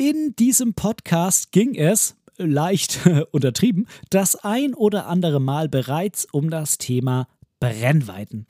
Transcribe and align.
In 0.00 0.34
diesem 0.34 0.72
Podcast 0.72 1.52
ging 1.52 1.74
es, 1.74 2.16
leicht 2.38 3.00
untertrieben, 3.32 3.86
das 4.08 4.34
ein 4.34 4.72
oder 4.72 5.08
andere 5.08 5.40
Mal 5.40 5.68
bereits 5.68 6.26
um 6.32 6.48
das 6.48 6.78
Thema 6.78 7.28
Brennweiten. 7.58 8.46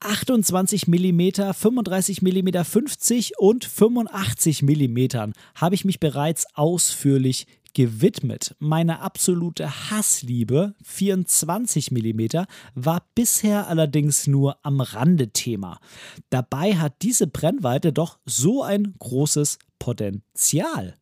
28 0.00 0.88
mm, 0.88 1.54
35 1.54 2.20
mm, 2.20 2.64
50 2.64 3.38
und 3.38 3.64
85 3.64 4.62
mm 4.62 5.32
habe 5.54 5.74
ich 5.74 5.86
mich 5.86 6.00
bereits 6.00 6.44
ausführlich 6.52 7.46
gewidmet. 7.74 8.54
Meine 8.58 9.00
absolute 9.00 9.90
Hassliebe, 9.90 10.74
24 10.84 11.90
mm, 11.90 12.44
war 12.74 13.02
bisher 13.14 13.68
allerdings 13.68 14.26
nur 14.26 14.58
am 14.62 14.80
Rande 14.80 15.28
Thema. 15.28 15.78
Dabei 16.30 16.76
hat 16.76 16.94
diese 17.02 17.26
Brennweite 17.26 17.92
doch 17.92 18.18
so 18.24 18.62
ein 18.62 18.94
großes 18.98 19.58
Potenzial. 19.78 20.96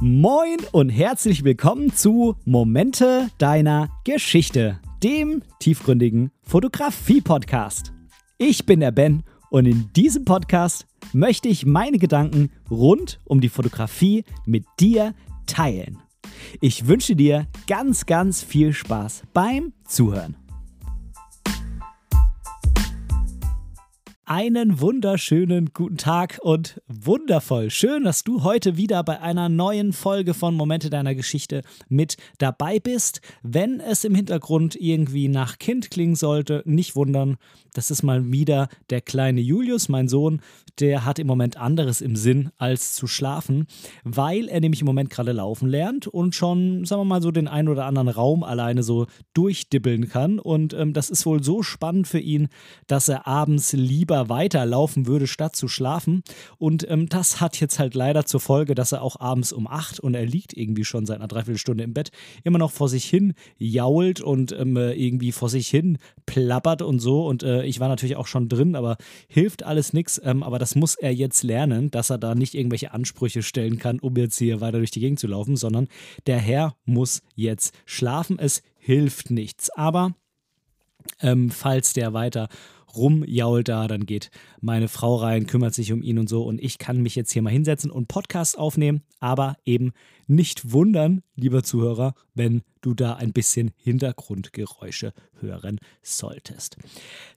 Moin 0.00 0.58
und 0.72 0.90
herzlich 0.90 1.42
willkommen 1.42 1.94
zu 1.94 2.36
Momente 2.44 3.30
deiner 3.38 3.88
Geschichte, 4.04 4.78
dem 5.02 5.42
tiefgründigen 5.58 6.32
Fotografie-Podcast. 6.42 7.92
Ich 8.36 8.66
bin 8.66 8.80
der 8.80 8.92
Ben 8.92 9.22
und 9.50 9.66
in 9.66 9.92
diesem 9.94 10.24
Podcast 10.24 10.86
möchte 11.12 11.48
ich 11.48 11.66
meine 11.66 11.98
Gedanken 11.98 12.50
rund 12.70 13.20
um 13.24 13.40
die 13.40 13.48
Fotografie 13.48 14.24
mit 14.44 14.64
dir 14.80 15.14
teilen. 15.46 15.98
Ich 16.60 16.86
wünsche 16.86 17.16
dir 17.16 17.46
ganz, 17.66 18.06
ganz 18.06 18.42
viel 18.42 18.72
Spaß 18.72 19.22
beim 19.32 19.72
Zuhören. 19.86 20.45
Einen 24.28 24.80
wunderschönen 24.80 25.70
guten 25.72 25.98
Tag 25.98 26.40
und 26.42 26.82
wundervoll. 26.88 27.70
Schön, 27.70 28.02
dass 28.02 28.24
du 28.24 28.42
heute 28.42 28.76
wieder 28.76 29.04
bei 29.04 29.20
einer 29.20 29.48
neuen 29.48 29.92
Folge 29.92 30.34
von 30.34 30.56
Momente 30.56 30.90
deiner 30.90 31.14
Geschichte 31.14 31.62
mit 31.88 32.16
dabei 32.38 32.80
bist. 32.80 33.20
Wenn 33.44 33.78
es 33.78 34.02
im 34.02 34.16
Hintergrund 34.16 34.74
irgendwie 34.74 35.28
nach 35.28 35.60
Kind 35.60 35.92
klingen 35.92 36.16
sollte, 36.16 36.64
nicht 36.66 36.96
wundern. 36.96 37.36
Das 37.72 37.92
ist 37.92 38.02
mal 38.02 38.32
wieder 38.32 38.68
der 38.90 39.00
kleine 39.00 39.40
Julius, 39.40 39.88
mein 39.88 40.08
Sohn. 40.08 40.40
Der 40.80 41.04
hat 41.04 41.20
im 41.20 41.28
Moment 41.28 41.56
anderes 41.56 42.00
im 42.00 42.16
Sinn 42.16 42.50
als 42.58 42.94
zu 42.94 43.06
schlafen, 43.06 43.66
weil 44.02 44.48
er 44.48 44.60
nämlich 44.60 44.80
im 44.80 44.86
Moment 44.86 45.08
gerade 45.08 45.32
laufen 45.32 45.68
lernt 45.68 46.08
und 46.08 46.34
schon, 46.34 46.84
sagen 46.84 47.00
wir 47.02 47.04
mal, 47.04 47.22
so 47.22 47.30
den 47.30 47.46
einen 47.46 47.68
oder 47.68 47.86
anderen 47.86 48.08
Raum 48.08 48.42
alleine 48.42 48.82
so 48.82 49.06
durchdibbeln 49.34 50.08
kann. 50.08 50.40
Und 50.40 50.74
ähm, 50.74 50.94
das 50.94 51.10
ist 51.10 51.26
wohl 51.26 51.44
so 51.44 51.62
spannend 51.62 52.08
für 52.08 52.18
ihn, 52.18 52.48
dass 52.88 53.08
er 53.08 53.26
abends 53.26 53.72
lieber 53.72 54.15
lieber 54.16 54.28
weiterlaufen 54.28 55.06
würde, 55.06 55.26
statt 55.26 55.56
zu 55.56 55.68
schlafen. 55.68 56.22
Und 56.58 56.88
ähm, 56.90 57.08
das 57.08 57.40
hat 57.40 57.60
jetzt 57.60 57.78
halt 57.78 57.94
leider 57.94 58.24
zur 58.24 58.40
Folge, 58.40 58.74
dass 58.74 58.92
er 58.92 59.02
auch 59.02 59.20
abends 59.20 59.52
um 59.52 59.66
acht 59.66 60.00
und 60.00 60.14
er 60.14 60.24
liegt 60.24 60.56
irgendwie 60.56 60.84
schon 60.84 61.06
seit 61.06 61.18
einer 61.18 61.28
Dreiviertelstunde 61.28 61.84
im 61.84 61.92
Bett, 61.92 62.10
immer 62.44 62.58
noch 62.58 62.70
vor 62.70 62.88
sich 62.88 63.04
hin 63.04 63.34
jault 63.58 64.20
und 64.20 64.52
ähm, 64.52 64.76
irgendwie 64.76 65.32
vor 65.32 65.48
sich 65.48 65.68
hin 65.68 65.98
plappert 66.24 66.82
und 66.82 67.00
so. 67.00 67.26
Und 67.26 67.42
äh, 67.42 67.64
ich 67.64 67.80
war 67.80 67.88
natürlich 67.88 68.16
auch 68.16 68.26
schon 68.26 68.48
drin, 68.48 68.74
aber 68.74 68.96
hilft 69.28 69.62
alles 69.64 69.92
nichts. 69.92 70.20
Ähm, 70.24 70.42
aber 70.42 70.58
das 70.58 70.74
muss 70.74 70.94
er 70.94 71.12
jetzt 71.12 71.42
lernen, 71.42 71.90
dass 71.90 72.10
er 72.10 72.18
da 72.18 72.34
nicht 72.34 72.54
irgendwelche 72.54 72.92
Ansprüche 72.92 73.42
stellen 73.42 73.78
kann, 73.78 73.98
um 74.00 74.16
jetzt 74.16 74.38
hier 74.38 74.60
weiter 74.60 74.78
durch 74.78 74.90
die 74.90 75.00
Gegend 75.00 75.20
zu 75.20 75.26
laufen, 75.26 75.56
sondern 75.56 75.88
der 76.26 76.38
Herr 76.38 76.76
muss 76.84 77.22
jetzt 77.34 77.74
schlafen. 77.84 78.38
Es 78.38 78.62
hilft 78.78 79.30
nichts. 79.30 79.70
Aber 79.70 80.14
ähm, 81.20 81.50
falls 81.50 81.92
der 81.92 82.12
weiter 82.12 82.48
rumjault 82.96 83.68
da, 83.68 83.86
dann 83.88 84.06
geht 84.06 84.30
meine 84.60 84.88
Frau 84.88 85.16
rein, 85.16 85.46
kümmert 85.46 85.74
sich 85.74 85.92
um 85.92 86.02
ihn 86.02 86.18
und 86.18 86.28
so 86.28 86.44
und 86.44 86.60
ich 86.60 86.78
kann 86.78 87.02
mich 87.02 87.14
jetzt 87.14 87.32
hier 87.32 87.42
mal 87.42 87.50
hinsetzen 87.52 87.90
und 87.90 88.08
Podcast 88.08 88.58
aufnehmen, 88.58 89.02
aber 89.20 89.56
eben 89.64 89.92
nicht 90.26 90.72
wundern, 90.72 91.22
lieber 91.34 91.62
Zuhörer, 91.62 92.14
wenn 92.34 92.62
du 92.80 92.94
da 92.94 93.14
ein 93.14 93.32
bisschen 93.32 93.72
Hintergrundgeräusche 93.76 95.12
hören 95.40 95.78
solltest. 96.02 96.76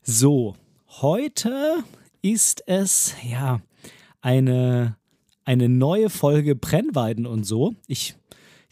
So, 0.02 0.56
heute 0.88 1.84
ist 2.22 2.64
es 2.68 3.16
ja 3.30 3.62
eine 4.22 4.98
eine 5.50 5.68
neue 5.68 6.12
Folge 6.12 6.56
Brennweiden 6.56 7.26
und 7.26 7.44
so. 7.44 7.74
Ich 7.88 8.16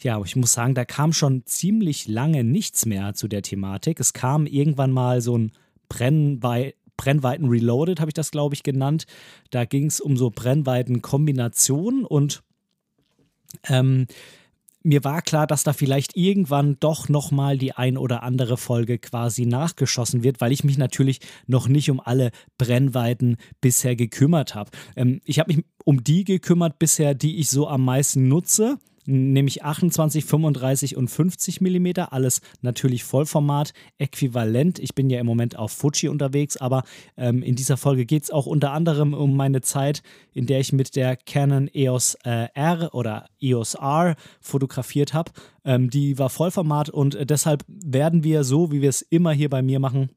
ja, 0.00 0.22
ich 0.22 0.36
muss 0.36 0.52
sagen, 0.52 0.74
da 0.74 0.84
kam 0.84 1.12
schon 1.12 1.44
ziemlich 1.44 2.06
lange 2.06 2.44
nichts 2.44 2.86
mehr 2.86 3.14
zu 3.14 3.26
der 3.26 3.42
Thematik. 3.42 3.98
Es 3.98 4.12
kam 4.12 4.46
irgendwann 4.46 4.92
mal 4.92 5.20
so 5.20 5.36
ein 5.36 5.50
Brennwei 5.88 6.74
Brennweiten 6.98 7.48
Reloaded, 7.48 8.00
habe 8.00 8.10
ich 8.10 8.14
das, 8.14 8.30
glaube 8.30 8.54
ich, 8.54 8.62
genannt. 8.62 9.06
Da 9.50 9.64
ging 9.64 9.86
es 9.86 10.00
um 10.00 10.18
so 10.18 10.28
Brennweiten-Kombinationen 10.28 12.04
und 12.04 12.42
ähm, 13.66 14.06
mir 14.82 15.04
war 15.04 15.22
klar, 15.22 15.46
dass 15.46 15.64
da 15.64 15.72
vielleicht 15.72 16.16
irgendwann 16.16 16.76
doch 16.80 17.08
nochmal 17.08 17.58
die 17.58 17.72
ein 17.72 17.98
oder 17.98 18.22
andere 18.22 18.56
Folge 18.56 18.98
quasi 18.98 19.44
nachgeschossen 19.44 20.22
wird, 20.22 20.40
weil 20.40 20.52
ich 20.52 20.64
mich 20.64 20.78
natürlich 20.78 21.20
noch 21.46 21.68
nicht 21.68 21.90
um 21.90 22.00
alle 22.00 22.30
Brennweiten 22.58 23.36
bisher 23.60 23.96
gekümmert 23.96 24.54
habe. 24.54 24.70
Ähm, 24.96 25.20
ich 25.24 25.38
habe 25.38 25.54
mich 25.54 25.64
um 25.84 26.04
die 26.04 26.24
gekümmert 26.24 26.78
bisher, 26.78 27.14
die 27.14 27.38
ich 27.38 27.50
so 27.50 27.68
am 27.68 27.84
meisten 27.84 28.28
nutze 28.28 28.78
nämlich 29.08 29.64
28, 29.64 30.24
35 30.24 30.96
und 30.96 31.08
50 31.08 31.60
mm, 31.60 31.86
alles 32.10 32.40
natürlich 32.60 33.04
Vollformat, 33.04 33.72
äquivalent. 33.96 34.78
Ich 34.78 34.94
bin 34.94 35.08
ja 35.08 35.18
im 35.18 35.26
Moment 35.26 35.58
auf 35.58 35.72
Fuji 35.72 36.08
unterwegs, 36.08 36.56
aber 36.58 36.82
ähm, 37.16 37.42
in 37.42 37.56
dieser 37.56 37.76
Folge 37.76 38.04
geht 38.04 38.24
es 38.24 38.30
auch 38.30 38.46
unter 38.46 38.72
anderem 38.72 39.14
um 39.14 39.34
meine 39.34 39.62
Zeit, 39.62 40.02
in 40.34 40.46
der 40.46 40.60
ich 40.60 40.72
mit 40.72 40.94
der 40.94 41.16
Canon 41.16 41.68
EOS 41.72 42.18
äh, 42.24 42.48
R 42.54 42.94
oder 42.94 43.26
EOS 43.40 43.74
R 43.74 44.14
fotografiert 44.40 45.14
habe. 45.14 45.32
Ähm, 45.64 45.88
die 45.90 46.18
war 46.18 46.28
Vollformat 46.28 46.90
und 46.90 47.14
äh, 47.14 47.24
deshalb 47.24 47.64
werden 47.66 48.24
wir 48.24 48.44
so, 48.44 48.70
wie 48.70 48.82
wir 48.82 48.90
es 48.90 49.02
immer 49.02 49.32
hier 49.32 49.48
bei 49.48 49.62
mir 49.62 49.80
machen, 49.80 50.10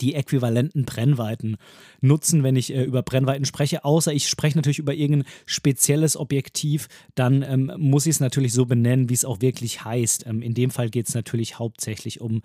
die 0.00 0.14
äquivalenten 0.14 0.84
Brennweiten 0.84 1.56
nutzen, 2.00 2.42
wenn 2.42 2.56
ich 2.56 2.74
äh, 2.74 2.84
über 2.84 3.02
Brennweiten 3.02 3.44
spreche. 3.44 3.84
Außer 3.84 4.12
ich 4.12 4.28
spreche 4.28 4.56
natürlich 4.56 4.78
über 4.78 4.94
irgendein 4.94 5.30
spezielles 5.46 6.16
Objektiv, 6.16 6.88
dann 7.14 7.42
ähm, 7.42 7.72
muss 7.76 8.06
ich 8.06 8.16
es 8.16 8.20
natürlich 8.20 8.52
so 8.52 8.66
benennen, 8.66 9.08
wie 9.08 9.14
es 9.14 9.24
auch 9.24 9.40
wirklich 9.40 9.84
heißt. 9.84 10.26
Ähm, 10.26 10.42
in 10.42 10.54
dem 10.54 10.70
Fall 10.70 10.90
geht 10.90 11.08
es 11.08 11.14
natürlich 11.14 11.58
hauptsächlich 11.58 12.20
um 12.20 12.42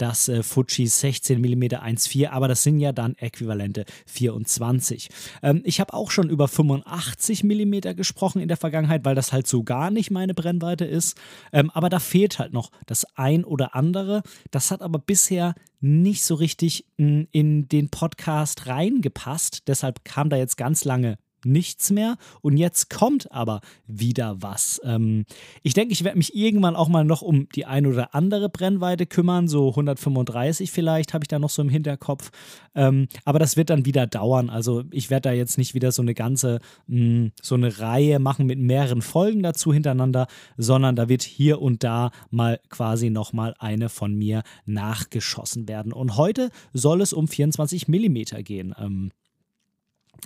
das 0.00 0.28
äh, 0.28 0.42
Fuji 0.42 0.86
16 0.86 1.40
mm 1.40 1.62
1.4, 1.62 2.28
aber 2.30 2.48
das 2.48 2.62
sind 2.62 2.80
ja 2.80 2.92
dann 2.92 3.14
äquivalente 3.16 3.84
24. 4.06 5.08
Ähm, 5.42 5.62
ich 5.64 5.80
habe 5.80 5.94
auch 5.94 6.10
schon 6.10 6.30
über 6.30 6.48
85 6.48 7.44
mm 7.44 7.94
gesprochen 7.96 8.40
in 8.40 8.48
der 8.48 8.56
Vergangenheit, 8.56 9.04
weil 9.04 9.14
das 9.14 9.32
halt 9.32 9.46
so 9.46 9.62
gar 9.62 9.90
nicht 9.90 10.10
meine 10.10 10.34
Brennweite 10.34 10.84
ist. 10.84 11.16
Ähm, 11.52 11.70
aber 11.70 11.88
da 11.88 11.98
fehlt 11.98 12.38
halt 12.38 12.52
noch 12.52 12.70
das 12.86 13.06
ein 13.16 13.44
oder 13.44 13.74
andere. 13.74 14.22
Das 14.50 14.70
hat 14.70 14.82
aber 14.82 14.98
bisher 14.98 15.54
nicht 15.80 16.22
so 16.22 16.34
richtig 16.34 16.86
hm, 16.98 17.28
in 17.30 17.68
den 17.68 17.90
Podcast 17.90 18.66
reingepasst. 18.66 19.68
Deshalb 19.68 20.04
kam 20.04 20.30
da 20.30 20.36
jetzt 20.36 20.56
ganz 20.56 20.84
lange 20.84 21.18
nichts 21.44 21.90
mehr 21.90 22.16
und 22.42 22.56
jetzt 22.56 22.90
kommt 22.90 23.30
aber 23.32 23.60
wieder 23.86 24.36
was. 24.40 24.80
Ähm, 24.84 25.24
ich 25.62 25.74
denke, 25.74 25.92
ich 25.92 26.04
werde 26.04 26.18
mich 26.18 26.34
irgendwann 26.34 26.76
auch 26.76 26.88
mal 26.88 27.04
noch 27.04 27.22
um 27.22 27.48
die 27.50 27.66
ein 27.66 27.86
oder 27.86 28.14
andere 28.14 28.48
Brennweite 28.48 29.06
kümmern, 29.06 29.48
so 29.48 29.70
135 29.70 30.70
vielleicht 30.70 31.14
habe 31.14 31.24
ich 31.24 31.28
da 31.28 31.38
noch 31.38 31.50
so 31.50 31.62
im 31.62 31.68
Hinterkopf, 31.68 32.30
ähm, 32.74 33.08
aber 33.24 33.38
das 33.38 33.56
wird 33.56 33.70
dann 33.70 33.84
wieder 33.84 34.06
dauern. 34.06 34.50
Also 34.50 34.84
ich 34.90 35.10
werde 35.10 35.28
da 35.28 35.32
jetzt 35.32 35.58
nicht 35.58 35.74
wieder 35.74 35.92
so 35.92 36.02
eine 36.02 36.14
ganze, 36.14 36.60
mh, 36.86 36.98
hm, 36.98 37.32
so 37.42 37.54
eine 37.54 37.78
Reihe 37.78 38.18
machen 38.18 38.46
mit 38.46 38.58
mehreren 38.58 39.02
Folgen 39.02 39.42
dazu 39.42 39.72
hintereinander, 39.72 40.26
sondern 40.56 40.96
da 40.96 41.08
wird 41.08 41.22
hier 41.22 41.60
und 41.60 41.84
da 41.84 42.10
mal 42.30 42.60
quasi 42.68 43.10
nochmal 43.10 43.54
eine 43.58 43.88
von 43.88 44.14
mir 44.14 44.42
nachgeschossen 44.66 45.68
werden. 45.68 45.92
Und 45.92 46.16
heute 46.16 46.50
soll 46.72 47.00
es 47.00 47.12
um 47.12 47.28
24 47.28 47.88
Millimeter 47.88 48.42
gehen. 48.42 48.74
Ähm, 48.78 49.10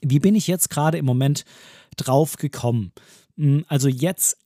wie 0.02 0.20
bin 0.20 0.34
ich 0.34 0.46
jetzt 0.46 0.70
gerade 0.70 0.98
im 0.98 1.04
Moment 1.04 1.44
drauf 1.96 2.36
gekommen? 2.36 2.92
Hm, 3.36 3.64
also 3.68 3.88
jetzt 3.88 4.36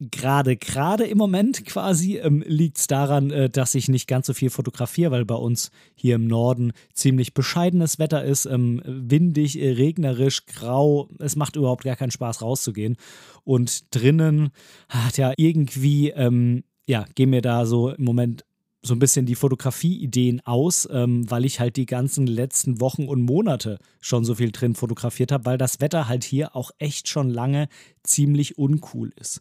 gerade, 0.00 0.56
gerade 0.56 1.04
im 1.04 1.16
Moment 1.16 1.64
quasi 1.64 2.18
ähm, 2.18 2.44
liegt 2.46 2.78
es 2.78 2.86
daran, 2.86 3.30
äh, 3.30 3.48
dass 3.48 3.74
ich 3.74 3.88
nicht 3.88 4.06
ganz 4.06 4.26
so 4.26 4.34
viel 4.34 4.50
fotografiere, 4.50 5.10
weil 5.10 5.24
bei 5.24 5.34
uns 5.34 5.70
hier 5.94 6.16
im 6.16 6.26
Norden 6.26 6.72
ziemlich 6.92 7.32
bescheidenes 7.34 7.98
Wetter 7.98 8.24
ist, 8.24 8.46
ähm, 8.46 8.82
windig, 8.84 9.60
äh, 9.60 9.70
regnerisch, 9.70 10.44
grau. 10.46 11.08
Es 11.18 11.36
macht 11.36 11.56
überhaupt 11.56 11.84
gar 11.84 11.96
keinen 11.96 12.10
Spaß 12.10 12.42
rauszugehen. 12.42 12.96
Und 13.44 13.94
drinnen 13.94 14.50
hat 14.88 15.16
ja 15.16 15.32
irgendwie, 15.36 16.10
ähm, 16.10 16.64
ja, 16.86 17.06
gehen 17.14 17.30
mir 17.30 17.42
da 17.42 17.64
so 17.64 17.90
im 17.90 18.04
Moment 18.04 18.44
so 18.86 18.94
ein 18.94 18.98
bisschen 18.98 19.26
die 19.26 19.34
Fotografie-Ideen 19.34 20.40
aus, 20.46 20.88
ähm, 20.90 21.30
weil 21.30 21.44
ich 21.44 21.60
halt 21.60 21.76
die 21.76 21.86
ganzen 21.86 22.26
letzten 22.26 22.80
Wochen 22.80 23.06
und 23.06 23.22
Monate 23.22 23.78
schon 24.00 24.24
so 24.24 24.36
viel 24.36 24.52
drin 24.52 24.74
fotografiert 24.74 25.32
habe, 25.32 25.44
weil 25.44 25.58
das 25.58 25.80
Wetter 25.80 26.08
halt 26.08 26.24
hier 26.24 26.56
auch 26.56 26.70
echt 26.78 27.08
schon 27.08 27.28
lange 27.30 27.68
ziemlich 28.02 28.58
uncool 28.58 29.12
ist. 29.16 29.40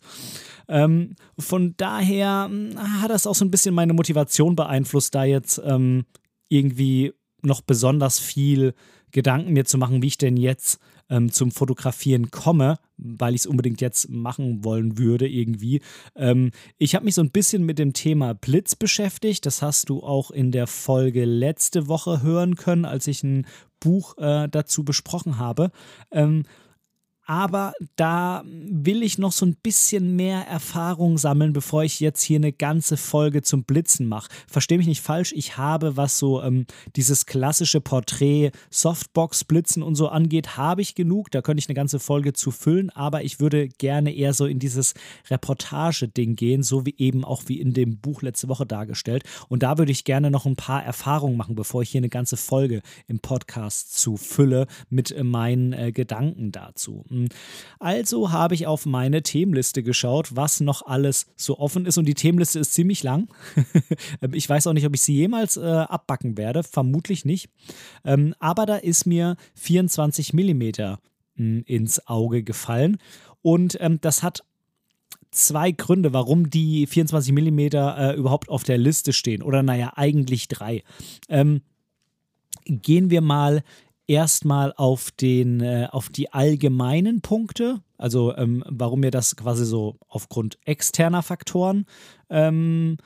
Ähm, 0.68 1.16
von 1.38 1.76
daher 1.78 2.48
hm, 2.50 3.02
hat 3.02 3.12
das 3.12 3.28
auch 3.28 3.36
so 3.36 3.46
ein 3.46 3.52
bisschen 3.52 3.76
meine 3.76 3.94
Motivation 3.94 4.56
beeinflusst, 4.56 5.16
da 5.16 5.24
jetzt 5.24 5.62
ähm, 5.64 6.06
irgendwie 6.50 7.14
noch 7.42 7.62
besonders 7.62 8.20
viel 8.20 8.74
Gedanken 9.12 9.54
mir 9.54 9.66
zu 9.66 9.78
machen, 9.78 10.02
wie 10.02 10.08
ich 10.08 10.18
denn 10.18 10.36
jetzt 10.36 10.80
ähm, 11.10 11.32
zum 11.32 11.52
Fotografieren 11.52 12.32
komme, 12.32 12.80
weil 12.98 13.36
ich 13.36 13.42
es 13.42 13.48
unbedingt 13.48 13.82
jetzt 13.82 14.10
machen 14.10 14.64
wollen 14.64 14.98
würde 14.98 15.28
irgendwie. 15.28 15.82
Ähm, 16.16 16.52
ich 16.78 16.96
habe 16.96 17.06
mich 17.06 17.16
so 17.16 17.22
ein 17.22 17.32
bisschen 17.32 17.66
mit 17.66 17.80
dem 17.80 17.94
Thema 17.94 18.34
Blitz 18.34 18.76
beschäftigt. 18.76 19.46
Das 19.46 19.62
hast 19.62 19.90
du 19.90 20.04
auch 20.04 20.32
in 20.32 20.52
der 20.52 20.68
Folge 20.68 21.26
letzte 21.26 21.88
Woche 21.88 22.22
hören 22.22 22.56
können, 22.56 22.86
als 22.86 23.08
ich 23.08 23.24
ein 23.24 23.46
Buch 23.80 24.18
äh, 24.18 24.48
dazu 24.50 24.84
besprochen 24.84 25.38
habe. 25.38 25.72
Ähm, 26.12 26.44
aber 27.26 27.74
da 27.96 28.44
will 28.46 29.04
ich 29.04 29.18
noch 29.18 29.32
so 29.32 29.46
ein 29.46 29.56
bisschen 29.56 30.16
mehr 30.16 30.48
Erfahrung 30.48 31.18
sammeln, 31.18 31.54
bevor 31.54 31.84
ich 31.84 32.00
jetzt 32.00 32.22
hier 32.22 32.38
eine 32.38 32.54
ganze 32.54 32.98
Folge 32.98 33.42
zum 33.42 33.64
Blitzen 33.64 34.08
mache. 34.08 34.30
Verstehe 34.48 34.78
mich 34.78 34.88
nicht 34.88 35.02
falsch, 35.02 35.34
ich 35.36 35.58
habe, 35.58 35.98
was 35.98 36.18
so 36.18 36.42
ähm, 36.42 36.66
dieses 36.96 37.26
klassische 37.26 37.82
Porträt 37.82 38.52
Softbox-Blitzen 38.70 39.82
und 39.84 39.96
so 39.96 40.08
angeht, 40.08 40.58
habe 40.58 40.82
ich 40.82 40.96
genug. 40.96 41.32
Da 41.32 41.42
könnte 41.42 41.60
ich 41.60 41.70
eine 41.70 41.76
ganze 41.76 42.00
Folge 42.00 42.34
zu 42.34 42.52
füllen, 42.52 42.90
aber 42.92 43.24
ich 43.24 43.40
würde 43.40 43.68
gerne 43.70 44.14
eher 44.14 44.34
so 44.34 44.46
in 44.46 44.60
dieses 44.60 44.94
Reportage-Ding 45.30 46.36
gehen, 46.36 46.64
so 46.64 46.86
wie 46.86 46.96
eben 46.98 47.26
auch 47.26 47.44
wie 47.48 47.60
in 47.60 47.74
dem 47.74 47.98
Buch 48.00 48.22
letzte 48.22 48.48
Woche 48.48 48.66
dargestellt. 48.66 49.24
Und 49.50 49.64
da 49.64 49.78
würde 49.78 49.92
ich 49.92 50.04
gerne 50.04 50.32
noch 50.32 50.46
ein 50.46 50.56
paar 50.56 50.84
Erfahrungen 50.84 51.38
machen, 51.38 51.56
bevor 51.56 51.82
ich 51.82 51.90
hier 51.90 52.00
eine 52.00 52.10
ganze 52.10 52.38
Folge 52.38 52.82
im 53.08 53.20
Podcast 53.20 53.98
zu 53.98 54.18
fülle 54.18 54.68
mit 54.90 55.12
äh, 55.12 55.24
meinen 55.24 55.74
äh, 55.74 55.92
Gedanken 55.92 56.52
dazu. 56.52 57.04
Also 57.80 58.32
habe 58.32 58.56
ich 58.56 58.68
auf 58.68 58.86
meine 58.86 59.24
Themenliste 59.24 59.84
geschaut, 59.84 60.36
was 60.36 60.60
noch 60.60 60.86
alles 60.86 61.28
so 61.36 61.60
offen 61.60 61.86
ist. 61.86 61.98
Und 61.98 62.06
die 62.06 62.14
Themenliste 62.14 62.60
ist 62.60 62.74
ziemlich 62.74 63.04
lang. 63.04 63.28
ich 64.34 64.50
weiß 64.50 64.68
auch 64.68 64.74
nicht, 64.74 64.86
ob 64.86 64.96
ich 64.96 65.02
sie 65.02 65.16
jemals 65.16 65.58
äh, 65.58 65.62
abbacken 65.62 66.38
werde. 66.38 66.64
Vermutlich 66.64 67.26
nicht. 67.26 67.50
Ähm, 68.04 68.34
aber 68.40 68.66
da 68.66 68.76
ist 68.76 69.06
mir 69.06 69.36
24 69.56 70.34
Millimeter 70.34 71.00
hm, 71.36 71.64
ins 71.66 72.08
Auge 72.08 72.44
gefallen. 72.44 72.98
Und 73.42 73.78
ähm, 73.80 74.00
das 74.02 74.24
hat 74.24 74.44
zwei 75.32 75.72
Gründe, 75.72 76.14
warum 76.14 76.50
die 76.50 76.88
24 76.88 77.34
Millimeter 77.34 77.98
äh, 77.98 78.16
überhaupt 78.16 78.50
auf 78.50 78.64
der 78.64 78.78
Liste 78.78 79.14
stehen. 79.14 79.44
Oder 79.44 79.64
naja, 79.64 79.94
eigentlich 79.96 80.48
drei. 80.48 80.84
Ähm, 81.30 81.62
gehen 82.66 83.10
wir 83.10 83.22
mal 83.22 83.64
erstmal 84.08 84.74
auf 84.76 85.12
den, 85.12 85.62
äh, 85.62 85.88
auf 85.92 86.10
die 86.10 86.34
allgemeinen 86.34 87.22
Punkte, 87.22 87.82
also 87.98 88.36
ähm, 88.36 88.64
warum 88.68 89.00
mir 89.02 89.12
das 89.12 89.36
quasi 89.36 89.66
so 89.66 89.98
aufgrund 90.08 90.58
externer 90.66 91.24
Faktoren 91.24 91.86
ähm, 92.30 92.98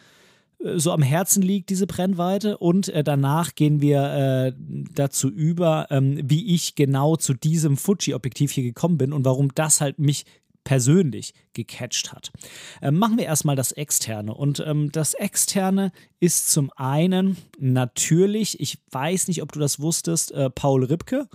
so 0.75 0.91
am 0.91 1.01
Herzen 1.01 1.41
liegt, 1.41 1.69
diese 1.69 1.87
Brennweite. 1.87 2.57
Und 2.57 2.89
äh, 2.89 3.03
danach 3.03 3.55
gehen 3.55 3.81
wir 3.81 4.03
äh, 4.03 4.53
dazu 4.93 5.29
über, 5.29 5.87
ähm, 5.89 6.19
wie 6.23 6.53
ich 6.53 6.75
genau 6.75 7.15
zu 7.15 7.33
diesem 7.33 7.77
Fuji-Objektiv 7.77 8.51
hier 8.51 8.63
gekommen 8.63 8.97
bin 8.97 9.13
und 9.13 9.25
warum 9.25 9.53
das 9.55 9.79
halt 9.81 9.99
mich 9.99 10.25
persönlich 10.69 11.33
gecatcht 11.53 12.13
hat. 12.13 12.31
Ähm, 12.79 12.99
machen 12.99 13.17
wir 13.17 13.25
erstmal 13.25 13.55
das 13.55 13.71
Externe. 13.71 14.35
Und 14.35 14.63
ähm, 14.63 14.91
das 14.91 15.15
Externe 15.15 15.91
ist 16.19 16.51
zum 16.51 16.69
einen 16.75 17.37
natürlich, 17.57 18.59
ich 18.59 18.77
weiß 18.91 19.29
nicht, 19.29 19.41
ob 19.41 19.51
du 19.51 19.59
das 19.59 19.79
wusstest, 19.79 20.31
äh, 20.31 20.51
Paul 20.51 20.83
Ripke. 20.83 21.27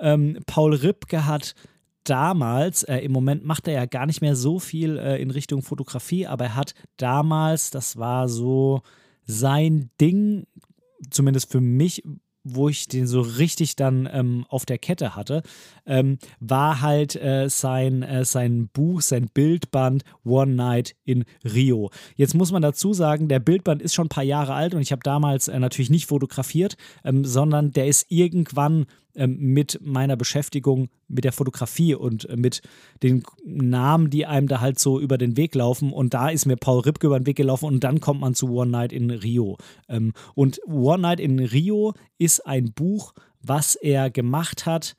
Ähm, 0.00 0.40
Paul 0.46 0.74
Ripke 0.74 1.26
hat 1.26 1.54
damals, 2.02 2.82
äh, 2.82 2.98
im 2.98 3.12
Moment 3.12 3.44
macht 3.44 3.68
er 3.68 3.74
ja 3.74 3.86
gar 3.86 4.04
nicht 4.04 4.20
mehr 4.20 4.34
so 4.34 4.58
viel 4.58 4.98
äh, 4.98 5.22
in 5.22 5.30
Richtung 5.30 5.62
Fotografie, 5.62 6.26
aber 6.26 6.46
er 6.46 6.56
hat 6.56 6.74
damals, 6.96 7.70
das 7.70 7.98
war 7.98 8.28
so 8.28 8.82
sein 9.26 9.90
Ding, 10.00 10.48
zumindest 11.08 11.52
für 11.52 11.60
mich, 11.60 12.02
wo 12.42 12.68
ich 12.68 12.88
den 12.88 13.06
so 13.06 13.20
richtig 13.20 13.76
dann 13.76 14.08
ähm, 14.12 14.44
auf 14.48 14.66
der 14.66 14.78
Kette 14.78 15.14
hatte, 15.14 15.44
ähm, 15.86 16.18
war 16.40 16.80
halt 16.80 17.16
äh, 17.16 17.48
sein, 17.48 18.02
äh, 18.02 18.24
sein 18.24 18.68
Buch, 18.72 19.00
sein 19.00 19.28
Bildband 19.32 20.04
One 20.24 20.54
Night 20.54 20.94
in 21.04 21.24
Rio. 21.44 21.90
Jetzt 22.16 22.34
muss 22.34 22.52
man 22.52 22.62
dazu 22.62 22.92
sagen, 22.92 23.28
der 23.28 23.40
Bildband 23.40 23.82
ist 23.82 23.94
schon 23.94 24.06
ein 24.06 24.10
paar 24.10 24.24
Jahre 24.24 24.54
alt 24.54 24.74
und 24.74 24.82
ich 24.82 24.92
habe 24.92 25.02
damals 25.02 25.48
äh, 25.48 25.58
natürlich 25.58 25.90
nicht 25.90 26.06
fotografiert, 26.06 26.76
ähm, 27.04 27.24
sondern 27.24 27.72
der 27.72 27.86
ist 27.86 28.06
irgendwann 28.08 28.86
ähm, 29.16 29.38
mit 29.38 29.80
meiner 29.82 30.16
Beschäftigung 30.16 30.88
mit 31.08 31.24
der 31.24 31.32
Fotografie 31.32 31.94
und 31.94 32.28
äh, 32.28 32.36
mit 32.36 32.60
den 33.02 33.22
Namen, 33.44 34.10
die 34.10 34.26
einem 34.26 34.46
da 34.46 34.60
halt 34.60 34.78
so 34.78 35.00
über 35.00 35.16
den 35.16 35.38
Weg 35.38 35.54
laufen. 35.54 35.92
Und 35.92 36.12
da 36.12 36.28
ist 36.28 36.44
mir 36.44 36.56
Paul 36.56 36.80
Ripke 36.80 37.06
über 37.06 37.18
den 37.18 37.26
Weg 37.26 37.36
gelaufen 37.36 37.64
und 37.64 37.82
dann 37.82 38.00
kommt 38.00 38.20
man 38.20 38.34
zu 38.34 38.50
One 38.50 38.70
Night 38.70 38.92
in 38.92 39.10
Rio. 39.10 39.56
Ähm, 39.88 40.12
und 40.34 40.60
One 40.66 41.02
Night 41.02 41.20
in 41.20 41.38
Rio 41.38 41.94
ist 42.18 42.46
ein 42.46 42.72
Buch, 42.72 43.14
was 43.40 43.74
er 43.74 44.10
gemacht 44.10 44.66
hat 44.66 44.96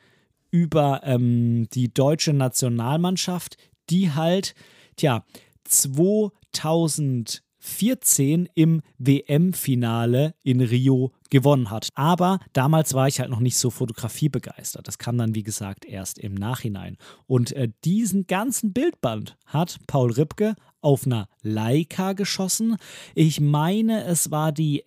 über 0.51 1.01
ähm, 1.03 1.67
die 1.73 1.93
deutsche 1.93 2.33
Nationalmannschaft, 2.33 3.57
die 3.89 4.11
halt, 4.11 4.53
tja, 4.95 5.23
2000 5.65 7.43
14 7.67 8.47
im 8.55 8.81
WM-Finale 8.97 10.33
in 10.43 10.61
Rio 10.61 11.11
gewonnen 11.29 11.69
hat. 11.69 11.89
Aber 11.95 12.39
damals 12.53 12.93
war 12.93 13.07
ich 13.07 13.19
halt 13.19 13.29
noch 13.29 13.39
nicht 13.39 13.57
so 13.57 13.69
fotografiebegeistert. 13.69 14.87
Das 14.87 14.97
kam 14.97 15.17
dann, 15.17 15.35
wie 15.35 15.43
gesagt, 15.43 15.85
erst 15.85 16.17
im 16.17 16.33
Nachhinein. 16.33 16.97
Und 17.25 17.51
äh, 17.51 17.69
diesen 17.83 18.25
ganzen 18.25 18.73
Bildband 18.73 19.37
hat 19.45 19.77
Paul 19.85 20.11
Ripke 20.11 20.55
auf 20.81 21.05
einer 21.05 21.27
Leica 21.41 22.13
geschossen. 22.13 22.77
Ich 23.15 23.41
meine, 23.41 24.05
es 24.05 24.31
war 24.31 24.51
die 24.51 24.83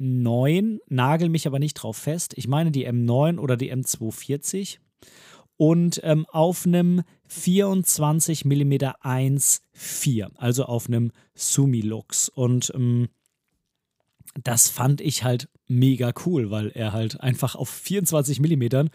M9, 0.00 0.78
nagel 0.88 1.28
mich 1.28 1.46
aber 1.46 1.58
nicht 1.58 1.74
drauf 1.74 1.96
fest. 1.96 2.34
Ich 2.36 2.48
meine 2.48 2.70
die 2.70 2.88
M9 2.88 3.38
oder 3.38 3.56
die 3.56 3.72
M240 3.72 4.78
und 5.56 6.00
ähm, 6.04 6.26
auf 6.30 6.66
einem 6.66 7.02
24 7.28 8.44
mm 8.44 8.72
1.4, 8.72 10.30
also 10.36 10.64
auf 10.64 10.86
einem 10.88 11.12
Sumilux. 11.34 12.28
Und 12.28 12.72
ähm, 12.74 13.08
das 14.42 14.68
fand 14.68 15.00
ich 15.00 15.24
halt 15.24 15.48
mega 15.66 16.12
cool, 16.24 16.50
weil 16.50 16.68
er 16.68 16.92
halt 16.92 17.20
einfach 17.20 17.54
auf 17.54 17.68
24 17.68 18.40
mm 18.40 18.88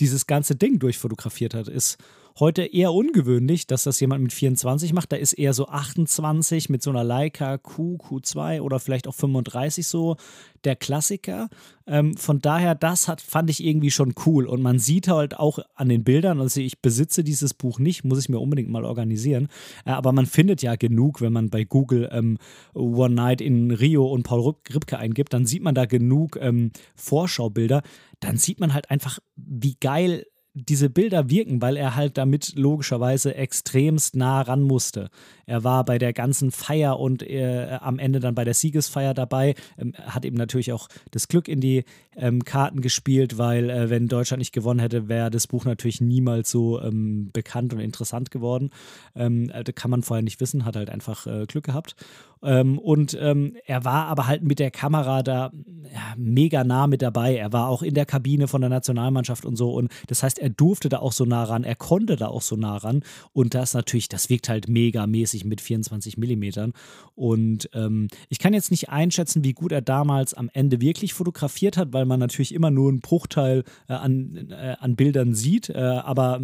dieses 0.00 0.26
ganze 0.26 0.56
Ding 0.56 0.78
durchfotografiert 0.78 1.54
hat. 1.54 1.68
Ist 1.68 1.98
heute 2.40 2.62
eher 2.62 2.92
ungewöhnlich, 2.92 3.66
dass 3.66 3.84
das 3.84 4.00
jemand 4.00 4.22
mit 4.22 4.32
24 4.32 4.92
macht. 4.92 5.12
Da 5.12 5.16
ist 5.16 5.32
eher 5.32 5.52
so 5.52 5.68
28 5.68 6.68
mit 6.68 6.82
so 6.82 6.90
einer 6.90 7.04
Leica 7.04 7.58
Q, 7.58 7.96
Q2 7.96 8.60
oder 8.60 8.78
vielleicht 8.78 9.08
auch 9.08 9.14
35 9.14 9.86
so 9.86 10.16
der 10.64 10.76
Klassiker. 10.76 11.48
Ähm, 11.86 12.16
von 12.16 12.40
daher, 12.40 12.74
das 12.74 13.08
hat, 13.08 13.20
fand 13.20 13.50
ich 13.50 13.64
irgendwie 13.64 13.90
schon 13.90 14.14
cool. 14.26 14.46
Und 14.46 14.62
man 14.62 14.78
sieht 14.78 15.08
halt 15.08 15.38
auch 15.38 15.58
an 15.74 15.88
den 15.88 16.04
Bildern, 16.04 16.40
also 16.40 16.60
ich 16.60 16.80
besitze 16.80 17.24
dieses 17.24 17.54
Buch 17.54 17.78
nicht, 17.78 18.04
muss 18.04 18.20
ich 18.20 18.28
mir 18.28 18.38
unbedingt 18.38 18.68
mal 18.68 18.84
organisieren. 18.84 19.48
Äh, 19.84 19.90
aber 19.90 20.12
man 20.12 20.26
findet 20.26 20.62
ja 20.62 20.76
genug, 20.76 21.20
wenn 21.20 21.32
man 21.32 21.50
bei 21.50 21.64
Google 21.64 22.08
ähm, 22.12 22.38
One 22.74 23.14
Night 23.14 23.40
in 23.40 23.70
Rio 23.70 24.06
und 24.06 24.22
Paul 24.22 24.54
Ripke 24.72 24.98
eingibt, 24.98 25.32
dann 25.32 25.46
sieht 25.46 25.62
man 25.62 25.74
da 25.74 25.86
genug 25.86 26.38
ähm, 26.40 26.72
Vorschaubilder. 26.94 27.82
Dann 28.20 28.36
sieht 28.36 28.60
man 28.60 28.74
halt 28.74 28.90
einfach, 28.90 29.18
wie 29.36 29.76
geil 29.80 30.24
diese 30.66 30.90
Bilder 30.90 31.30
wirken, 31.30 31.62
weil 31.62 31.76
er 31.76 31.94
halt 31.94 32.18
damit 32.18 32.54
logischerweise 32.56 33.34
extremst 33.34 34.16
nah 34.16 34.40
ran 34.42 34.62
musste. 34.62 35.10
Er 35.46 35.64
war 35.64 35.84
bei 35.84 35.98
der 35.98 36.12
ganzen 36.12 36.50
Feier 36.50 36.98
und 36.98 37.22
äh, 37.22 37.78
am 37.80 37.98
Ende 37.98 38.20
dann 38.20 38.34
bei 38.34 38.44
der 38.44 38.54
Siegesfeier 38.54 39.14
dabei, 39.14 39.54
ähm, 39.78 39.94
hat 39.94 40.24
eben 40.24 40.36
natürlich 40.36 40.72
auch 40.72 40.88
das 41.10 41.28
Glück 41.28 41.48
in 41.48 41.60
die 41.60 41.84
ähm, 42.16 42.44
Karten 42.44 42.80
gespielt, 42.80 43.38
weil 43.38 43.70
äh, 43.70 43.90
wenn 43.90 44.08
Deutschland 44.08 44.40
nicht 44.40 44.52
gewonnen 44.52 44.80
hätte, 44.80 45.08
wäre 45.08 45.30
das 45.30 45.46
Buch 45.46 45.64
natürlich 45.64 46.00
niemals 46.00 46.50
so 46.50 46.80
ähm, 46.82 47.30
bekannt 47.32 47.72
und 47.72 47.80
interessant 47.80 48.30
geworden. 48.30 48.70
Ähm, 49.14 49.50
äh, 49.50 49.64
kann 49.72 49.90
man 49.90 50.02
vorher 50.02 50.22
nicht 50.22 50.40
wissen, 50.40 50.64
hat 50.64 50.76
halt 50.76 50.90
einfach 50.90 51.26
äh, 51.26 51.46
Glück 51.46 51.64
gehabt. 51.64 51.96
Ähm, 52.42 52.78
und 52.78 53.16
ähm, 53.20 53.56
er 53.66 53.84
war 53.84 54.06
aber 54.06 54.26
halt 54.26 54.42
mit 54.42 54.58
der 54.58 54.70
Kamera 54.70 55.22
da 55.22 55.50
ja, 55.92 56.14
mega 56.16 56.64
nah 56.64 56.86
mit 56.86 57.02
dabei. 57.02 57.36
Er 57.36 57.52
war 57.52 57.68
auch 57.68 57.82
in 57.82 57.94
der 57.94 58.06
Kabine 58.06 58.48
von 58.48 58.60
der 58.60 58.70
Nationalmannschaft 58.70 59.44
und 59.44 59.56
so. 59.56 59.72
Und 59.72 59.90
das 60.06 60.22
heißt, 60.22 60.38
er 60.38 60.50
durfte 60.50 60.88
da 60.88 60.98
auch 60.98 61.12
so 61.12 61.24
nah 61.24 61.44
ran, 61.44 61.64
er 61.64 61.76
konnte 61.76 62.16
da 62.16 62.28
auch 62.28 62.42
so 62.42 62.56
nah 62.56 62.76
ran. 62.76 63.02
Und 63.32 63.54
das 63.54 63.74
natürlich, 63.74 64.08
das 64.08 64.28
wirkt 64.30 64.48
halt 64.48 64.68
mega 64.68 65.06
mäßig 65.06 65.44
mit 65.44 65.60
24 65.60 66.18
Millimetern. 66.18 66.72
Und 67.14 67.70
ähm, 67.74 68.08
ich 68.28 68.38
kann 68.38 68.54
jetzt 68.54 68.70
nicht 68.70 68.90
einschätzen, 68.90 69.44
wie 69.44 69.52
gut 69.52 69.72
er 69.72 69.82
damals 69.82 70.34
am 70.34 70.50
Ende 70.52 70.80
wirklich 70.80 71.14
fotografiert 71.14 71.76
hat, 71.76 71.92
weil 71.92 72.06
man 72.06 72.20
natürlich 72.20 72.54
immer 72.54 72.70
nur 72.70 72.90
einen 72.90 73.00
Bruchteil 73.00 73.64
äh, 73.88 73.94
an, 73.94 74.50
äh, 74.50 74.76
an 74.78 74.96
Bildern 74.96 75.34
sieht. 75.34 75.70
Äh, 75.70 75.78
aber 75.78 76.40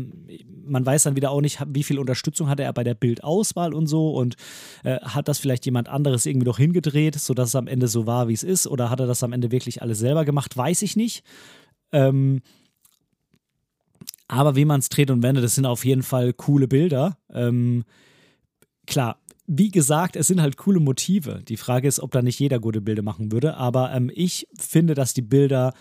man 0.66 0.84
weiß 0.84 1.04
dann 1.04 1.16
wieder 1.16 1.30
auch 1.30 1.40
nicht, 1.40 1.60
wie 1.68 1.82
viel 1.82 1.98
Unterstützung 1.98 2.48
hatte 2.48 2.62
er 2.62 2.72
bei 2.72 2.84
der 2.84 2.94
Bildauswahl 2.94 3.74
und 3.74 3.86
so. 3.86 4.10
Und 4.10 4.36
äh, 4.82 5.00
hat 5.00 5.28
das 5.28 5.38
vielleicht 5.38 5.64
jemand 5.64 5.83
jemand 5.84 5.88
anderes 5.88 6.26
irgendwie 6.26 6.46
noch 6.46 6.58
hingedreht, 6.58 7.16
sodass 7.16 7.50
es 7.50 7.56
am 7.56 7.66
Ende 7.66 7.88
so 7.88 8.06
war, 8.06 8.28
wie 8.28 8.34
es 8.34 8.42
ist? 8.42 8.66
Oder 8.66 8.90
hat 8.90 9.00
er 9.00 9.06
das 9.06 9.22
am 9.22 9.32
Ende 9.32 9.50
wirklich 9.50 9.82
alles 9.82 9.98
selber 9.98 10.24
gemacht? 10.24 10.56
Weiß 10.56 10.82
ich 10.82 10.96
nicht. 10.96 11.24
Ähm, 11.92 12.40
aber 14.28 14.56
wie 14.56 14.64
man 14.64 14.80
es 14.80 14.88
dreht 14.88 15.10
und 15.10 15.22
wendet, 15.22 15.44
das 15.44 15.54
sind 15.54 15.66
auf 15.66 15.84
jeden 15.84 16.02
Fall 16.02 16.32
coole 16.32 16.66
Bilder. 16.66 17.18
Ähm, 17.32 17.84
klar, 18.86 19.18
wie 19.46 19.70
gesagt, 19.70 20.16
es 20.16 20.26
sind 20.26 20.40
halt 20.40 20.56
coole 20.56 20.80
Motive. 20.80 21.42
Die 21.46 21.58
Frage 21.58 21.86
ist, 21.86 22.00
ob 22.00 22.10
da 22.12 22.22
nicht 22.22 22.40
jeder 22.40 22.58
gute 22.58 22.80
Bilder 22.80 23.02
machen 23.02 23.30
würde. 23.30 23.56
Aber 23.56 23.92
ähm, 23.92 24.10
ich 24.14 24.46
finde, 24.58 24.94
dass 24.94 25.12
die 25.12 25.22
Bilder 25.22 25.74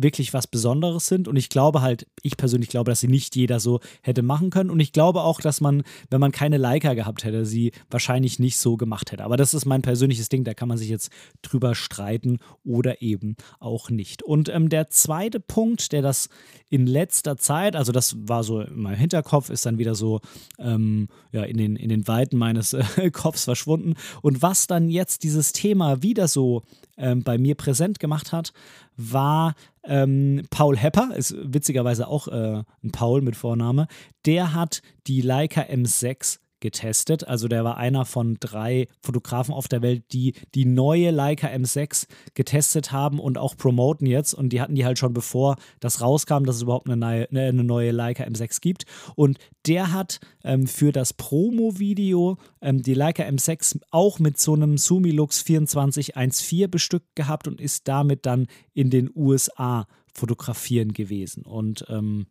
wirklich 0.00 0.32
was 0.32 0.46
Besonderes 0.46 1.08
sind. 1.08 1.28
Und 1.28 1.36
ich 1.36 1.48
glaube 1.48 1.82
halt, 1.82 2.06
ich 2.22 2.36
persönlich 2.36 2.68
glaube, 2.70 2.90
dass 2.90 3.00
sie 3.00 3.08
nicht 3.08 3.34
jeder 3.36 3.58
so 3.58 3.80
hätte 4.00 4.22
machen 4.22 4.50
können. 4.50 4.70
Und 4.70 4.80
ich 4.80 4.92
glaube 4.92 5.22
auch, 5.22 5.40
dass 5.40 5.60
man, 5.60 5.82
wenn 6.08 6.20
man 6.20 6.32
keine 6.32 6.56
Leica 6.56 6.94
gehabt 6.94 7.24
hätte, 7.24 7.44
sie 7.44 7.72
wahrscheinlich 7.90 8.38
nicht 8.38 8.58
so 8.58 8.76
gemacht 8.76 9.10
hätte. 9.12 9.24
Aber 9.24 9.36
das 9.36 9.54
ist 9.54 9.66
mein 9.66 9.82
persönliches 9.82 10.28
Ding, 10.28 10.44
da 10.44 10.54
kann 10.54 10.68
man 10.68 10.78
sich 10.78 10.88
jetzt 10.88 11.10
drüber 11.42 11.74
streiten 11.74 12.38
oder 12.64 13.02
eben 13.02 13.36
auch 13.58 13.90
nicht. 13.90 14.22
Und 14.22 14.48
ähm, 14.48 14.68
der 14.68 14.88
zweite 14.88 15.40
Punkt, 15.40 15.92
der 15.92 16.02
das 16.02 16.28
in 16.70 16.86
letzter 16.86 17.36
Zeit, 17.36 17.74
also 17.74 17.90
das 17.92 18.16
war 18.20 18.44
so 18.44 18.60
in 18.60 18.80
meinem 18.80 18.98
Hinterkopf, 18.98 19.50
ist 19.50 19.66
dann 19.66 19.78
wieder 19.78 19.96
so 19.96 20.20
ähm, 20.58 21.08
ja, 21.32 21.42
in, 21.42 21.56
den, 21.56 21.76
in 21.76 21.88
den 21.88 22.06
Weiten 22.06 22.36
meines 22.36 22.72
äh, 22.72 23.10
Kopfs 23.12 23.44
verschwunden. 23.44 23.94
Und 24.22 24.42
was 24.42 24.68
dann 24.68 24.90
jetzt 24.90 25.24
dieses 25.24 25.52
Thema 25.52 26.02
wieder 26.02 26.28
so 26.28 26.62
ähm, 26.98 27.22
bei 27.22 27.38
mir 27.38 27.54
präsent 27.54 27.98
gemacht 27.98 28.32
hat, 28.32 28.52
war 28.96 29.54
ähm, 29.84 30.42
Paul 30.50 30.76
Hepper, 30.76 31.14
ist 31.16 31.34
witzigerweise 31.38 32.08
auch 32.08 32.28
äh, 32.28 32.62
ein 32.82 32.92
Paul 32.92 33.22
mit 33.22 33.36
Vorname. 33.36 33.86
Der 34.26 34.54
hat 34.54 34.82
die 35.06 35.20
Leica 35.20 35.62
M6 35.62 36.38
getestet. 36.60 37.26
Also 37.26 37.48
der 37.48 37.64
war 37.64 37.76
einer 37.76 38.04
von 38.04 38.36
drei 38.40 38.88
Fotografen 39.00 39.54
auf 39.54 39.68
der 39.68 39.82
Welt, 39.82 40.04
die 40.12 40.34
die 40.54 40.64
neue 40.64 41.10
Leica 41.10 41.48
M6 41.48 42.06
getestet 42.34 42.92
haben 42.92 43.18
und 43.20 43.38
auch 43.38 43.56
promoten 43.56 44.06
jetzt. 44.06 44.34
Und 44.34 44.50
die 44.50 44.60
hatten 44.60 44.74
die 44.74 44.84
halt 44.84 44.98
schon 44.98 45.12
bevor 45.12 45.56
das 45.80 46.00
rauskam, 46.00 46.44
dass 46.44 46.56
es 46.56 46.62
überhaupt 46.62 46.88
eine 46.88 46.96
neue, 46.96 47.28
eine 47.30 47.64
neue 47.64 47.90
Leica 47.90 48.24
M6 48.24 48.60
gibt. 48.60 48.84
Und 49.14 49.38
der 49.66 49.92
hat 49.92 50.20
ähm, 50.44 50.66
für 50.66 50.92
das 50.92 51.12
Promo-Video 51.12 52.38
ähm, 52.60 52.82
die 52.82 52.94
Leica 52.94 53.24
M6 53.24 53.80
auch 53.90 54.18
mit 54.18 54.38
so 54.38 54.54
einem 54.54 54.78
Sumilux 54.78 55.44
2414 55.44 56.70
bestückt 56.70 57.14
gehabt 57.14 57.48
und 57.48 57.60
ist 57.60 57.88
damit 57.88 58.26
dann 58.26 58.46
in 58.74 58.90
den 58.90 59.10
USA 59.14 59.86
fotografieren 60.14 60.92
gewesen. 60.92 61.44
Und 61.44 61.84
ähm, 61.88 62.26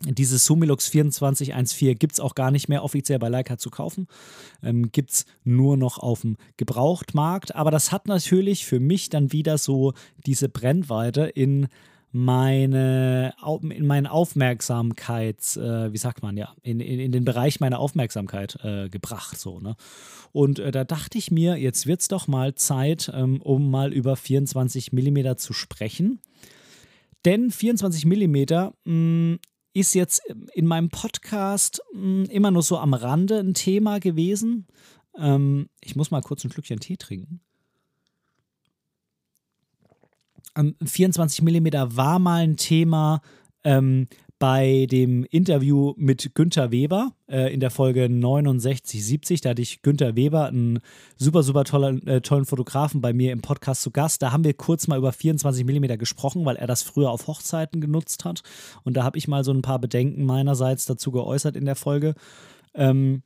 dieses 0.00 0.44
Sumilux 0.44 0.86
2414 0.86 1.98
gibt 1.98 2.14
es 2.14 2.20
auch 2.20 2.34
gar 2.34 2.50
nicht 2.50 2.68
mehr 2.68 2.82
offiziell 2.82 3.18
bei 3.18 3.28
Leica 3.28 3.58
zu 3.58 3.70
kaufen. 3.70 4.08
Ähm, 4.62 4.90
gibt 4.90 5.10
es 5.10 5.26
nur 5.44 5.76
noch 5.76 5.98
auf 5.98 6.22
dem 6.22 6.36
Gebrauchtmarkt. 6.56 7.54
Aber 7.54 7.70
das 7.70 7.92
hat 7.92 8.08
natürlich 8.08 8.64
für 8.64 8.80
mich 8.80 9.10
dann 9.10 9.32
wieder 9.32 9.58
so 9.58 9.92
diese 10.26 10.48
Brennweite 10.48 11.24
in 11.26 11.68
meine 12.14 13.32
in 13.62 13.86
meinen 13.86 14.06
Aufmerksamkeits, 14.06 15.56
äh, 15.56 15.92
wie 15.92 15.98
sagt 15.98 16.22
man 16.22 16.36
ja, 16.36 16.54
in, 16.62 16.80
in, 16.80 17.00
in 17.00 17.12
den 17.12 17.24
Bereich 17.24 17.58
meiner 17.60 17.78
Aufmerksamkeit 17.78 18.58
äh, 18.62 18.90
gebracht. 18.90 19.38
So, 19.38 19.60
ne? 19.60 19.76
Und 20.30 20.58
äh, 20.58 20.70
da 20.70 20.84
dachte 20.84 21.16
ich 21.16 21.30
mir, 21.30 21.56
jetzt 21.56 21.86
wird 21.86 22.00
es 22.02 22.08
doch 22.08 22.28
mal 22.28 22.54
Zeit, 22.54 23.10
ähm, 23.14 23.40
um 23.40 23.70
mal 23.70 23.92
über 23.92 24.16
24 24.16 24.92
mm 24.92 25.36
zu 25.36 25.52
sprechen. 25.54 26.20
Denn 27.24 27.50
24 27.50 28.04
mm 28.04 28.70
ist 29.74 29.94
jetzt 29.94 30.22
in 30.54 30.66
meinem 30.66 30.90
Podcast 30.90 31.80
hm, 31.92 32.24
immer 32.24 32.50
nur 32.50 32.62
so 32.62 32.78
am 32.78 32.94
Rande 32.94 33.38
ein 33.38 33.54
Thema 33.54 34.00
gewesen. 34.00 34.66
Ähm, 35.16 35.68
ich 35.80 35.96
muss 35.96 36.10
mal 36.10 36.20
kurz 36.20 36.44
ein 36.44 36.50
Schlückchen 36.50 36.80
Tee 36.80 36.96
trinken. 36.96 37.40
Ähm, 40.56 40.76
24 40.84 41.42
mm 41.42 41.96
war 41.96 42.18
mal 42.18 42.42
ein 42.42 42.56
Thema 42.56 43.22
ähm, 43.64 44.08
bei 44.42 44.88
dem 44.90 45.22
Interview 45.30 45.94
mit 45.96 46.34
Günther 46.34 46.72
Weber 46.72 47.12
äh, 47.28 47.54
in 47.54 47.60
der 47.60 47.70
Folge 47.70 48.08
69, 48.08 49.06
70. 49.06 49.40
Da 49.40 49.50
hatte 49.50 49.62
ich 49.62 49.82
Günther 49.82 50.16
Weber, 50.16 50.46
einen 50.46 50.80
super, 51.16 51.44
super 51.44 51.62
toller, 51.62 52.04
äh, 52.08 52.20
tollen 52.22 52.44
Fotografen, 52.44 53.00
bei 53.00 53.12
mir 53.12 53.30
im 53.30 53.40
Podcast 53.40 53.82
zu 53.82 53.92
Gast. 53.92 54.20
Da 54.20 54.32
haben 54.32 54.42
wir 54.42 54.52
kurz 54.54 54.88
mal 54.88 54.98
über 54.98 55.12
24 55.12 55.64
mm 55.64 55.96
gesprochen, 55.96 56.44
weil 56.44 56.56
er 56.56 56.66
das 56.66 56.82
früher 56.82 57.12
auf 57.12 57.28
Hochzeiten 57.28 57.80
genutzt 57.80 58.24
hat. 58.24 58.42
Und 58.82 58.96
da 58.96 59.04
habe 59.04 59.16
ich 59.16 59.28
mal 59.28 59.44
so 59.44 59.52
ein 59.52 59.62
paar 59.62 59.78
Bedenken 59.78 60.24
meinerseits 60.24 60.86
dazu 60.86 61.12
geäußert 61.12 61.54
in 61.54 61.64
der 61.64 61.76
Folge. 61.76 62.16
Ähm, 62.74 63.22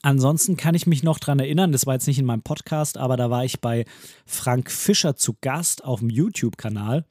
Ansonsten 0.00 0.56
kann 0.56 0.74
ich 0.74 0.86
mich 0.86 1.02
noch 1.02 1.18
daran 1.18 1.40
erinnern, 1.40 1.72
das 1.72 1.86
war 1.86 1.94
jetzt 1.94 2.06
nicht 2.06 2.18
in 2.18 2.26
meinem 2.26 2.42
Podcast, 2.42 2.98
aber 2.98 3.16
da 3.16 3.30
war 3.30 3.44
ich 3.44 3.60
bei 3.60 3.84
Frank 4.26 4.70
Fischer 4.70 5.16
zu 5.16 5.34
Gast 5.40 5.84
auf 5.84 6.00
dem 6.00 6.10
YouTube-Kanal. 6.10 7.04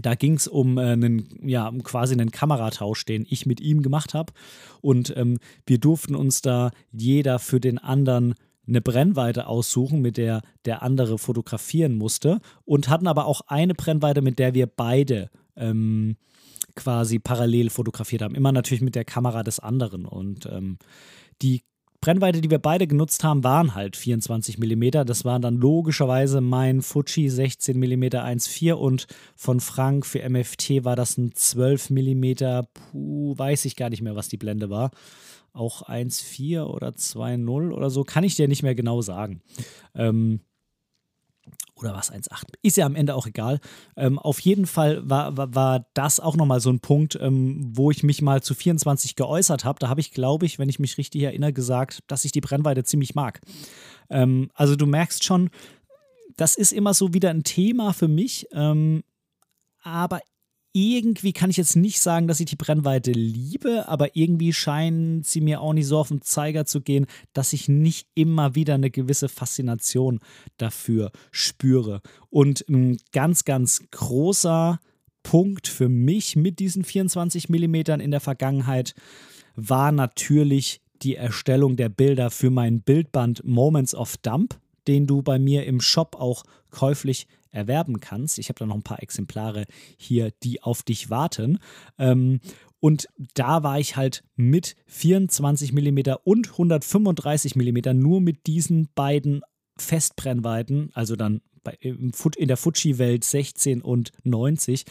Da 0.00 0.14
ging 0.14 0.34
es 0.34 0.46
um 0.46 0.78
äh, 0.78 0.92
einen, 0.92 1.28
ja, 1.42 1.70
quasi 1.82 2.14
einen 2.14 2.30
Kameratausch, 2.30 3.04
den 3.04 3.26
ich 3.28 3.46
mit 3.46 3.60
ihm 3.60 3.82
gemacht 3.82 4.14
habe. 4.14 4.32
Und 4.80 5.14
ähm, 5.16 5.38
wir 5.66 5.78
durften 5.78 6.14
uns 6.14 6.42
da 6.42 6.70
jeder 6.92 7.38
für 7.38 7.60
den 7.60 7.78
anderen 7.78 8.34
eine 8.68 8.80
Brennweite 8.80 9.48
aussuchen, 9.48 10.00
mit 10.00 10.16
der 10.16 10.42
der 10.64 10.82
andere 10.82 11.18
fotografieren 11.18 11.96
musste. 11.96 12.40
Und 12.64 12.88
hatten 12.88 13.08
aber 13.08 13.26
auch 13.26 13.40
eine 13.48 13.74
Brennweite, 13.74 14.22
mit 14.22 14.38
der 14.38 14.54
wir 14.54 14.66
beide 14.66 15.30
ähm, 15.56 16.16
quasi 16.76 17.18
parallel 17.18 17.70
fotografiert 17.70 18.22
haben. 18.22 18.36
Immer 18.36 18.52
natürlich 18.52 18.82
mit 18.82 18.94
der 18.94 19.04
Kamera 19.04 19.42
des 19.42 19.58
anderen. 19.58 20.04
Und 20.06 20.46
ähm, 20.46 20.78
die 21.42 21.62
Brennweite, 22.00 22.40
die 22.40 22.50
wir 22.50 22.58
beide 22.58 22.86
genutzt 22.86 23.24
haben, 23.24 23.44
waren 23.44 23.74
halt 23.74 23.94
24 23.94 24.58
mm. 24.58 25.04
Das 25.04 25.24
war 25.26 25.38
dann 25.38 25.56
logischerweise 25.56 26.40
mein 26.40 26.80
Fuji 26.80 27.28
16 27.28 27.78
mm 27.78 28.04
1.4 28.04 28.72
und 28.72 29.06
von 29.36 29.60
Frank 29.60 30.06
für 30.06 30.26
MFT 30.26 30.84
war 30.84 30.96
das 30.96 31.18
ein 31.18 31.32
12 31.34 31.90
mm. 31.90 32.32
Puh, 32.72 33.36
weiß 33.36 33.66
ich 33.66 33.76
gar 33.76 33.90
nicht 33.90 34.00
mehr, 34.00 34.16
was 34.16 34.28
die 34.28 34.38
Blende 34.38 34.70
war. 34.70 34.90
Auch 35.52 35.82
1.4 35.82 36.64
oder 36.64 36.88
2.0 36.88 37.72
oder 37.72 37.90
so, 37.90 38.04
kann 38.04 38.24
ich 38.24 38.34
dir 38.34 38.48
nicht 38.48 38.62
mehr 38.62 38.74
genau 38.74 39.02
sagen. 39.02 39.42
Ähm, 39.94 40.40
oder 41.74 41.94
was 41.94 42.12
1,8. 42.12 42.44
Ist 42.62 42.76
ja 42.76 42.86
am 42.86 42.94
Ende 42.94 43.14
auch 43.14 43.26
egal. 43.26 43.60
Ähm, 43.96 44.18
auf 44.18 44.40
jeden 44.40 44.66
Fall 44.66 45.08
war, 45.08 45.36
war, 45.36 45.54
war 45.54 45.86
das 45.94 46.20
auch 46.20 46.36
nochmal 46.36 46.60
so 46.60 46.70
ein 46.70 46.80
Punkt, 46.80 47.18
ähm, 47.20 47.70
wo 47.74 47.90
ich 47.90 48.02
mich 48.02 48.22
mal 48.22 48.42
zu 48.42 48.54
24 48.54 49.16
geäußert 49.16 49.64
habe. 49.64 49.78
Da 49.78 49.88
habe 49.88 50.00
ich, 50.00 50.12
glaube 50.12 50.46
ich, 50.46 50.58
wenn 50.58 50.68
ich 50.68 50.78
mich 50.78 50.98
richtig 50.98 51.22
erinnere, 51.22 51.52
gesagt, 51.52 52.00
dass 52.06 52.24
ich 52.24 52.32
die 52.32 52.40
Brennweite 52.40 52.84
ziemlich 52.84 53.14
mag. 53.14 53.40
Ähm, 54.10 54.50
also 54.54 54.76
du 54.76 54.86
merkst 54.86 55.24
schon, 55.24 55.50
das 56.36 56.56
ist 56.56 56.72
immer 56.72 56.94
so 56.94 57.14
wieder 57.14 57.30
ein 57.30 57.44
Thema 57.44 57.92
für 57.92 58.08
mich. 58.08 58.46
Ähm, 58.52 59.02
aber 59.82 60.20
irgendwie 60.72 61.32
kann 61.32 61.50
ich 61.50 61.56
jetzt 61.56 61.76
nicht 61.76 62.00
sagen, 62.00 62.28
dass 62.28 62.40
ich 62.40 62.46
die 62.46 62.56
Brennweite 62.56 63.12
liebe, 63.12 63.88
aber 63.88 64.14
irgendwie 64.16 64.52
scheinen 64.52 65.22
sie 65.22 65.40
mir 65.40 65.60
auch 65.60 65.72
nicht 65.72 65.86
so 65.86 65.98
auf 65.98 66.08
den 66.08 66.22
Zeiger 66.22 66.64
zu 66.64 66.80
gehen, 66.80 67.06
dass 67.32 67.52
ich 67.52 67.68
nicht 67.68 68.08
immer 68.14 68.54
wieder 68.54 68.74
eine 68.74 68.90
gewisse 68.90 69.28
Faszination 69.28 70.20
dafür 70.58 71.10
spüre. 71.32 72.02
Und 72.28 72.64
ein 72.68 72.98
ganz, 73.12 73.44
ganz 73.44 73.82
großer 73.90 74.78
Punkt 75.22 75.68
für 75.68 75.88
mich 75.88 76.36
mit 76.36 76.60
diesen 76.60 76.84
24 76.84 77.48
mm 77.48 77.74
in 78.00 78.10
der 78.10 78.20
Vergangenheit 78.20 78.94
war 79.56 79.92
natürlich 79.92 80.80
die 81.02 81.16
Erstellung 81.16 81.76
der 81.76 81.88
Bilder 81.88 82.30
für 82.30 82.50
mein 82.50 82.82
Bildband 82.82 83.44
Moments 83.44 83.94
of 83.94 84.16
Dump, 84.18 84.58
den 84.86 85.06
du 85.06 85.22
bei 85.22 85.38
mir 85.38 85.66
im 85.66 85.80
Shop 85.80 86.16
auch 86.16 86.44
käuflich 86.70 87.26
erwerben 87.50 88.00
kannst. 88.00 88.38
Ich 88.38 88.48
habe 88.48 88.58
da 88.58 88.66
noch 88.66 88.74
ein 88.74 88.82
paar 88.82 89.02
Exemplare 89.02 89.64
hier, 89.96 90.32
die 90.42 90.62
auf 90.62 90.82
dich 90.82 91.10
warten. 91.10 91.58
Ähm, 91.98 92.40
und 92.80 93.08
da 93.34 93.62
war 93.62 93.78
ich 93.78 93.96
halt 93.96 94.24
mit 94.36 94.74
24 94.86 95.72
mm 95.72 96.14
und 96.24 96.50
135 96.50 97.54
mm 97.56 97.78
nur 97.94 98.20
mit 98.20 98.46
diesen 98.46 98.88
beiden 98.94 99.42
Festbrennweiten, 99.76 100.90
also 100.94 101.16
dann 101.16 101.42
in 101.80 102.48
der 102.48 102.56
Fuji-Welt 102.56 103.22
16 103.22 103.82
und 103.82 104.12
90, 104.24 104.84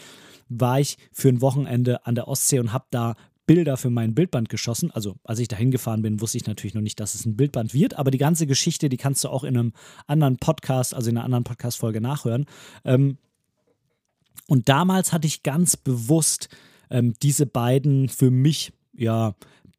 war 0.48 0.80
ich 0.80 0.98
für 1.12 1.28
ein 1.28 1.40
Wochenende 1.40 2.06
an 2.06 2.14
der 2.14 2.28
Ostsee 2.28 2.60
und 2.60 2.72
habe 2.72 2.86
da 2.90 3.16
Bilder 3.50 3.76
für 3.76 3.90
mein 3.90 4.14
Bildband 4.14 4.48
geschossen. 4.48 4.92
Also 4.92 5.16
als 5.24 5.40
ich 5.40 5.48
da 5.48 5.56
hingefahren 5.56 6.02
bin, 6.02 6.20
wusste 6.20 6.38
ich 6.38 6.46
natürlich 6.46 6.74
noch 6.74 6.82
nicht, 6.82 7.00
dass 7.00 7.16
es 7.16 7.26
ein 7.26 7.34
Bildband 7.34 7.74
wird, 7.74 7.98
aber 7.98 8.12
die 8.12 8.18
ganze 8.18 8.46
Geschichte, 8.46 8.88
die 8.88 8.96
kannst 8.96 9.24
du 9.24 9.28
auch 9.28 9.42
in 9.42 9.56
einem 9.56 9.72
anderen 10.06 10.36
Podcast, 10.36 10.94
also 10.94 11.10
in 11.10 11.16
einer 11.16 11.24
anderen 11.24 11.42
Podcast-Folge 11.42 12.00
nachhören. 12.00 12.46
Ähm, 12.84 13.18
und 14.46 14.68
damals 14.68 15.12
hatte 15.12 15.26
ich 15.26 15.42
ganz 15.42 15.76
bewusst 15.76 16.48
ähm, 16.90 17.14
diese 17.24 17.44
beiden 17.44 18.08
für 18.08 18.30
mich, 18.30 18.72
ja, 18.92 19.34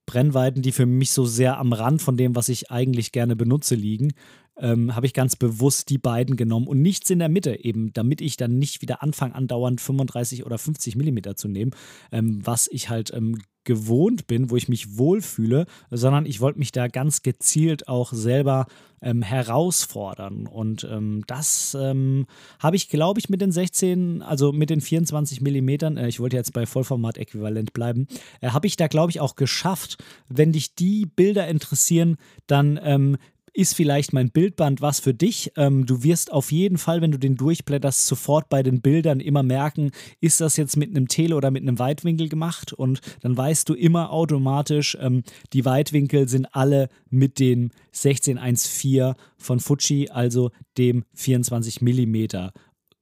Brennweiten, 0.06 0.62
die 0.62 0.74
für 0.74 0.86
mich 0.86 1.12
so 1.12 1.26
sehr 1.26 1.58
am 1.58 1.72
Rand 1.72 2.02
von 2.02 2.18
dem, 2.18 2.36
was 2.36 2.50
ich 2.50 2.72
eigentlich 2.72 3.14
gerne 3.14 3.38
benutze, 3.38 3.76
liegen 3.76 4.12
ähm, 4.58 4.96
habe 4.96 5.06
ich 5.06 5.14
ganz 5.14 5.36
bewusst 5.36 5.90
die 5.90 5.98
beiden 5.98 6.36
genommen 6.36 6.68
und 6.68 6.82
nichts 6.82 7.10
in 7.10 7.20
der 7.20 7.30
Mitte, 7.30 7.64
eben 7.64 7.94
damit 7.94 8.22
ich 8.22 8.38
dann 8.38 8.60
nicht 8.60 8.82
wieder 8.82 9.02
anfange, 9.02 9.36
andauernd 9.36 9.82
35 9.82 10.46
oder 10.46 10.58
50 10.58 10.96
Millimeter 10.96 11.36
zu 11.36 11.48
nehmen, 11.48 11.72
ähm, 12.12 12.46
was 12.46 12.68
ich 12.68 12.90
halt 12.90 13.14
ähm, 13.14 13.40
gewohnt 13.64 14.28
bin, 14.28 14.50
wo 14.50 14.56
ich 14.56 14.70
mich 14.70 14.98
wohlfühle, 14.98 15.66
sondern 15.90 16.26
ich 16.26 16.42
wollte 16.42 16.60
mich 16.60 16.72
da 16.72 16.88
ganz 16.88 17.22
gezielt 17.22 17.88
auch 17.88 18.14
selber 18.14 18.66
ähm, 19.02 19.22
herausfordern. 19.22 20.48
Und 20.48 20.88
ähm, 20.90 21.24
das 21.28 21.76
ähm, 21.80 22.28
habe 22.60 22.76
ich, 22.76 22.90
glaube 22.90 23.20
ich, 23.20 23.30
mit 23.30 23.42
den 23.42 23.52
16, 23.52 24.22
also 24.22 24.52
mit 24.52 24.70
den 24.70 24.82
24 24.82 25.42
Millimetern, 25.42 25.98
äh, 25.98 26.08
ich 26.08 26.20
wollte 26.20 26.38
jetzt 26.38 26.54
bei 26.54 26.66
Vollformat-Äquivalent 26.66 27.74
bleiben, 27.74 28.08
äh, 28.42 28.50
habe 28.50 28.68
ich 28.68 28.78
da, 28.78 28.88
glaube 28.88 29.12
ich, 29.12 29.20
auch 29.20 29.36
geschafft. 29.36 30.04
Wenn 30.30 30.52
dich 30.52 30.76
die 30.76 31.06
Bilder 31.06 31.48
interessieren, 31.48 32.18
dann 32.48 32.80
ähm, 32.84 33.18
ist 33.54 33.76
vielleicht 33.76 34.14
mein 34.14 34.32
Bildband 34.32 34.82
was 34.82 35.00
für 35.00 35.14
dich. 35.14 35.52
Ähm, 35.58 35.86
du 35.86 36.04
wirst 36.04 36.32
auf 36.32 36.52
jeden 36.52 36.78
Fall, 36.78 37.02
wenn 37.02 37.12
du 37.12 37.20
den 37.20 37.36
durchblätterst, 37.36 38.08
sofort 38.08 38.50
bei 38.50 38.64
den 38.64 38.82
Bildern 38.82 39.20
immer 39.20 39.44
merken, 39.44 39.92
ist 40.20 40.40
das 40.40 40.58
jetzt 40.58 40.78
mit 40.78 40.90
einem 40.90 41.08
Tele- 41.08 41.36
oder 41.36 41.52
mit 41.52 41.62
einem 41.62 41.78
Weitwinkel 41.78 42.30
gemacht? 42.30 42.72
Und 42.72 43.02
dann 43.22 43.36
weißt 43.36 43.68
du 43.68 43.74
immer 43.74 44.12
automatisch, 44.12 44.98
ähm, 45.02 45.24
die 45.54 45.66
Weitwinkel 45.66 46.30
sind 46.30 46.48
alle 46.54 46.90
mit 47.10 47.40
dem 47.40 47.72
1614 47.92 49.16
von 49.38 49.60
Fuji, 49.60 50.10
also 50.10 50.52
dem 50.78 51.04
24 51.14 51.82
mm 51.82 52.50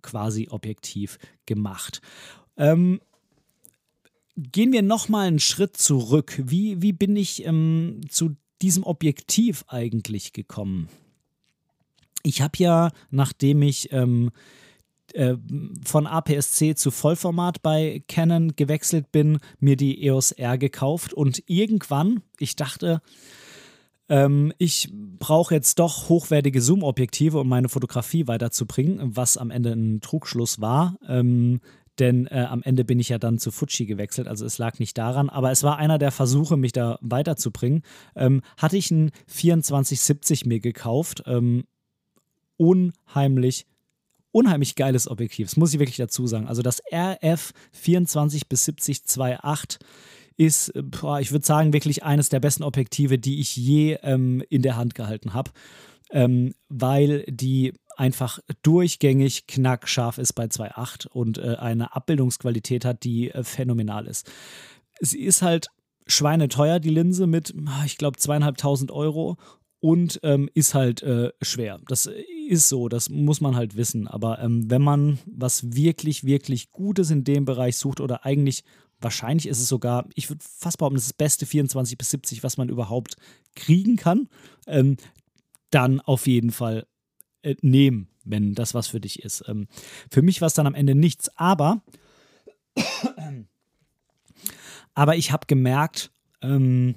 quasi 0.02 0.48
Objektiv 0.50 1.20
gemacht. 1.46 2.02
Ähm, 2.58 3.00
gehen 4.36 4.72
wir 4.72 4.82
nochmal 4.82 5.28
einen 5.28 5.40
Schritt 5.40 5.78
zurück. 5.78 6.42
Wie, 6.44 6.82
wie 6.82 6.94
bin 6.94 7.16
ich 7.16 7.46
ähm, 7.46 8.02
zu 8.10 8.36
diesem 8.62 8.84
Objektiv 8.84 9.66
eigentlich 9.68 10.34
gekommen? 10.34 10.90
Ich 12.24 12.42
habe 12.42 12.58
ja, 12.58 12.92
nachdem 13.12 13.62
ich 13.62 13.92
ähm, 13.92 14.32
äh, 15.14 15.36
von 15.86 16.06
APS-C 16.06 16.76
zu 16.76 16.92
Vollformat 16.92 17.62
bei 17.62 18.04
Canon 18.08 18.56
gewechselt 18.56 19.12
bin, 19.12 19.40
mir 19.60 19.76
die 19.76 20.06
EOS 20.06 20.32
R 20.34 20.58
gekauft 20.58 21.14
und 21.14 21.44
irgendwann, 21.48 22.22
ich 22.38 22.56
dachte, 22.56 23.02
ähm, 24.10 24.52
ich 24.58 24.92
brauche 24.92 25.54
jetzt 25.54 25.80
doch 25.80 26.10
hochwertige 26.10 26.62
Zoom-Objektive, 26.62 27.40
um 27.40 27.48
meine 27.48 27.70
Fotografie 27.70 28.28
weiterzubringen, 28.28 29.16
was 29.16 29.38
am 29.38 29.52
Ende 29.52 29.72
ein 29.72 30.02
Trugschluss 30.02 30.60
war. 30.60 30.98
Ähm, 31.08 31.62
denn 32.00 32.28
äh, 32.28 32.46
am 32.50 32.64
Ende 32.64 32.86
bin 32.86 33.00
ich 33.00 33.10
ja 33.10 33.18
dann 33.18 33.40
zu 33.40 33.52
Fuji 33.52 33.86
gewechselt, 33.86 34.28
also 34.28 34.46
es 34.46 34.58
lag 34.58 34.80
nicht 34.80 34.98
daran, 34.98 35.30
aber 35.30 35.52
es 35.52 35.64
war 35.64 35.78
einer 35.78 35.98
der 35.98 36.12
Versuche, 36.12 36.58
mich 36.58 36.72
da 36.72 36.98
weiterzubringen. 37.02 37.84
Ähm, 38.16 38.42
hatte 38.58 38.78
ich 38.78 38.92
ein 38.92 39.12
2470 39.28 40.46
mir 40.46 40.60
gekauft, 40.60 41.24
ähm, 41.26 41.66
unheimlich 42.58 43.66
unheimlich 44.32 44.76
geiles 44.76 45.08
Objektiv, 45.08 45.48
das 45.48 45.58
muss 45.58 45.74
ich 45.74 45.80
wirklich 45.80 45.98
dazu 45.98 46.28
sagen. 46.28 46.48
Also 46.48 46.62
das 46.62 46.82
RF 46.94 47.52
24 47.72 48.48
bis 48.48 48.66
70 48.66 49.00
2.8 49.00 49.80
ist, 50.38 50.72
boah, 50.76 51.20
ich 51.20 51.32
würde 51.32 51.46
sagen, 51.46 51.74
wirklich 51.74 52.04
eines 52.04 52.30
der 52.30 52.40
besten 52.40 52.64
Objektive, 52.64 53.18
die 53.18 53.40
ich 53.40 53.56
je 53.58 53.98
ähm, 54.04 54.44
in 54.50 54.62
der 54.62 54.78
Hand 54.78 54.96
gehalten 54.96 55.34
habe, 55.34 55.52
ähm, 56.12 56.54
weil 56.70 57.24
die 57.28 57.74
einfach 58.00 58.40
durchgängig 58.64 59.46
knackscharf 59.48 60.18
ist 60.18 60.34
bei 60.34 60.46
2.8 60.46 61.08
und 61.08 61.38
äh, 61.38 61.56
eine 61.60 61.96
Abbildungsqualität 61.96 62.86
hat, 62.86 63.04
die 63.04 63.30
äh, 63.32 63.44
phänomenal 63.44 64.08
ist. 64.08 64.32
Sie 65.02 65.20
ist 65.20 65.42
halt 65.42 65.68
schweineteuer, 66.08 66.80
die 66.80 66.90
Linse, 66.90 67.28
mit, 67.28 67.54
ah, 67.68 67.84
ich 67.86 67.98
glaube, 67.98 68.18
zweieinhalbtausend 68.18 68.92
Euro 68.92 69.38
und 69.80 70.20
ähm, 70.24 70.50
ist 70.54 70.74
halt 70.74 71.04
äh, 71.04 71.32
schwer. 71.42 71.80
Das 71.88 72.10
ist 72.48 72.70
so, 72.70 72.90
das 72.90 73.10
muss 73.10 73.42
man 73.42 73.56
halt 73.56 73.76
wissen. 73.76 74.08
Aber 74.08 74.40
ähm, 74.40 74.70
wenn 74.70 74.82
man 74.82 75.20
was 75.26 75.76
wirklich, 75.76 76.24
wirklich 76.24 76.72
Gutes 76.72 77.12
in 77.12 77.24
dem 77.24 77.46
Bereich 77.46 77.78
sucht 77.78 78.02
oder 78.02 78.26
eigentlich 78.26 78.64
wahrscheinlich 79.02 79.48
ist 79.48 79.60
es 79.60 79.68
sogar, 79.68 80.08
ich 80.16 80.30
würde 80.30 80.44
fast 80.44 80.78
behaupten, 80.78 80.96
das 80.96 81.04
ist 81.04 81.12
das 81.12 81.18
beste 81.18 81.46
24 81.46 81.98
bis 81.98 82.10
70, 82.10 82.44
was 82.44 82.58
man 82.58 82.70
überhaupt 82.70 83.16
kriegen 83.56 83.96
kann, 83.96 84.28
ähm, 84.68 84.98
dann 85.70 86.02
auf 86.02 86.28
jeden 86.28 86.52
Fall 86.52 86.86
äh, 87.42 87.56
nehmen, 87.62 88.10
wenn 88.24 88.54
das 88.54 88.74
was 88.74 88.88
für 88.88 89.00
dich 89.00 89.24
ist. 89.24 89.44
Ähm, 89.48 89.68
für 90.12 90.22
mich 90.22 90.42
war 90.42 90.48
es 90.48 90.54
dann 90.54 90.68
am 90.68 90.76
Ende 90.76 90.96
nichts, 90.96 91.30
aber, 91.38 91.82
aber 94.94 95.16
ich 95.16 95.32
habe 95.32 95.48
gemerkt, 95.48 96.12
ähm, 96.42 96.96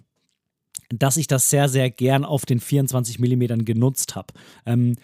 dass 0.91 1.17
ich 1.17 1.27
das 1.27 1.49
sehr, 1.49 1.69
sehr 1.69 1.91
gern 1.91 2.25
auf 2.25 2.45
den 2.45 2.61
24 2.61 3.19
mm 3.19 3.65
genutzt 3.65 4.15
habe. 4.15 4.35
Ähm, 4.67 4.97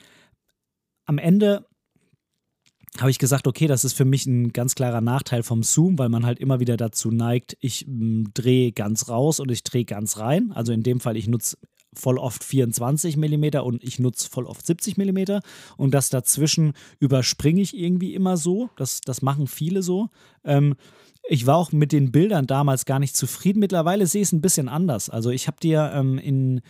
am 1.06 1.18
Ende 1.18 1.66
habe 2.98 3.10
ich 3.10 3.18
gesagt, 3.18 3.46
okay, 3.46 3.66
das 3.66 3.84
ist 3.84 3.92
für 3.92 4.04
mich 4.04 4.26
ein 4.26 4.52
ganz 4.52 4.74
klarer 4.74 5.00
Nachteil 5.00 5.42
vom 5.42 5.62
Zoom, 5.62 5.98
weil 5.98 6.08
man 6.08 6.26
halt 6.26 6.38
immer 6.38 6.60
wieder 6.60 6.76
dazu 6.76 7.10
neigt, 7.10 7.56
ich 7.60 7.86
drehe 7.86 8.72
ganz 8.72 9.08
raus 9.08 9.40
und 9.40 9.50
ich 9.50 9.62
drehe 9.62 9.84
ganz 9.84 10.18
rein. 10.18 10.52
Also 10.52 10.72
in 10.72 10.82
dem 10.82 11.00
Fall, 11.00 11.16
ich 11.16 11.28
nutze 11.28 11.58
voll 11.98 12.18
oft 12.18 12.44
24 12.44 13.16
mm 13.16 13.58
und 13.62 13.82
ich 13.84 13.98
nutze 13.98 14.28
voll 14.28 14.46
oft 14.46 14.66
70 14.66 14.96
mm. 14.96 15.40
Und 15.76 15.94
das 15.94 16.10
dazwischen 16.10 16.72
überspringe 16.98 17.60
ich 17.60 17.76
irgendwie 17.76 18.14
immer 18.14 18.36
so. 18.36 18.70
Das, 18.76 19.00
das 19.00 19.22
machen 19.22 19.46
viele 19.46 19.82
so. 19.82 20.08
Ähm, 20.44 20.76
ich 21.28 21.46
war 21.46 21.56
auch 21.56 21.72
mit 21.72 21.92
den 21.92 22.10
Bildern 22.10 22.46
damals 22.46 22.86
gar 22.86 22.98
nicht 22.98 23.16
zufrieden. 23.16 23.60
Mittlerweile 23.60 24.06
sehe 24.06 24.22
ich 24.22 24.28
es 24.28 24.32
ein 24.32 24.40
bisschen 24.40 24.68
anders. 24.68 25.10
Also 25.10 25.30
ich 25.30 25.46
habe 25.46 25.58
dir 25.60 25.92
ähm, 25.94 26.18
in 26.18 26.62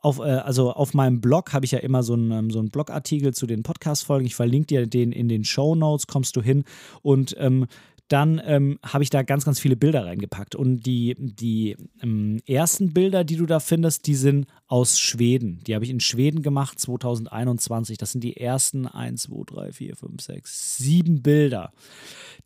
auf, 0.00 0.18
äh, 0.18 0.22
also 0.22 0.72
auf 0.72 0.94
meinem 0.94 1.20
Blog 1.20 1.52
habe 1.52 1.64
ich 1.64 1.72
ja 1.72 1.78
immer 1.78 2.02
so 2.02 2.14
einen, 2.14 2.30
ähm, 2.30 2.50
so 2.50 2.58
einen 2.58 2.70
Blogartikel 2.70 3.34
zu 3.34 3.46
den 3.46 3.62
Podcast-Folgen. 3.62 4.26
Ich 4.26 4.34
verlinke 4.34 4.66
dir 4.66 4.86
den 4.86 5.12
in 5.12 5.28
den 5.28 5.44
Show 5.44 5.74
Notes, 5.74 6.06
kommst 6.06 6.36
du 6.36 6.42
hin. 6.42 6.64
Und 7.02 7.34
ähm, 7.38 7.66
dann 8.08 8.40
ähm, 8.44 8.78
habe 8.82 9.04
ich 9.04 9.10
da 9.10 9.22
ganz, 9.22 9.44
ganz 9.44 9.60
viele 9.60 9.76
Bilder 9.76 10.06
reingepackt. 10.06 10.54
Und 10.54 10.80
die, 10.80 11.14
die 11.18 11.76
ähm, 12.02 12.40
ersten 12.46 12.94
Bilder, 12.94 13.22
die 13.22 13.36
du 13.36 13.44
da 13.44 13.60
findest, 13.60 14.06
die 14.06 14.14
sind 14.14 14.46
aus 14.66 14.98
Schweden. 14.98 15.60
Die 15.66 15.74
habe 15.74 15.84
ich 15.84 15.90
in 15.90 16.00
Schweden 16.00 16.42
gemacht, 16.42 16.80
2021. 16.80 17.98
Das 17.98 18.12
sind 18.12 18.24
die 18.24 18.38
ersten 18.38 18.86
1, 18.86 19.22
2, 19.22 19.42
3, 19.46 19.72
4, 19.72 19.96
5, 19.96 20.22
6, 20.22 20.78
7 20.78 21.22
Bilder. 21.22 21.72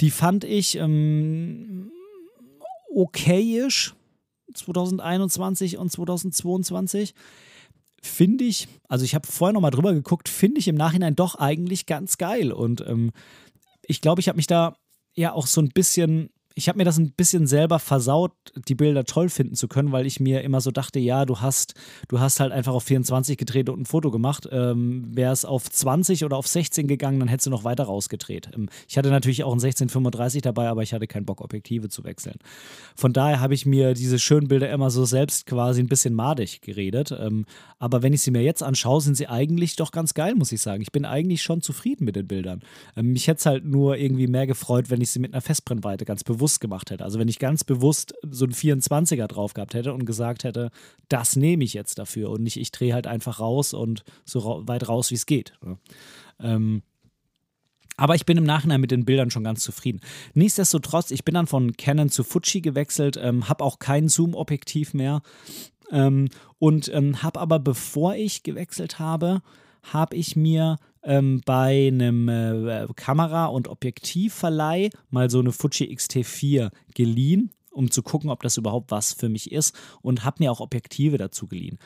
Die 0.01 0.11
fand 0.11 0.43
ich 0.45 0.77
ähm, 0.77 1.93
okayisch 2.93 3.95
2021 4.55 5.79
und 5.79 5.91
2022 5.91 7.15
finde 8.03 8.45
ich, 8.45 8.67
also 8.89 9.05
ich 9.05 9.15
habe 9.15 9.29
vorher 9.29 9.53
nochmal 9.53 9.71
drüber 9.71 9.93
geguckt, 9.93 10.29
finde 10.29 10.59
ich 10.59 10.67
im 10.67 10.75
Nachhinein 10.75 11.15
doch 11.15 11.37
eigentlich 11.37 11.87
ganz 11.87 12.19
geil. 12.19 12.53
Und 12.53 12.85
ähm, 12.87 13.13
ich 13.87 14.01
glaube, 14.01 14.21
ich 14.21 14.29
habe 14.29 14.37
mich 14.37 14.49
da 14.49 14.77
ja 15.15 15.33
auch 15.33 15.47
so 15.47 15.61
ein 15.61 15.69
bisschen 15.69 16.31
ich 16.55 16.69
habe 16.69 16.79
mir 16.79 16.85
das 16.85 16.99
ein 16.99 17.13
bisschen 17.13 17.47
selber 17.47 17.79
versaut, 17.79 18.33
die 18.69 18.75
Bilder 18.75 19.05
toll 19.05 19.29
finden 19.29 19.55
zu 19.55 19.69
können, 19.69 19.93
weil 19.93 20.07
ich 20.07 20.21
mir 20.21 20.43
immer 20.43 20.61
so 20.61 20.71
dachte, 20.71 20.99
ja, 20.99 21.25
du 21.25 21.41
hast, 21.41 21.75
du 22.09 22.21
hast 22.21 22.41
halt 22.41 22.53
einfach 22.53 22.75
auf 22.75 22.85
24 22.85 23.37
gedreht 23.37 23.69
und 23.69 23.81
ein 23.81 23.87
Foto 23.87 24.11
gemacht. 24.11 24.49
Ähm, 24.51 25.05
Wäre 25.15 25.33
es 25.33 25.45
auf 25.45 25.71
20 25.71 26.25
oder 26.25 26.37
auf 26.37 26.47
16 26.47 26.87
gegangen, 26.87 27.21
dann 27.21 27.29
hättest 27.29 27.47
du 27.47 27.51
noch 27.51 27.65
weiter 27.65 27.85
rausgedreht. 27.85 28.51
Ähm, 28.55 28.69
ich 28.89 28.99
hatte 28.99 29.11
natürlich 29.11 29.45
auch 29.45 29.53
ein 29.53 29.61
1635 29.61 30.43
dabei, 30.43 30.69
aber 30.69 30.83
ich 30.83 30.93
hatte 30.93 31.07
keinen 31.07 31.25
Bock, 31.25 31.41
Objektive 31.41 31.89
zu 31.89 32.05
wechseln. 32.05 32.37
Von 32.97 33.13
daher 33.13 33.41
habe 33.41 33.55
ich 33.55 33.67
mir 33.67 33.95
diese 33.95 34.19
schönen 34.19 34.49
Bilder 34.49 34.71
immer 34.71 34.91
so 34.91 35.05
selbst 35.05 35.47
quasi 35.47 35.81
ein 35.81 35.89
bisschen 35.89 36.15
madig 36.15 36.61
geredet. 36.63 37.13
Ähm, 37.19 37.47
aber 37.79 38.03
wenn 38.03 38.13
ich 38.13 38.23
sie 38.23 38.31
mir 38.31 38.43
jetzt 38.43 38.63
anschaue, 38.63 39.01
sind 39.01 39.17
sie 39.17 39.29
eigentlich 39.29 39.77
doch 39.77 39.91
ganz 39.91 40.15
geil, 40.15 40.35
muss 40.35 40.53
ich 40.53 40.61
sagen. 40.61 40.83
Ich 40.83 40.93
bin 40.93 41.05
eigentlich 41.05 41.43
schon 41.43 41.63
zufrieden 41.63 42.05
mit 42.05 42.17
den 42.17 42.27
Bildern. 42.27 42.61
Ähm, 42.97 43.13
mich 43.13 43.27
hätte 43.27 43.39
es 43.39 43.47
halt 43.47 43.65
nur 43.65 43.97
irgendwie 43.97 44.27
mehr 44.27 44.47
gefreut, 44.47 44.91
wenn 44.91 45.01
ich 45.01 45.11
sie 45.11 45.19
mit 45.19 45.33
einer 45.33 45.41
Festbrennweite 45.41 46.05
ganz 46.05 46.25
bewusst 46.25 46.42
bewusst 46.43 46.61
gemacht 46.61 46.91
hätte. 46.91 47.05
Also 47.05 47.21
wenn 47.21 47.29
ich 47.29 47.39
ganz 47.39 47.63
bewusst 47.63 48.15
so 48.29 48.45
einen 48.45 48.53
24er 48.53 49.29
drauf 49.29 49.55
gehabt 49.55 49.75
hätte 49.75 49.95
und 49.95 50.05
gesagt 50.05 50.43
hätte, 50.43 50.73
das 51.09 51.37
nehme 51.37 51.63
ich 51.63 51.73
jetzt 51.73 52.01
dafür 52.01 52.31
und 52.31 52.43
nicht, 52.43 52.57
ich 52.57 52.73
drehe 52.73 52.93
halt 52.93 53.07
einfach 53.07 53.39
raus 53.39 53.75
und 53.75 54.03
so 54.25 54.41
ra 54.41 54.67
weit 54.67 54.89
raus, 54.89 55.13
wie 55.13 55.15
es 55.15 55.27
geht. 55.27 55.53
Ja. 55.65 55.79
Ähm, 56.41 56.83
aber 57.97 58.17
ich 58.17 58.27
bin 58.27 58.39
im 58.39 58.45
Nachhinein 58.45 58.81
mit 58.81 58.91
den 58.91 59.05
Bildern 59.05 59.31
schon 59.31 59.45
ganz 59.45 59.63
zufrieden. 59.63 60.01
Nichtsdestotrotz, 60.35 61.13
ich 61.13 61.25
bin 61.25 61.35
dann 61.35 61.47
von 61.47 61.77
Canon 61.77 62.09
zu 62.09 62.25
Fuji 62.25 62.61
gewechselt, 62.61 63.17
ähm, 63.23 63.49
habe 63.49 63.63
auch 63.63 63.79
kein 63.79 64.09
Zoom-Objektiv 64.09 64.95
mehr 64.95 65.23
ähm, 65.93 66.29
und 66.59 66.93
ähm, 66.93 67.23
habe 67.23 67.39
aber, 67.39 67.61
bevor 67.61 68.17
ich 68.17 68.43
gewechselt 68.43 68.99
habe, 68.99 69.43
habe 69.85 70.17
ich 70.17 70.35
mir 70.35 70.79
ähm, 71.05 71.41
bei 71.45 71.89
einem 71.89 72.29
äh, 72.29 72.87
Kamera- 72.95 73.47
und 73.47 73.69
Objektivverleih 73.69 74.91
mal 75.11 75.31
so 75.31 75.41
eine 75.41 75.53
Fuji 75.53 75.91
X-T4 75.93 76.71
geliehen, 76.95 77.51
um 77.71 77.91
zu 77.91 78.03
gucken, 78.03 78.31
ob 78.31 78.43
das 78.43 78.57
überhaupt 78.57 78.91
was 78.91 79.13
für 79.13 79.29
mich 79.29 79.53
ist 79.53 79.75
und 80.03 80.25
habe 80.25 80.37
mir 80.41 80.53
auch 80.53 80.61
Objektive 80.61 81.19
dazu 81.19 81.47
geliehen. 81.47 81.79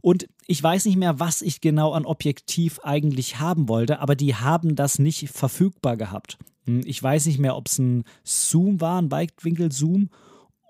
Und 0.00 0.28
ich 0.46 0.62
weiß 0.62 0.84
nicht 0.84 0.96
mehr, 0.96 1.18
was 1.18 1.42
ich 1.42 1.60
genau 1.60 1.92
an 1.92 2.06
Objektiv 2.06 2.80
eigentlich 2.84 3.40
haben 3.40 3.68
wollte, 3.68 4.00
aber 4.00 4.14
die 4.14 4.34
haben 4.34 4.76
das 4.76 4.98
nicht 4.98 5.28
verfügbar 5.30 5.96
gehabt. 5.96 6.38
Hm, 6.66 6.82
ich 6.84 7.02
weiß 7.02 7.26
nicht 7.26 7.38
mehr, 7.38 7.56
ob 7.56 7.66
es 7.66 7.78
ein 7.78 8.04
Zoom 8.24 8.80
war, 8.80 9.00
ein 9.00 9.10
Weitwinkel-Zoom 9.10 10.10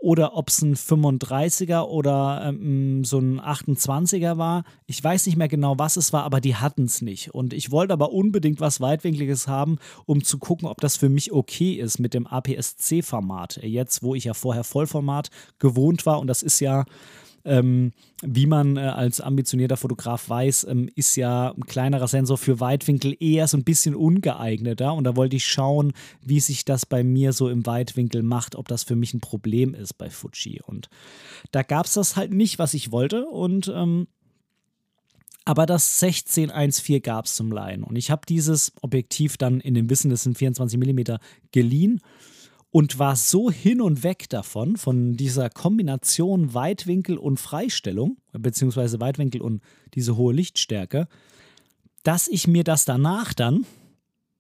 oder 0.07 0.37
ob 0.37 0.51
es 0.51 0.63
ein 0.63 0.77
35er 0.77 1.83
oder 1.83 2.41
ähm, 2.47 3.03
so 3.03 3.19
ein 3.19 3.41
28er 3.41 4.39
war. 4.39 4.63
Ich 4.87 5.03
weiß 5.03 5.27
nicht 5.27 5.35
mehr 5.35 5.49
genau, 5.49 5.81
was 5.81 5.97
es 5.97 6.13
war, 6.13 6.23
aber 6.23 6.41
die 6.41 6.55
hatten 6.55 6.85
es 6.85 7.03
nicht. 7.03 7.35
Und 7.35 7.53
ich 7.53 7.73
wollte 7.73 7.93
aber 7.93 8.13
unbedingt 8.13 8.61
was 8.61 8.81
Weitwinkliges 8.81 9.49
haben, 9.49 9.79
um 10.05 10.23
zu 10.23 10.39
gucken, 10.39 10.69
ob 10.69 10.81
das 10.81 10.97
für 10.97 11.09
mich 11.09 11.33
okay 11.33 11.73
ist 11.73 11.99
mit 11.99 12.15
dem 12.15 12.29
APS-C-Format. 12.29 13.59
Jetzt, 13.65 14.05
wo 14.05 14.15
ich 14.15 14.23
ja 14.23 14.35
vorher 14.35 14.63
Vollformat 14.63 15.31
gewohnt 15.59 16.07
war 16.07 16.21
und 16.21 16.29
das 16.29 16.45
ist 16.45 16.61
ja 16.61 16.85
ähm, 17.47 17.93
wie 18.23 18.47
man 18.47 18.77
äh, 18.77 18.81
als 18.81 19.21
ambitionierter 19.21 19.77
Fotograf 19.77 20.29
weiß, 20.29 20.67
ähm, 20.69 20.91
ist 20.95 21.17
ja 21.17 21.53
ein 21.53 21.65
kleinerer 21.65 22.09
Sensor 22.09 22.37
für 22.37 22.61
Weitwinkel 22.61 23.17
eher 23.19 23.47
so 23.47 23.57
ein 23.57 23.65
bisschen 23.65 23.95
ungeeigneter. 23.95 24.93
Und 24.93 25.05
da 25.05 25.17
wollte 25.17 25.37
ich 25.37 25.47
schauen, 25.47 25.93
wie 26.21 26.41
sich 26.41 26.65
das 26.65 26.85
bei 26.85 27.05
mir 27.05 27.33
so 27.33 27.49
im 27.49 27.65
Weitwinkel 27.65 28.23
macht, 28.23 28.57
ob 28.57 28.69
das 28.69 28.83
für 28.83 28.97
mich 28.97 29.15
ein 29.15 29.21
Problem 29.21 29.75
ist 29.75 29.95
bei 29.95 30.11
Fuji. 30.11 30.61
Und 30.67 30.89
da 31.53 31.63
gab 31.63 31.87
es 31.87 31.95
das 31.95 32.17
halt 32.17 32.33
nicht, 32.33 32.59
was 32.59 32.75
ich 32.75 32.91
wollte. 32.91 33.27
Und 33.27 33.73
ähm, 33.75 34.09
aber 35.45 35.65
das 35.65 36.03
1614 36.03 37.01
gab 37.03 37.27
es 37.27 37.37
zum 37.37 37.53
Leihen. 37.53 37.85
Und 37.85 37.95
ich 37.95 38.11
habe 38.11 38.23
dieses 38.29 38.73
Objektiv 38.83 39.37
dann 39.37 39.61
in 39.61 39.75
dem 39.75 39.89
Wissen, 39.89 40.11
das 40.11 40.25
sind 40.25 40.37
24 40.37 40.77
mm, 40.77 41.19
geliehen 41.53 42.01
und 42.71 42.99
war 42.99 43.17
so 43.17 43.51
hin 43.51 43.81
und 43.81 44.03
weg 44.03 44.29
davon, 44.29 44.77
von 44.77 45.17
dieser 45.17 45.49
Kombination 45.51 46.53
Weitwinkel 46.53 47.17
und 47.17 47.39
Freistellung, 47.39 48.19
beziehungsweise 48.33 49.01
Weitwinkel 49.01 49.41
und 49.41 49.63
diese 49.95 50.17
hohe 50.17 50.35
Lichtstärke, 50.35 51.09
dass 52.03 52.29
ich 52.29 52.47
mir 52.47 52.65
das 52.65 52.85
danach 52.85 53.33
dann 53.35 53.67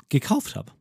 gekauft 0.08 0.54
habe. 0.54 0.72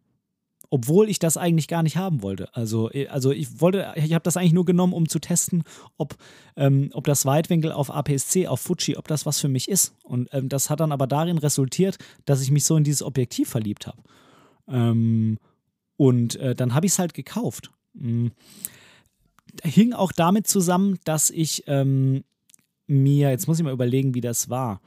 Obwohl 0.70 1.10
ich 1.10 1.20
das 1.20 1.38
eigentlich 1.38 1.68
gar 1.68 1.84
nicht 1.84 1.96
haben 1.96 2.22
wollte. 2.22 2.54
Also, 2.54 2.90
also 3.10 3.32
ich 3.32 3.62
wollte, 3.62 3.94
ich 3.96 4.14
habe 4.14 4.24
das 4.24 4.36
eigentlich 4.36 4.52
nur 4.52 4.66
genommen, 4.66 4.94
um 4.94 5.08
zu 5.08 5.20
testen, 5.20 5.64
ob, 5.98 6.18
ähm, 6.58 6.90
ob 6.94 7.06
das 7.06 7.26
Weitwinkel 7.26 7.72
auf 7.72 7.90
APS-C, 7.90 8.48
auf 8.48 8.60
Fuji, 8.60 8.98
ob 8.98 9.08
das 9.08 9.26
was 9.26 9.40
für 9.40 9.48
mich 9.48 9.70
ist. 9.70 9.94
Und 10.04 10.28
ähm, 10.34 10.50
das 10.50 10.70
hat 10.70 10.80
dann 10.80 10.92
aber 10.92 11.08
darin 11.08 11.38
resultiert, 11.38 11.98
dass 12.26 12.42
ich 12.42 12.52
mich 12.52 12.66
so 12.66 12.76
in 12.76 12.84
dieses 12.84 13.04
Objektiv 13.04 13.50
verliebt 13.50 13.88
habe. 13.88 14.02
Ähm, 14.68 15.38
und 15.98 16.36
äh, 16.38 16.56
dann 16.56 16.74
habe 16.74 16.86
ich 16.86 16.94
es 16.94 17.00
halt 17.00 17.14
gekauft. 17.14 17.72
Mhm. 17.94 18.32
Hing 19.64 19.94
auch 19.94 20.12
damit 20.12 20.48
zusammen, 20.48 21.00
dass 21.06 21.30
ich 21.30 21.64
ähm, 21.68 22.24
mir, 22.88 23.30
jetzt 23.30 23.48
muss 23.48 23.58
ich 23.58 23.64
mal 23.64 23.74
überlegen, 23.74 24.14
wie 24.14 24.22
das 24.22 24.50
war. 24.50 24.82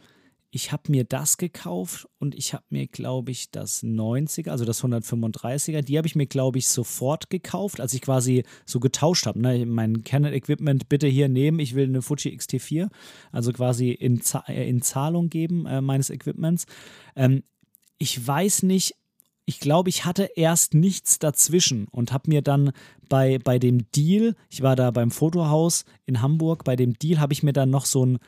Ich 0.51 0.73
habe 0.73 0.91
mir 0.91 1.05
das 1.05 1.37
gekauft 1.37 2.09
und 2.19 2.35
ich 2.35 2.55
habe 2.55 2.65
mir, 2.71 2.87
glaube 2.87 3.31
ich, 3.31 3.51
das 3.51 3.83
90er, 3.83 4.51
also 4.51 4.65
das 4.65 4.83
135er, 4.83 5.83
die 5.83 5.99
habe 5.99 6.07
ich 6.07 6.17
mir, 6.17 6.27
glaube 6.27 6.57
ich, 6.57 6.69
sofort 6.69 7.29
gekauft, 7.29 7.81
als 7.81 7.93
ich 7.93 8.01
quasi 8.01 8.45
so 8.65 8.81
getauscht 8.81 9.27
habe. 9.27 9.41
Ne? 9.41 9.67
Mein 9.67 10.05
Canon-Equipment 10.05 10.89
bitte 10.89 11.07
hier 11.07 11.29
nehmen, 11.29 11.59
ich 11.59 11.75
will 11.75 11.85
eine 11.85 12.01
Fuji 12.01 12.33
X-T4, 12.33 12.89
also 13.31 13.53
quasi 13.53 13.91
in, 13.91 14.23
äh, 14.47 14.69
in 14.69 14.81
Zahlung 14.81 15.29
geben 15.29 15.67
äh, 15.67 15.83
meines 15.83 16.09
Equipments. 16.09 16.65
Ähm, 17.15 17.43
ich 17.99 18.27
weiß 18.27 18.63
nicht, 18.63 18.95
ich 19.49 19.61
glaube, 19.61 19.89
ich 19.89 20.05
hatte 20.05 20.29
erst 20.37 20.75
nichts 20.75 21.19
dazwischen 21.19 21.89
und 21.91 22.13
habe 22.13 22.29
mir 22.29 22.43
dann 22.43 22.73
bei, 23.09 23.39
bei 23.39 23.59
dem 23.59 23.91
Deal, 23.93 24.35
ich 24.51 24.61
war 24.61 24.77
da 24.77 24.91
beim 24.91 25.11
Fotohaus 25.11 25.87
in 26.05 26.21
Hamburg, 26.21 26.65
bei 26.65 26.77
dem 26.77 26.99
Deal 26.99 27.19
habe 27.19 27.33
ich 27.33 27.43
mir 27.43 27.55
dann 27.55 27.71
noch 27.71 27.87
so 27.87 28.05
ein 28.05 28.19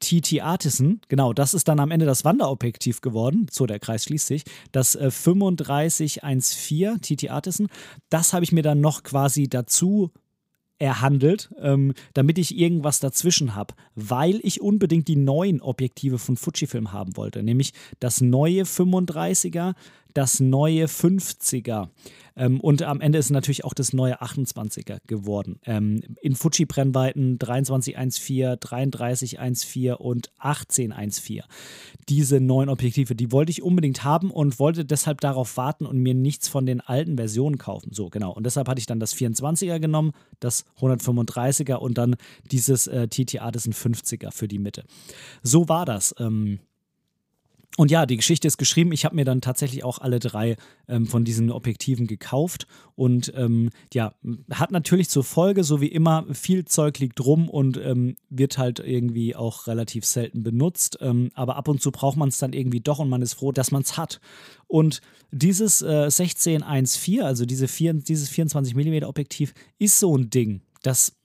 TT 0.00 0.40
Artisan, 0.40 1.02
genau, 1.08 1.34
das 1.34 1.52
ist 1.52 1.68
dann 1.68 1.78
am 1.78 1.90
Ende 1.90 2.06
das 2.06 2.24
Wanderobjektiv 2.24 3.02
geworden, 3.02 3.48
so 3.50 3.66
der 3.66 3.80
Kreis 3.80 4.04
schließt 4.04 4.26
sich, 4.26 4.44
das 4.72 4.94
äh, 4.94 5.10
3514 5.10 7.02
TT 7.02 7.30
Artisan, 7.30 7.66
das 8.08 8.32
habe 8.32 8.44
ich 8.44 8.52
mir 8.52 8.62
dann 8.62 8.80
noch 8.80 9.02
quasi 9.02 9.46
dazu 9.46 10.10
erhandelt, 10.82 11.48
ähm, 11.60 11.94
damit 12.12 12.38
ich 12.38 12.58
irgendwas 12.58 12.98
dazwischen 12.98 13.54
habe, 13.54 13.74
weil 13.94 14.40
ich 14.42 14.60
unbedingt 14.60 15.06
die 15.06 15.14
neuen 15.14 15.62
Objektive 15.62 16.18
von 16.18 16.36
Fujifilm 16.36 16.92
haben 16.92 17.16
wollte, 17.16 17.44
nämlich 17.44 17.72
das 18.00 18.20
neue 18.20 18.64
35er, 18.64 19.74
das 20.14 20.40
neue 20.40 20.86
50er. 20.86 21.88
Ähm, 22.36 22.60
und 22.60 22.82
am 22.82 23.00
Ende 23.00 23.18
ist 23.18 23.30
natürlich 23.30 23.64
auch 23.64 23.74
das 23.74 23.92
neue 23.92 24.22
28er 24.22 24.98
geworden. 25.06 25.60
Ähm, 25.66 26.00
in 26.22 26.34
Fuji-Brennweiten 26.34 27.38
2314, 27.38 28.58
3314 28.58 29.94
und 29.94 30.30
1814. 30.38 31.42
Diese 32.08 32.40
neuen 32.40 32.68
Objektive, 32.68 33.14
die 33.14 33.32
wollte 33.32 33.50
ich 33.50 33.62
unbedingt 33.62 34.04
haben 34.04 34.30
und 34.30 34.58
wollte 34.58 34.84
deshalb 34.84 35.20
darauf 35.20 35.56
warten 35.56 35.86
und 35.86 35.98
mir 35.98 36.14
nichts 36.14 36.48
von 36.48 36.66
den 36.66 36.80
alten 36.80 37.16
Versionen 37.16 37.58
kaufen. 37.58 37.90
So, 37.92 38.08
genau. 38.08 38.32
Und 38.32 38.44
deshalb 38.44 38.68
hatte 38.68 38.78
ich 38.78 38.86
dann 38.86 39.00
das 39.00 39.14
24er 39.14 39.78
genommen, 39.78 40.12
das 40.40 40.64
135er 40.80 41.74
und 41.74 41.98
dann 41.98 42.16
dieses 42.50 42.86
äh, 42.86 43.08
TTA, 43.08 43.50
das 43.50 43.66
ein 43.66 43.74
50er 43.74 44.32
für 44.32 44.48
die 44.48 44.58
Mitte. 44.58 44.84
So 45.42 45.68
war 45.68 45.84
das. 45.84 46.14
Ähm, 46.18 46.60
und 47.78 47.90
ja, 47.90 48.04
die 48.04 48.16
Geschichte 48.16 48.46
ist 48.46 48.58
geschrieben. 48.58 48.92
Ich 48.92 49.06
habe 49.06 49.16
mir 49.16 49.24
dann 49.24 49.40
tatsächlich 49.40 49.82
auch 49.82 49.98
alle 49.98 50.18
drei 50.18 50.56
ähm, 50.88 51.06
von 51.06 51.24
diesen 51.24 51.50
Objektiven 51.50 52.06
gekauft. 52.06 52.66
Und 52.96 53.32
ähm, 53.34 53.70
ja, 53.94 54.12
hat 54.50 54.72
natürlich 54.72 55.08
zur 55.08 55.24
Folge, 55.24 55.64
so 55.64 55.80
wie 55.80 55.88
immer, 55.88 56.26
viel 56.32 56.66
Zeug 56.66 56.98
liegt 56.98 57.24
rum 57.24 57.48
und 57.48 57.78
ähm, 57.78 58.16
wird 58.28 58.58
halt 58.58 58.78
irgendwie 58.78 59.34
auch 59.34 59.66
relativ 59.68 60.04
selten 60.04 60.42
benutzt. 60.42 60.98
Ähm, 61.00 61.30
aber 61.34 61.56
ab 61.56 61.66
und 61.66 61.80
zu 61.80 61.90
braucht 61.90 62.18
man 62.18 62.28
es 62.28 62.36
dann 62.36 62.52
irgendwie 62.52 62.80
doch 62.80 62.98
und 62.98 63.08
man 63.08 63.22
ist 63.22 63.34
froh, 63.34 63.52
dass 63.52 63.70
man 63.70 63.82
es 63.82 63.96
hat. 63.96 64.20
Und 64.66 65.00
dieses 65.30 65.80
äh, 65.80 66.04
1614, 66.04 67.22
also 67.22 67.46
diese 67.46 67.68
vier, 67.68 67.94
dieses 67.94 68.28
24 68.28 68.74
mm 68.74 69.04
Objektiv, 69.04 69.54
ist 69.78 69.98
so 69.98 70.14
ein 70.14 70.28
Ding, 70.28 70.60
das 70.82 71.16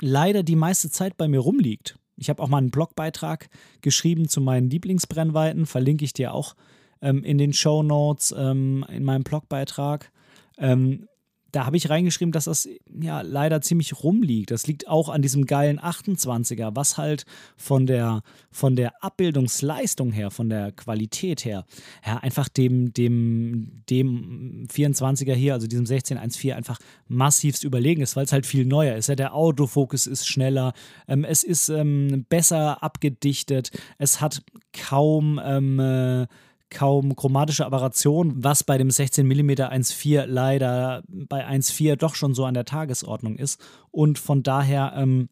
leider 0.00 0.44
die 0.44 0.56
meiste 0.56 0.90
Zeit 0.90 1.16
bei 1.16 1.26
mir 1.26 1.40
rumliegt. 1.40 1.96
Ich 2.22 2.30
habe 2.30 2.42
auch 2.42 2.48
mal 2.48 2.58
einen 2.58 2.70
Blogbeitrag 2.70 3.48
geschrieben 3.80 4.28
zu 4.28 4.40
meinen 4.40 4.70
Lieblingsbrennweiten, 4.70 5.66
verlinke 5.66 6.04
ich 6.04 6.12
dir 6.12 6.32
auch 6.32 6.54
ähm, 7.02 7.24
in 7.24 7.36
den 7.36 7.52
Show 7.52 7.82
Notes 7.82 8.34
ähm, 8.36 8.86
in 8.88 9.04
meinem 9.04 9.24
Blogbeitrag. 9.24 10.10
Ähm, 10.56 11.08
da 11.52 11.66
habe 11.66 11.76
ich 11.76 11.90
reingeschrieben, 11.90 12.32
dass 12.32 12.44
das 12.44 12.68
ja 13.00 13.20
leider 13.20 13.60
ziemlich 13.60 14.02
rumliegt. 14.02 14.50
Das 14.50 14.66
liegt 14.66 14.88
auch 14.88 15.10
an 15.10 15.20
diesem 15.20 15.44
geilen 15.44 15.78
28er, 15.78 16.74
was 16.74 16.96
halt 16.96 17.26
von 17.56 17.86
der, 17.86 18.22
von 18.50 18.74
der 18.74 19.04
Abbildungsleistung 19.04 20.12
her, 20.12 20.30
von 20.30 20.48
der 20.48 20.72
Qualität 20.72 21.44
her, 21.44 21.66
ja, 22.04 22.16
einfach 22.16 22.48
dem, 22.48 22.94
dem, 22.94 23.82
dem 23.90 24.66
24er 24.72 25.34
hier, 25.34 25.52
also 25.52 25.66
diesem 25.66 25.84
1614, 25.84 26.56
einfach 26.56 26.78
massivst 27.06 27.64
überlegen 27.64 28.00
ist, 28.00 28.16
weil 28.16 28.24
es 28.24 28.32
halt 28.32 28.46
viel 28.46 28.64
neuer 28.64 28.96
ist. 28.96 29.08
Ja, 29.08 29.14
der 29.14 29.34
Autofokus 29.34 30.06
ist 30.06 30.26
schneller, 30.26 30.72
ähm, 31.06 31.24
es 31.24 31.44
ist 31.44 31.68
ähm, 31.68 32.24
besser 32.30 32.82
abgedichtet, 32.82 33.70
es 33.98 34.22
hat 34.22 34.42
kaum 34.72 35.38
ähm, 35.44 35.78
äh, 35.78 36.26
kaum 36.72 37.14
chromatische 37.14 37.64
Aberration, 37.64 38.42
was 38.42 38.64
bei 38.64 38.78
dem 38.78 38.90
16 38.90 39.26
mm 39.26 39.50
1.4 39.50 40.26
leider 40.26 41.02
bei 41.06 41.46
1.4 41.46 41.96
doch 41.96 42.14
schon 42.14 42.34
so 42.34 42.44
an 42.44 42.54
der 42.54 42.64
Tagesordnung 42.64 43.36
ist. 43.36 43.60
Und 43.90 44.18
von 44.18 44.42
daher, 44.42 44.94
ähm, 44.96 45.28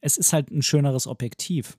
es 0.00 0.16
ist 0.16 0.32
halt 0.32 0.50
ein 0.50 0.62
schöneres 0.62 1.06
Objektiv. 1.06 1.78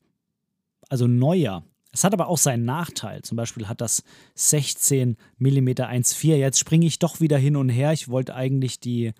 Also 0.89 1.07
neuer. 1.07 1.63
Es 1.91 2.03
hat 2.03 2.13
aber 2.13 2.27
auch 2.27 2.37
seinen 2.37 2.65
Nachteil. 2.65 3.21
Zum 3.21 3.35
Beispiel 3.35 3.67
hat 3.67 3.81
das 3.81 4.03
16 4.35 5.17
mm 5.37 5.67
1.4. 5.69 6.35
Jetzt 6.35 6.59
springe 6.59 6.85
ich 6.85 6.99
doch 6.99 7.19
wieder 7.19 7.37
hin 7.37 7.55
und 7.55 7.69
her. 7.69 7.93
Ich 7.93 8.09
wollte 8.09 8.33
eigentlich 8.33 8.79
die 8.79 9.13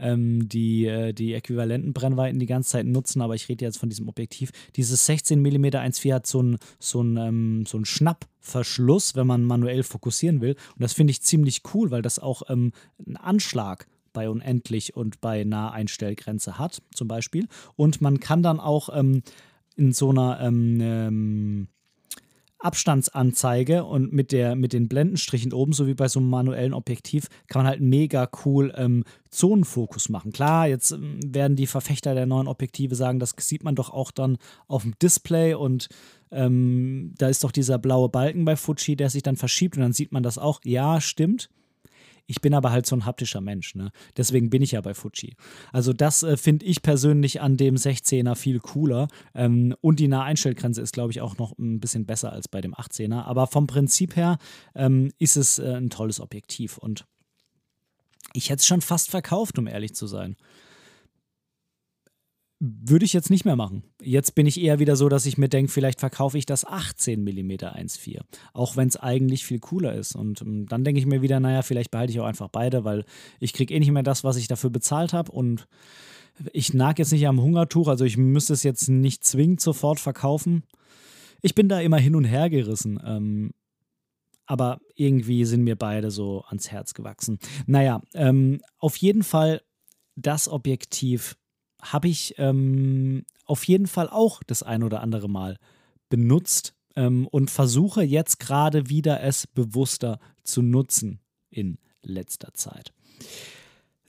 ähm, 0.00 0.48
die, 0.48 0.86
äh, 0.86 1.12
die 1.12 1.34
äquivalenten 1.34 1.92
Brennweiten 1.92 2.38
die 2.38 2.46
ganze 2.46 2.70
Zeit 2.70 2.86
nutzen, 2.86 3.20
aber 3.22 3.34
ich 3.34 3.48
rede 3.48 3.64
jetzt 3.64 3.78
von 3.78 3.88
diesem 3.88 4.08
Objektiv. 4.08 4.50
Dieses 4.76 5.06
16 5.06 5.40
mm 5.40 5.64
1.4 5.66 6.14
hat 6.14 6.26
so 6.26 6.40
einen 6.40 6.58
so 6.78 7.02
ähm, 7.02 7.64
so 7.66 7.82
Schnappverschluss, 7.84 9.16
wenn 9.16 9.26
man 9.26 9.44
manuell 9.44 9.82
fokussieren 9.82 10.40
will. 10.40 10.56
Und 10.74 10.82
das 10.82 10.92
finde 10.92 11.10
ich 11.12 11.22
ziemlich 11.22 11.62
cool, 11.74 11.90
weil 11.90 12.02
das 12.02 12.18
auch 12.18 12.42
ähm, 12.48 12.72
einen 13.04 13.16
Anschlag 13.16 13.86
bei 14.12 14.28
unendlich 14.28 14.96
und 14.96 15.20
bei 15.20 15.44
Naheinstellgrenze 15.44 16.58
hat, 16.58 16.82
zum 16.94 17.08
Beispiel. 17.08 17.46
Und 17.76 18.00
man 18.00 18.20
kann 18.20 18.42
dann 18.42 18.60
auch 18.60 18.88
ähm, 18.92 19.22
in 19.76 19.92
so 19.92 20.10
einer 20.10 20.40
ähm, 20.40 20.78
ähm, 20.80 21.68
Abstandsanzeige 22.60 23.84
und 23.84 24.12
mit, 24.12 24.32
der, 24.32 24.54
mit 24.54 24.72
den 24.72 24.88
Blendenstrichen 24.88 25.52
oben, 25.52 25.72
so 25.72 25.86
wie 25.86 25.94
bei 25.94 26.08
so 26.08 26.20
einem 26.20 26.30
manuellen 26.30 26.74
Objektiv, 26.74 27.28
kann 27.48 27.62
man 27.62 27.70
halt 27.70 27.80
mega 27.80 28.28
cool 28.44 28.72
ähm, 28.76 29.04
Zonenfokus 29.30 30.08
machen. 30.08 30.32
Klar, 30.32 30.68
jetzt 30.68 30.92
ähm, 30.92 31.18
werden 31.24 31.56
die 31.56 31.66
Verfechter 31.66 32.14
der 32.14 32.26
neuen 32.26 32.48
Objektive 32.48 32.94
sagen, 32.94 33.18
das 33.18 33.34
sieht 33.38 33.64
man 33.64 33.74
doch 33.74 33.90
auch 33.90 34.10
dann 34.10 34.38
auf 34.68 34.82
dem 34.82 34.94
Display 34.98 35.54
und 35.54 35.88
ähm, 36.30 37.14
da 37.18 37.28
ist 37.28 37.42
doch 37.42 37.52
dieser 37.52 37.78
blaue 37.78 38.08
Balken 38.08 38.44
bei 38.44 38.56
Fuji, 38.56 38.94
der 38.96 39.10
sich 39.10 39.22
dann 39.22 39.36
verschiebt 39.36 39.76
und 39.76 39.82
dann 39.82 39.92
sieht 39.92 40.12
man 40.12 40.22
das 40.22 40.38
auch. 40.38 40.60
Ja, 40.64 41.00
stimmt. 41.00 41.50
Ich 42.30 42.40
bin 42.40 42.54
aber 42.54 42.70
halt 42.70 42.86
so 42.86 42.94
ein 42.94 43.06
haptischer 43.06 43.40
Mensch, 43.40 43.74
ne? 43.74 43.90
Deswegen 44.16 44.50
bin 44.50 44.62
ich 44.62 44.70
ja 44.70 44.80
bei 44.80 44.94
Fuji. 44.94 45.34
Also 45.72 45.92
das 45.92 46.22
äh, 46.22 46.36
finde 46.36 46.64
ich 46.64 46.80
persönlich 46.80 47.40
an 47.40 47.56
dem 47.56 47.74
16er 47.74 48.36
viel 48.36 48.60
cooler. 48.60 49.08
Ähm, 49.34 49.74
und 49.80 49.98
die 49.98 50.06
Naheinstellgrenze 50.06 50.80
ist, 50.80 50.92
glaube 50.92 51.10
ich, 51.10 51.20
auch 51.20 51.38
noch 51.38 51.58
ein 51.58 51.80
bisschen 51.80 52.06
besser 52.06 52.32
als 52.32 52.46
bei 52.46 52.60
dem 52.60 52.72
18er. 52.72 53.24
Aber 53.24 53.48
vom 53.48 53.66
Prinzip 53.66 54.14
her 54.14 54.38
ähm, 54.76 55.10
ist 55.18 55.36
es 55.36 55.58
äh, 55.58 55.74
ein 55.74 55.90
tolles 55.90 56.20
Objektiv. 56.20 56.78
Und 56.78 57.04
ich 58.32 58.48
hätte 58.48 58.60
es 58.60 58.66
schon 58.66 58.80
fast 58.80 59.10
verkauft, 59.10 59.58
um 59.58 59.66
ehrlich 59.66 59.96
zu 59.96 60.06
sein. 60.06 60.36
Würde 62.60 63.06
ich 63.06 63.14
jetzt 63.14 63.30
nicht 63.30 63.46
mehr 63.46 63.56
machen. 63.56 63.84
Jetzt 64.02 64.34
bin 64.34 64.44
ich 64.44 64.60
eher 64.60 64.78
wieder 64.78 64.94
so, 64.94 65.08
dass 65.08 65.24
ich 65.24 65.38
mir 65.38 65.48
denke, 65.48 65.72
vielleicht 65.72 65.98
verkaufe 65.98 66.36
ich 66.36 66.44
das 66.44 66.66
18 66.66 67.24
mm 67.24 67.52
1.4, 67.52 68.20
auch 68.52 68.76
wenn 68.76 68.86
es 68.86 68.98
eigentlich 68.98 69.46
viel 69.46 69.58
cooler 69.58 69.94
ist. 69.94 70.14
Und 70.14 70.42
ähm, 70.42 70.66
dann 70.66 70.84
denke 70.84 71.00
ich 71.00 71.06
mir 71.06 71.22
wieder, 71.22 71.40
naja, 71.40 71.62
vielleicht 71.62 71.90
behalte 71.90 72.12
ich 72.12 72.20
auch 72.20 72.26
einfach 72.26 72.48
beide, 72.48 72.84
weil 72.84 73.06
ich 73.40 73.54
kriege 73.54 73.72
eh 73.72 73.80
nicht 73.80 73.90
mehr 73.90 74.02
das, 74.02 74.24
was 74.24 74.36
ich 74.36 74.46
dafür 74.46 74.68
bezahlt 74.68 75.14
habe 75.14 75.32
und 75.32 75.66
ich 76.52 76.74
nag 76.74 76.98
jetzt 76.98 77.12
nicht 77.12 77.26
am 77.26 77.40
Hungertuch, 77.40 77.88
also 77.88 78.04
ich 78.04 78.16
müsste 78.16 78.52
es 78.52 78.62
jetzt 78.62 78.88
nicht 78.88 79.24
zwingend 79.24 79.60
sofort 79.60 79.98
verkaufen. 79.98 80.64
Ich 81.42 81.54
bin 81.54 81.68
da 81.68 81.80
immer 81.80 81.98
hin 81.98 82.14
und 82.14 82.24
her 82.24 82.50
gerissen. 82.50 83.00
Ähm, 83.04 83.52
aber 84.46 84.80
irgendwie 84.96 85.44
sind 85.44 85.62
mir 85.62 85.76
beide 85.76 86.10
so 86.10 86.42
ans 86.48 86.70
Herz 86.70 86.92
gewachsen. 86.92 87.38
Naja, 87.66 88.02
ähm, 88.14 88.60
auf 88.78 88.96
jeden 88.96 89.22
Fall 89.22 89.62
das 90.16 90.48
Objektiv 90.48 91.36
habe 91.82 92.08
ich 92.08 92.34
ähm, 92.38 93.24
auf 93.44 93.64
jeden 93.64 93.86
Fall 93.86 94.08
auch 94.08 94.42
das 94.42 94.62
ein 94.62 94.82
oder 94.82 95.00
andere 95.00 95.28
Mal 95.28 95.56
benutzt 96.08 96.74
ähm, 96.96 97.26
und 97.26 97.50
versuche 97.50 98.02
jetzt 98.02 98.40
gerade 98.40 98.88
wieder 98.88 99.22
es 99.22 99.46
bewusster 99.46 100.18
zu 100.42 100.62
nutzen 100.62 101.20
in 101.50 101.78
letzter 102.02 102.54
Zeit. 102.54 102.92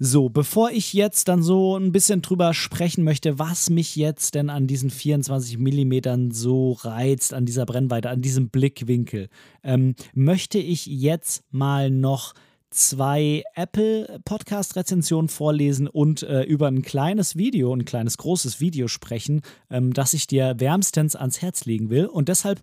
So, 0.04 0.30
bevor 0.30 0.72
ich 0.72 0.94
jetzt 0.94 1.28
dann 1.28 1.44
so 1.44 1.78
ein 1.78 1.92
bisschen 1.92 2.24
drüber 2.24 2.56
sprechen 2.56 3.04
möchte, 3.04 3.38
was 3.38 3.70
mich 3.70 3.96
jetzt 3.96 4.34
denn 4.34 4.50
an 4.50 4.66
diesen 4.66 4.90
24 4.90 5.60
Millimetern 5.60 6.32
so 6.32 6.72
reizt, 6.72 7.36
an 7.36 7.46
dieser 7.46 7.68
Brennweite, 7.68 8.10
an 8.10 8.24
diesem 8.24 8.50
Blickwinkel, 8.50 9.30
ähm, 9.62 9.94
möchte 10.16 10.58
ich 10.58 10.88
jetzt 10.88 11.44
mal 11.52 11.92
noch 11.92 12.34
zwei 12.72 13.44
Apple-Podcast-Rezensionen 13.54 15.30
vorlesen 15.30 15.88
und 15.88 16.24
äh, 16.24 16.44
über 16.44 16.68
ein 16.68 16.82
kleines 16.82 17.36
Video, 17.36 17.74
ein 17.74 17.86
kleines 17.86 18.18
großes 18.18 18.60
Video 18.60 18.88
sprechen, 18.88 19.42
ähm, 19.70 19.94
das 19.94 20.14
ich 20.14 20.26
dir 20.26 20.56
wärmstens 20.58 21.16
ans 21.16 21.42
Herz 21.42 21.66
legen 21.66 21.90
will. 21.90 22.08
Und 22.08 22.30
deshalb 22.30 22.62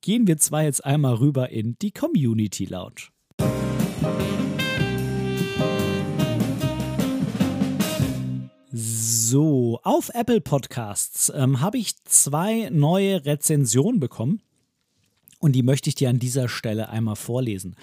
gehen 0.00 0.26
wir 0.26 0.38
zwar 0.38 0.62
jetzt 0.64 0.84
einmal 0.84 1.14
rüber 1.14 1.50
in 1.50 1.76
die 1.80 1.92
Community 1.92 2.64
Lounge. 2.64 3.08
So, 8.72 9.80
auf 9.82 10.10
Apple 10.14 10.40
Podcasts 10.40 11.32
ähm, 11.34 11.60
habe 11.60 11.78
ich 11.78 11.96
zwei 12.04 12.68
neue 12.70 13.24
Rezensionen 13.24 14.00
bekommen. 14.00 14.42
Und 15.38 15.52
die 15.52 15.62
möchte 15.62 15.88
ich 15.88 15.94
dir 15.94 16.08
an 16.08 16.18
dieser 16.18 16.48
Stelle 16.48 16.88
einmal 16.88 17.16
vorlesen. 17.16 17.76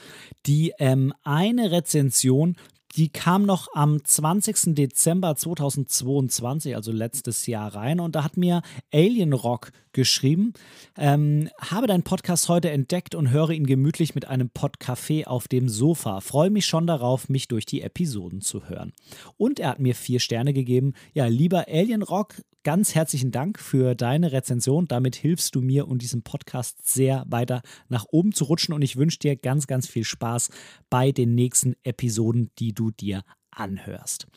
Die 0.46 0.74
ähm, 0.80 1.14
eine 1.24 1.72
Rezension, 1.72 2.56
die 2.96 3.10
kam 3.10 3.44
noch 3.44 3.70
am 3.74 4.04
20. 4.04 4.76
Dezember 4.76 5.36
2022, 5.36 6.76
also 6.76 6.92
letztes 6.92 7.48
Jahr 7.48 7.74
rein. 7.74 8.00
Und 8.00 8.16
da 8.16 8.24
hat 8.24 8.38
mir 8.38 8.62
Alien 8.92 9.34
Rock 9.34 9.72
geschrieben. 9.94 10.54
Ähm, 10.98 11.50
habe 11.60 11.88
deinen 11.88 12.04
Podcast 12.04 12.50
heute 12.50 12.70
entdeckt 12.70 13.16
und 13.16 13.32
höre 13.32 13.50
ihn 13.50 13.66
gemütlich 13.66 14.14
mit 14.14 14.28
einem 14.28 14.50
Podcafé 14.50 15.26
auf 15.26 15.48
dem 15.48 15.70
Sofa. 15.70 16.22
Freue 16.22 16.52
mich 16.52 16.68
schon 16.68 16.86
darauf, 16.86 17.30
mich 17.30 17.48
durch 17.48 17.66
die 17.66 17.82
Episoden 17.82 18.42
zu 18.42 18.70
hören. 18.70 18.94
Und 19.38 19.60
er 19.60 19.70
hat 19.70 19.80
mir 19.80 19.96
vier 19.96 20.20
Sterne 20.20 20.54
gegeben. 20.54 20.94
Ja, 21.14 21.26
lieber 21.26 21.66
Alien 21.68 22.04
Rock, 22.04 22.36
ganz 22.64 22.96
herzlichen 22.96 23.32
Dank 23.32 23.60
für 23.60 23.96
deine 23.96 24.32
Rezension. 24.32 24.88
Damit 24.88 25.16
hilfst 25.16 25.56
du 25.56 25.62
mir 25.62 25.88
und 25.88 26.02
diesem 26.02 26.24
Podcast 26.24 26.88
sehr 26.88 27.26
weiter 27.28 27.62
nach 27.90 28.06
oben 28.10 28.34
zu 28.34 28.46
rutschen. 28.46 28.74
Und 28.74 28.82
ich 28.82 28.96
wünsche 28.96 29.20
dir 29.20 29.36
ganz, 29.36 29.68
ganz 29.68 29.88
viel 29.88 30.04
Spaß 30.04 30.50
bei 30.90 31.12
den 31.12 31.36
nächsten 31.36 31.76
Episoden, 31.84 32.52
die 32.60 32.74
du 32.74 32.92
dir 32.92 33.24
anhörst. 33.52 34.28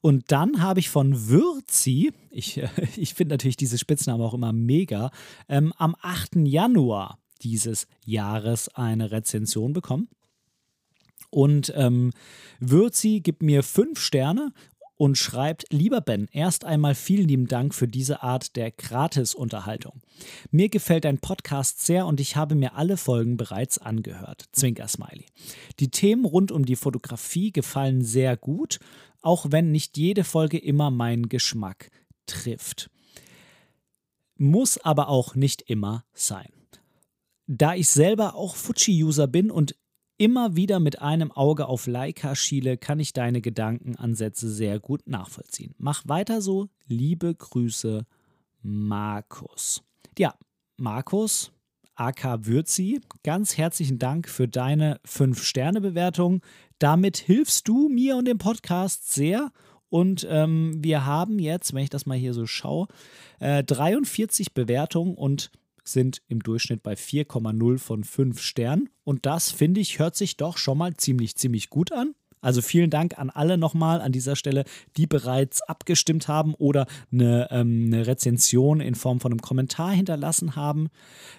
Und 0.00 0.32
dann 0.32 0.62
habe 0.62 0.80
ich 0.80 0.88
von 0.88 1.28
Würzi, 1.28 2.12
ich, 2.30 2.62
ich 2.96 3.14
finde 3.14 3.34
natürlich 3.34 3.56
diese 3.56 3.78
Spitznamen 3.78 4.24
auch 4.24 4.34
immer 4.34 4.52
mega, 4.52 5.10
ähm, 5.48 5.72
am 5.76 5.94
8. 6.00 6.36
Januar 6.36 7.18
dieses 7.42 7.86
Jahres 8.04 8.68
eine 8.68 9.10
Rezension 9.10 9.72
bekommen. 9.72 10.08
Und 11.30 11.72
ähm, 11.76 12.10
Würzi 12.60 13.20
gibt 13.20 13.42
mir 13.42 13.62
fünf 13.62 13.98
Sterne 14.00 14.52
und 15.02 15.18
schreibt, 15.18 15.64
lieber 15.70 16.00
Ben, 16.00 16.28
erst 16.30 16.64
einmal 16.64 16.94
vielen 16.94 17.26
lieben 17.26 17.48
Dank 17.48 17.74
für 17.74 17.88
diese 17.88 18.22
Art 18.22 18.54
der 18.54 18.70
Gratis-Unterhaltung. 18.70 20.00
Mir 20.52 20.68
gefällt 20.68 21.06
dein 21.06 21.18
Podcast 21.18 21.84
sehr 21.84 22.06
und 22.06 22.20
ich 22.20 22.36
habe 22.36 22.54
mir 22.54 22.76
alle 22.76 22.96
Folgen 22.96 23.36
bereits 23.36 23.78
angehört. 23.78 24.44
Zwinker 24.52 24.86
Smiley. 24.86 25.26
Die 25.80 25.90
Themen 25.90 26.24
rund 26.24 26.52
um 26.52 26.64
die 26.64 26.76
Fotografie 26.76 27.50
gefallen 27.50 28.04
sehr 28.04 28.36
gut, 28.36 28.78
auch 29.22 29.46
wenn 29.48 29.72
nicht 29.72 29.98
jede 29.98 30.22
Folge 30.22 30.58
immer 30.58 30.92
meinen 30.92 31.28
Geschmack 31.28 31.90
trifft. 32.26 32.88
Muss 34.36 34.78
aber 34.78 35.08
auch 35.08 35.34
nicht 35.34 35.62
immer 35.62 36.04
sein. 36.14 36.52
Da 37.48 37.74
ich 37.74 37.88
selber 37.88 38.36
auch 38.36 38.54
Fuji-User 38.54 39.26
bin 39.26 39.50
und 39.50 39.74
immer 40.18 40.56
wieder 40.56 40.80
mit 40.80 41.00
einem 41.00 41.32
Auge 41.32 41.66
auf 41.66 41.86
Leica 41.86 42.34
schiele, 42.34 42.76
kann 42.76 43.00
ich 43.00 43.12
deine 43.12 43.40
Gedankenansätze 43.40 44.48
sehr 44.48 44.78
gut 44.78 45.06
nachvollziehen. 45.06 45.74
Mach 45.78 46.02
weiter 46.06 46.40
so. 46.40 46.68
Liebe 46.86 47.34
Grüße, 47.34 48.06
Markus. 48.62 49.82
Ja, 50.18 50.34
Markus, 50.76 51.52
AK 51.94 52.46
Würzi, 52.46 53.00
ganz 53.22 53.56
herzlichen 53.56 53.98
Dank 53.98 54.28
für 54.28 54.48
deine 54.48 55.00
5-Sterne-Bewertung. 55.06 56.42
Damit 56.78 57.16
hilfst 57.18 57.68
du 57.68 57.88
mir 57.88 58.16
und 58.16 58.26
dem 58.26 58.38
Podcast 58.38 59.12
sehr. 59.12 59.52
Und 59.88 60.26
ähm, 60.30 60.82
wir 60.82 61.04
haben 61.04 61.38
jetzt, 61.38 61.74
wenn 61.74 61.84
ich 61.84 61.90
das 61.90 62.06
mal 62.06 62.16
hier 62.16 62.32
so 62.32 62.46
schaue, 62.46 62.86
äh, 63.40 63.62
43 63.62 64.54
Bewertungen 64.54 65.14
und 65.14 65.50
sind 65.84 66.22
im 66.28 66.40
Durchschnitt 66.40 66.82
bei 66.82 66.94
4,0 66.94 67.78
von 67.78 68.04
5 68.04 68.40
Sternen. 68.40 68.88
Und 69.04 69.26
das, 69.26 69.50
finde 69.50 69.80
ich, 69.80 69.98
hört 69.98 70.16
sich 70.16 70.36
doch 70.36 70.56
schon 70.56 70.78
mal 70.78 70.94
ziemlich, 70.94 71.36
ziemlich 71.36 71.70
gut 71.70 71.92
an. 71.92 72.14
Also 72.42 72.60
vielen 72.60 72.90
Dank 72.90 73.18
an 73.18 73.30
alle 73.30 73.56
nochmal 73.56 74.00
an 74.00 74.10
dieser 74.10 74.34
Stelle, 74.34 74.64
die 74.96 75.06
bereits 75.06 75.62
abgestimmt 75.62 76.26
haben 76.26 76.54
oder 76.54 76.86
eine, 77.12 77.48
ähm, 77.52 77.84
eine 77.86 78.06
Rezension 78.06 78.80
in 78.80 78.96
Form 78.96 79.20
von 79.20 79.32
einem 79.32 79.40
Kommentar 79.40 79.92
hinterlassen 79.92 80.56
haben. 80.56 80.88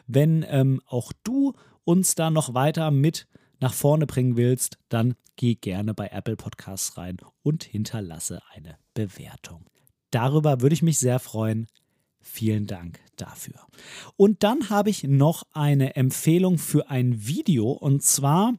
Wenn 0.08 0.45
ähm, 0.47 0.82
auch 0.88 1.12
du 1.23 1.53
uns 1.84 2.15
da 2.15 2.29
noch 2.29 2.53
weiter 2.53 2.89
mit 2.89 3.27
nach 3.60 3.73
vorne 3.73 4.08
bringen 4.08 4.38
willst, 4.38 4.77
dann 4.89 5.15
geh 5.36 5.56
gerne 5.56 5.93
bei 5.93 6.08
Apple 6.08 6.38
Podcasts 6.38 6.97
rein 6.97 7.17
und 7.43 7.65
hinterlasse 7.65 8.41
eine 8.53 8.77
Bewertung. 8.93 9.65
Darüber 10.10 10.62
würde 10.62 10.73
ich 10.73 10.84
mich 10.84 10.99
sehr 10.99 11.19
freuen. 11.19 11.67
Vielen 12.26 12.68
Dank 12.68 13.00
dafür. 13.18 13.56
Und 14.16 14.44
dann 14.44 14.70
habe 14.70 14.90
ich 14.90 15.04
noch 15.04 15.44
eine 15.52 15.96
Empfehlung 15.98 16.58
für 16.58 16.90
ein 16.90 17.28
Video 17.28 17.70
und 17.70 18.02
zwar, 18.02 18.54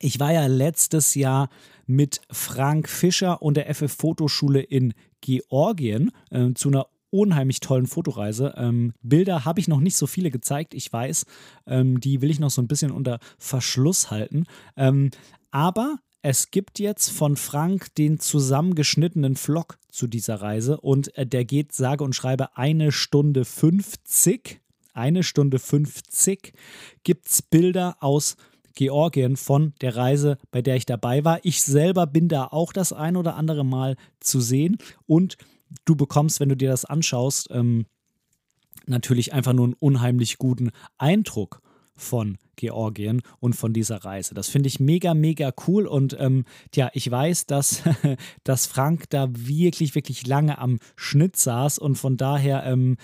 ich 0.00 0.18
war 0.18 0.32
ja 0.32 0.46
letztes 0.46 1.14
Jahr 1.14 1.50
mit 1.86 2.22
Frank 2.30 2.88
Fischer 2.88 3.42
und 3.42 3.56
der 3.56 3.72
FF 3.72 3.92
Fotoschule 3.92 4.60
in 4.60 4.94
Georgien 5.20 6.10
äh, 6.30 6.54
zu 6.54 6.70
einer 6.70 6.86
unheimlich 7.10 7.60
tollen 7.60 7.86
Fotoreise. 7.86 8.54
Ähm, 8.56 8.94
Bilder 9.02 9.44
habe 9.44 9.60
ich 9.60 9.68
noch 9.68 9.80
nicht 9.80 9.96
so 9.96 10.06
viele 10.06 10.30
gezeigt, 10.30 10.74
ich 10.74 10.92
weiß. 10.92 11.26
Ähm, 11.66 12.00
die 12.00 12.20
will 12.20 12.30
ich 12.30 12.40
noch 12.40 12.50
so 12.50 12.62
ein 12.62 12.68
bisschen 12.68 12.90
unter 12.90 13.18
Verschluss 13.38 14.10
halten. 14.10 14.46
Ähm, 14.76 15.10
aber 15.50 15.98
es 16.28 16.50
gibt 16.50 16.80
jetzt 16.80 17.10
von 17.10 17.36
Frank 17.36 17.94
den 17.94 18.18
zusammengeschnittenen 18.18 19.36
Vlog 19.36 19.78
zu 19.88 20.08
dieser 20.08 20.42
Reise 20.42 20.80
und 20.80 21.16
äh, 21.16 21.24
der 21.24 21.44
geht 21.44 21.72
sage 21.72 22.02
und 22.02 22.16
schreibe 22.16 22.56
eine 22.56 22.90
Stunde 22.90 23.44
50. 23.44 24.60
Eine 24.92 25.22
Stunde 25.22 25.60
50 25.60 26.52
gibt 27.04 27.28
es 27.28 27.42
Bilder 27.42 27.98
aus 28.00 28.34
Georgien 28.74 29.36
von 29.36 29.74
der 29.80 29.94
Reise, 29.94 30.38
bei 30.50 30.62
der 30.62 30.74
ich 30.74 30.84
dabei 30.84 31.24
war. 31.24 31.38
Ich 31.44 31.62
selber 31.62 32.08
bin 32.08 32.26
da 32.26 32.48
auch 32.48 32.72
das 32.72 32.92
ein 32.92 33.14
oder 33.14 33.36
andere 33.36 33.64
Mal 33.64 33.94
zu 34.18 34.40
sehen 34.40 34.78
und 35.06 35.36
du 35.84 35.94
bekommst, 35.94 36.40
wenn 36.40 36.48
du 36.48 36.56
dir 36.56 36.70
das 36.70 36.84
anschaust, 36.84 37.50
ähm, 37.52 37.86
natürlich 38.86 39.32
einfach 39.32 39.52
nur 39.52 39.66
einen 39.66 39.74
unheimlich 39.74 40.38
guten 40.38 40.72
Eindruck 40.98 41.62
von 41.96 42.38
Georgien 42.56 43.22
und 43.40 43.54
von 43.54 43.72
dieser 43.72 44.04
Reise. 44.04 44.34
Das 44.34 44.48
finde 44.48 44.68
ich 44.68 44.80
mega, 44.80 45.14
mega 45.14 45.52
cool 45.66 45.86
und 45.86 46.16
ähm, 46.18 46.44
ja, 46.74 46.90
ich 46.94 47.10
weiß, 47.10 47.46
dass, 47.46 47.82
dass 48.44 48.66
Frank 48.66 49.10
da 49.10 49.28
wirklich, 49.30 49.94
wirklich 49.94 50.26
lange 50.26 50.58
am 50.58 50.78
Schnitt 50.96 51.36
saß 51.36 51.78
und 51.78 51.96
von 51.96 52.16
daher 52.16 52.64
ähm, 52.64 52.96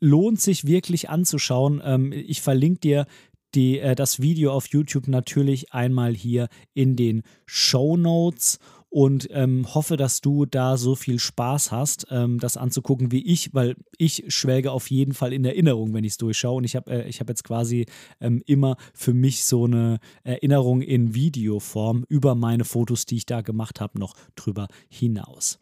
lohnt 0.00 0.40
sich 0.40 0.66
wirklich 0.66 1.08
anzuschauen. 1.08 1.80
Ähm, 1.84 2.12
ich 2.12 2.42
verlinke 2.42 2.80
dir 2.80 3.06
die, 3.54 3.78
äh, 3.78 3.94
das 3.94 4.20
Video 4.20 4.52
auf 4.52 4.66
YouTube 4.68 5.08
natürlich 5.08 5.72
einmal 5.72 6.14
hier 6.14 6.48
in 6.74 6.96
den 6.96 7.22
Show 7.46 7.96
Notes 7.96 8.58
und 8.92 9.28
ähm, 9.30 9.74
hoffe, 9.74 9.96
dass 9.96 10.20
du 10.20 10.44
da 10.44 10.76
so 10.76 10.94
viel 10.94 11.18
Spaß 11.18 11.72
hast, 11.72 12.06
ähm, 12.10 12.38
das 12.38 12.58
anzugucken 12.58 13.10
wie 13.10 13.24
ich, 13.24 13.54
weil 13.54 13.74
ich 13.96 14.24
schwelge 14.28 14.70
auf 14.70 14.90
jeden 14.90 15.14
Fall 15.14 15.32
in 15.32 15.46
Erinnerung, 15.46 15.94
wenn 15.94 16.04
ich 16.04 16.12
es 16.12 16.16
durchschaue. 16.18 16.56
Und 16.56 16.64
ich 16.64 16.76
habe 16.76 16.90
äh, 16.90 17.10
hab 17.10 17.26
jetzt 17.30 17.42
quasi 17.42 17.86
ähm, 18.20 18.42
immer 18.44 18.76
für 18.92 19.14
mich 19.14 19.46
so 19.46 19.64
eine 19.64 19.98
Erinnerung 20.24 20.82
in 20.82 21.14
Videoform 21.14 22.04
über 22.10 22.34
meine 22.34 22.66
Fotos, 22.66 23.06
die 23.06 23.16
ich 23.16 23.24
da 23.24 23.40
gemacht 23.40 23.80
habe, 23.80 23.98
noch 23.98 24.14
drüber 24.36 24.68
hinaus. 24.90 25.58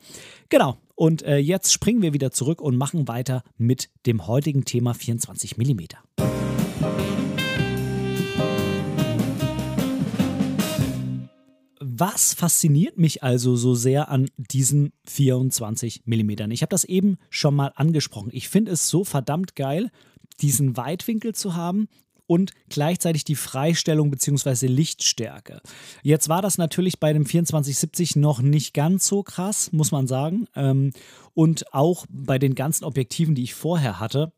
Genau. 0.49 0.79
Und 0.97 1.23
äh, 1.23 1.37
jetzt 1.37 1.73
springen 1.73 2.03
wir 2.03 2.13
wieder 2.13 2.33
zurück 2.33 2.61
und 2.61 2.77
machen 2.77 3.07
weiter 3.07 3.45
mit 3.57 3.91
dem 4.07 4.27
heutigen 4.27 4.65
Thema 4.65 4.93
24 4.93 5.57
mm. 5.57 7.30
Was 12.01 12.33
fasziniert 12.33 12.97
mich 12.97 13.23
also 13.23 13.57
so 13.57 13.75
sehr 13.75 14.09
an 14.09 14.31
diesen 14.39 14.95
24 15.05 16.05
mm? 16.07 16.51
Ich 16.51 16.63
habe 16.63 16.71
das 16.71 16.85
eben 16.85 17.19
schon 17.29 17.55
mal 17.55 17.73
angesprochen. 17.77 18.31
Ich 18.33 18.49
finde 18.49 18.73
es 18.73 18.89
so 18.89 19.05
verdammt 19.05 19.55
geil, 19.55 19.91
diesen 20.41 20.79
Weitwinkel 20.79 21.35
zu 21.35 21.57
haben 21.57 21.89
und 22.27 22.53
gleichzeitig 22.71 23.25
die 23.25 23.35
Freistellung 23.35 24.11
bzw. 24.11 24.67
Lichtstärke. 24.67 25.61
Jetzt 26.03 26.31
war 26.31 26.41
das 26.41 26.57
natürlich 26.57 27.01
bei 27.01 27.13
dem 27.13 27.27
2470 27.27 28.17
noch 28.17 28.41
nicht 28.41 28.73
ganz 28.73 29.07
so 29.07 29.23
krass, 29.23 29.71
muss 29.71 29.93
man 29.93 30.07
sagen. 30.07 30.47
Ähm, 30.57 30.93
und 31.35 31.75
auch 31.75 32.07
bei 32.09 32.39
den 32.39 32.55
ganzen 32.55 32.87
Objektiven, 32.87 33.35
die 33.35 33.43
ich 33.43 33.53
vorher 33.53 34.01
hatte, 34.01 34.33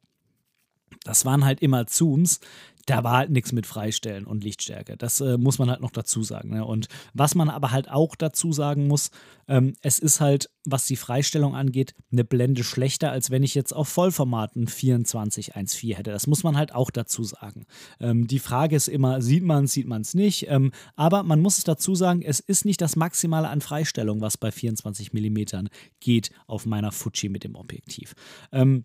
das 1.05 1.25
waren 1.25 1.45
halt 1.45 1.61
immer 1.61 1.87
Zooms 1.87 2.41
da 2.87 3.05
war 3.05 3.19
halt 3.19 3.31
nichts 3.31 3.53
mit 3.53 3.67
Freistellen 3.67 4.27
und 4.27 4.43
Lichtstärke. 4.43 4.97
Das 4.97 5.21
äh, 5.21 5.39
muss 5.39 5.59
man 5.59 5.71
halt 5.71 5.81
noch 5.81 5.91
dazu 5.91 6.23
sagen. 6.23 6.51
Ne? 6.51 6.65
Und 6.65 6.89
was 7.15 7.35
man 7.35 7.49
aber 7.49 7.71
halt 7.71 7.91
auch 7.91 8.17
dazu 8.17 8.53
sagen 8.53 8.89
muss, 8.89 9.11
ähm, 9.49 9.75
es 9.83 9.99
ist 9.99 10.21
halt, 10.21 10.51
was 10.65 10.87
die 10.87 10.97
Freistellung 10.97 11.55
angeht, 11.55 11.95
eine 12.11 12.25
Blende 12.25 12.65
schlechter, 12.65 13.13
als 13.13 13.31
wenn 13.31 13.43
ich 13.43 13.55
jetzt 13.55 13.73
auf 13.73 13.89
Vollformaten 13.89 14.67
24.1.4 14.67 15.97
hätte. 15.97 16.11
Das 16.11 16.27
muss 16.27 16.43
man 16.43 16.57
halt 16.57 16.75
auch 16.75 16.91
dazu 16.91 17.23
sagen. 17.23 17.67
Ähm, 18.01 18.27
die 18.27 18.39
Frage 18.39 18.77
ist 18.77 18.89
immer, 18.89 19.23
sieht 19.23 19.45
man 19.45 19.65
es, 19.65 19.73
sieht 19.73 19.87
man 19.87 20.03
es 20.03 20.15
nicht. 20.15 20.49
Ähm, 20.49 20.73
aber 20.97 21.23
man 21.23 21.41
muss 21.41 21.59
es 21.59 21.65
dazu 21.65 21.95
sagen, 21.95 22.23
es 22.23 22.41
ist 22.41 22.65
nicht 22.65 22.81
das 22.81 22.97
Maximale 22.97 23.49
an 23.49 23.61
Freistellung, 23.61 24.21
was 24.21 24.37
bei 24.37 24.51
24 24.51 25.13
mm 25.13 25.69
geht 26.01 26.31
auf 26.47 26.67
meiner 26.67 26.91
Fuji 26.91 27.29
mit 27.29 27.45
dem 27.45 27.55
Objektiv. 27.55 28.15
Ähm, 28.51 28.85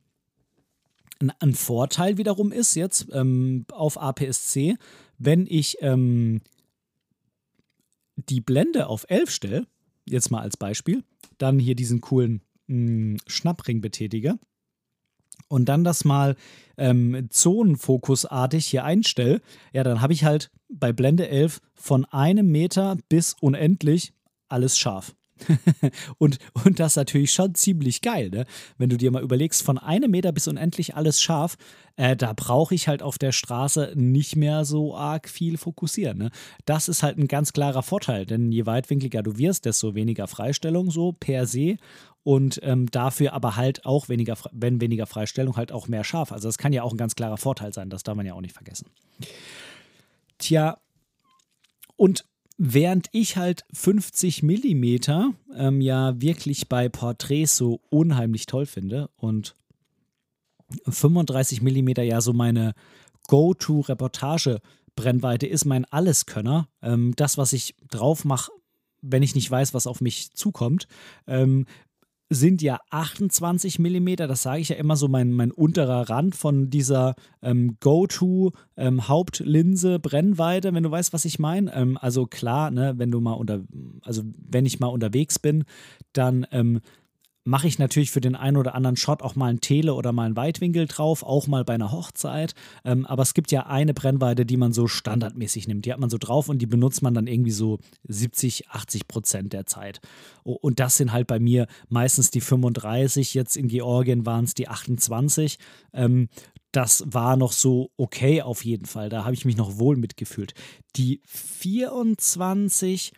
ein 1.39 1.53
Vorteil 1.53 2.17
wiederum 2.17 2.51
ist 2.51 2.75
jetzt 2.75 3.07
ähm, 3.11 3.65
auf 3.71 3.99
APS-C, 3.99 4.75
wenn 5.17 5.45
ich 5.47 5.77
ähm, 5.81 6.41
die 8.15 8.41
Blende 8.41 8.87
auf 8.87 9.05
11 9.09 9.29
stelle, 9.29 9.67
jetzt 10.05 10.31
mal 10.31 10.41
als 10.41 10.57
Beispiel, 10.57 11.03
dann 11.37 11.59
hier 11.59 11.75
diesen 11.75 12.01
coolen 12.01 12.41
mh, 12.67 12.75
hm, 12.75 13.17
Schnappring 13.27 13.81
betätige 13.81 14.39
und 15.49 15.65
dann 15.69 15.83
das 15.83 16.05
mal 16.05 16.35
ähm, 16.77 17.27
zonenfokusartig 17.29 18.65
hier 18.65 18.83
einstelle, 18.83 19.41
ja, 19.73 19.83
dann 19.83 20.01
habe 20.01 20.13
ich 20.13 20.23
halt 20.23 20.51
bei 20.69 20.91
Blende 20.91 21.29
11 21.29 21.61
von 21.73 22.05
einem 22.05 22.51
Meter 22.51 22.97
bis 23.09 23.35
unendlich 23.39 24.13
alles 24.49 24.77
scharf. 24.77 25.16
und, 26.17 26.39
und 26.65 26.79
das 26.79 26.95
natürlich 26.95 27.33
schon 27.33 27.55
ziemlich 27.55 28.01
geil, 28.01 28.29
ne? 28.29 28.45
Wenn 28.77 28.89
du 28.89 28.97
dir 28.97 29.11
mal 29.11 29.23
überlegst, 29.23 29.63
von 29.63 29.77
einem 29.77 30.11
Meter 30.11 30.31
bis 30.31 30.47
unendlich 30.47 30.95
alles 30.95 31.21
scharf, 31.21 31.57
äh, 31.97 32.15
da 32.15 32.33
brauche 32.33 32.75
ich 32.75 32.87
halt 32.87 33.01
auf 33.01 33.17
der 33.17 33.31
Straße 33.31 33.93
nicht 33.95 34.35
mehr 34.35 34.65
so 34.65 34.95
arg 34.95 35.27
viel 35.27 35.57
fokussieren. 35.57 36.17
Ne? 36.17 36.31
Das 36.65 36.87
ist 36.87 37.03
halt 37.03 37.17
ein 37.17 37.27
ganz 37.27 37.53
klarer 37.53 37.83
Vorteil, 37.83 38.25
denn 38.25 38.51
je 38.51 38.65
weitwinkliger 38.65 39.23
du 39.23 39.37
wirst, 39.37 39.65
desto 39.65 39.95
weniger 39.95 40.27
Freistellung 40.27 40.91
so 40.91 41.11
per 41.11 41.47
se 41.47 41.77
und 42.23 42.59
ähm, 42.63 42.85
dafür 42.91 43.33
aber 43.33 43.55
halt 43.55 43.85
auch 43.85 44.09
weniger, 44.09 44.37
wenn 44.51 44.79
weniger 44.79 45.07
Freistellung, 45.07 45.57
halt 45.57 45.71
auch 45.71 45.87
mehr 45.87 46.03
scharf. 46.03 46.31
Also 46.31 46.47
das 46.47 46.57
kann 46.57 46.71
ja 46.73 46.83
auch 46.83 46.91
ein 46.91 46.97
ganz 46.97 47.15
klarer 47.15 47.37
Vorteil 47.37 47.73
sein, 47.73 47.89
das 47.89 48.03
darf 48.03 48.15
man 48.15 48.25
ja 48.25 48.33
auch 48.33 48.41
nicht 48.41 48.53
vergessen. 48.53 48.87
Tja, 50.37 50.77
und 51.95 52.25
Während 52.57 53.07
ich 53.11 53.37
halt 53.37 53.65
50 53.71 54.41
Millimeter 54.41 55.33
ähm, 55.55 55.79
ja 55.79 56.19
wirklich 56.19 56.67
bei 56.67 56.89
Porträts 56.89 57.55
so 57.55 57.79
unheimlich 57.89 58.47
toll 58.47 58.65
finde 58.65 59.11
und 59.15 59.55
35 60.87 61.61
Millimeter 61.61 62.01
ja 62.03 62.19
so 62.19 62.33
meine 62.33 62.73
Go-To-Reportage-Brennweite 63.27 65.45
ist, 65.45 65.65
mein 65.65 65.85
Alleskönner. 65.85 66.67
Ähm, 66.81 67.13
das, 67.15 67.37
was 67.37 67.53
ich 67.53 67.75
drauf 67.89 68.25
mache, 68.25 68.51
wenn 69.01 69.21
ich 69.23 69.35
nicht 69.35 69.51
weiß, 69.51 69.73
was 69.73 69.87
auf 69.87 70.01
mich 70.01 70.33
zukommt, 70.33 70.89
ähm, 71.27 71.65
sind 72.29 72.61
ja 72.61 72.79
28 72.89 73.79
mm, 73.79 74.15
das 74.17 74.43
sage 74.43 74.61
ich 74.61 74.69
ja 74.69 74.75
immer 74.75 74.95
so, 74.95 75.07
mein, 75.07 75.31
mein 75.31 75.51
unterer 75.51 76.09
Rand 76.09 76.35
von 76.35 76.69
dieser 76.69 77.15
ähm, 77.41 77.77
Go-To-Hauptlinse 77.79 79.95
ähm, 79.95 80.01
Brennweite, 80.01 80.73
wenn 80.73 80.83
du 80.83 80.91
weißt, 80.91 81.13
was 81.13 81.25
ich 81.25 81.39
meine. 81.39 81.73
Ähm, 81.73 81.97
also 81.99 82.25
klar, 82.25 82.71
ne, 82.71 82.93
wenn 82.97 83.11
du 83.11 83.21
mal 83.21 83.33
unter, 83.33 83.61
also 84.01 84.23
wenn 84.49 84.65
ich 84.65 84.79
mal 84.79 84.87
unterwegs 84.87 85.39
bin, 85.39 85.63
dann 86.13 86.45
ähm, 86.51 86.81
mache 87.47 87.67
ich 87.67 87.79
natürlich 87.79 88.11
für 88.11 88.19
den 88.19 88.35
einen 88.35 88.57
oder 88.57 88.75
anderen 88.75 88.97
Shot 88.97 89.21
auch 89.21 89.35
mal 89.35 89.47
einen 89.47 89.61
Tele- 89.61 89.93
oder 89.93 90.11
mal 90.11 90.25
einen 90.25 90.35
Weitwinkel 90.35 90.85
drauf, 90.85 91.23
auch 91.23 91.47
mal 91.47 91.63
bei 91.63 91.75
einer 91.75 91.93
Hochzeit. 91.93 92.53
Ähm, 92.83 93.05
aber 93.05 93.23
es 93.23 93.33
gibt 93.33 93.51
ja 93.51 93.67
eine 93.67 93.93
Brennweite, 93.93 94.45
die 94.45 94.57
man 94.57 94.73
so 94.73 94.87
standardmäßig 94.87 95.67
nimmt. 95.67 95.85
Die 95.85 95.93
hat 95.93 95.99
man 95.99 96.09
so 96.09 96.17
drauf 96.17 96.49
und 96.49 96.59
die 96.59 96.65
benutzt 96.65 97.01
man 97.01 97.13
dann 97.13 97.25
irgendwie 97.25 97.51
so 97.51 97.79
70, 98.07 98.69
80 98.69 99.07
Prozent 99.07 99.53
der 99.53 99.65
Zeit. 99.65 100.01
Und 100.43 100.81
das 100.81 100.97
sind 100.97 101.13
halt 101.13 101.27
bei 101.27 101.39
mir 101.39 101.67
meistens 101.87 102.31
die 102.31 102.41
35. 102.41 103.33
Jetzt 103.33 103.55
in 103.55 103.69
Georgien 103.69 104.25
waren 104.25 104.43
es 104.43 104.53
die 104.53 104.67
28. 104.67 105.57
Ähm, 105.93 106.27
das 106.73 107.05
war 107.07 107.37
noch 107.37 107.53
so 107.53 107.91
okay 107.95 108.41
auf 108.41 108.65
jeden 108.65 108.85
Fall. 108.85 109.07
Da 109.07 109.23
habe 109.23 109.33
ich 109.33 109.45
mich 109.45 109.55
noch 109.55 109.79
wohl 109.79 109.95
mitgefühlt. 109.95 110.53
Die 110.97 111.21
24 111.25 113.13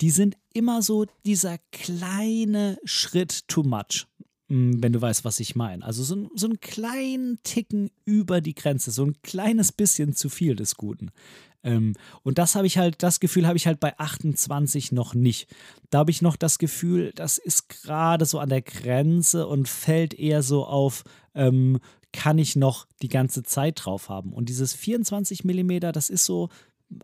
die 0.00 0.10
sind 0.10 0.36
immer 0.58 0.82
so 0.82 1.06
dieser 1.24 1.58
kleine 1.70 2.78
Schritt 2.84 3.46
too 3.46 3.62
much, 3.62 4.06
hm, 4.48 4.82
wenn 4.82 4.92
du 4.92 5.00
weißt, 5.00 5.24
was 5.24 5.38
ich 5.38 5.54
meine. 5.54 5.84
Also 5.84 6.02
so, 6.02 6.28
so 6.34 6.48
einen 6.48 6.58
kleinen 6.58 7.38
Ticken 7.44 7.90
über 8.04 8.40
die 8.40 8.56
Grenze, 8.56 8.90
so 8.90 9.04
ein 9.04 9.14
kleines 9.22 9.70
bisschen 9.70 10.14
zu 10.14 10.28
viel 10.28 10.56
des 10.56 10.74
Guten. 10.74 11.12
Ähm, 11.62 11.94
und 12.24 12.38
das 12.38 12.56
habe 12.56 12.66
ich 12.66 12.76
halt, 12.76 13.02
das 13.04 13.20
Gefühl 13.20 13.46
habe 13.46 13.56
ich 13.56 13.68
halt 13.68 13.78
bei 13.78 13.96
28 13.96 14.90
noch 14.90 15.14
nicht. 15.14 15.48
Da 15.90 15.98
habe 15.98 16.10
ich 16.10 16.22
noch 16.22 16.34
das 16.34 16.58
Gefühl, 16.58 17.12
das 17.14 17.38
ist 17.38 17.68
gerade 17.68 18.24
so 18.26 18.40
an 18.40 18.48
der 18.48 18.62
Grenze 18.62 19.46
und 19.46 19.68
fällt 19.68 20.14
eher 20.14 20.42
so 20.42 20.66
auf, 20.66 21.04
ähm, 21.34 21.78
kann 22.12 22.38
ich 22.38 22.56
noch 22.56 22.86
die 23.00 23.08
ganze 23.08 23.44
Zeit 23.44 23.84
drauf 23.84 24.08
haben. 24.08 24.32
Und 24.32 24.48
dieses 24.48 24.74
24 24.74 25.44
mm, 25.44 25.78
das 25.92 26.10
ist 26.10 26.24
so, 26.24 26.48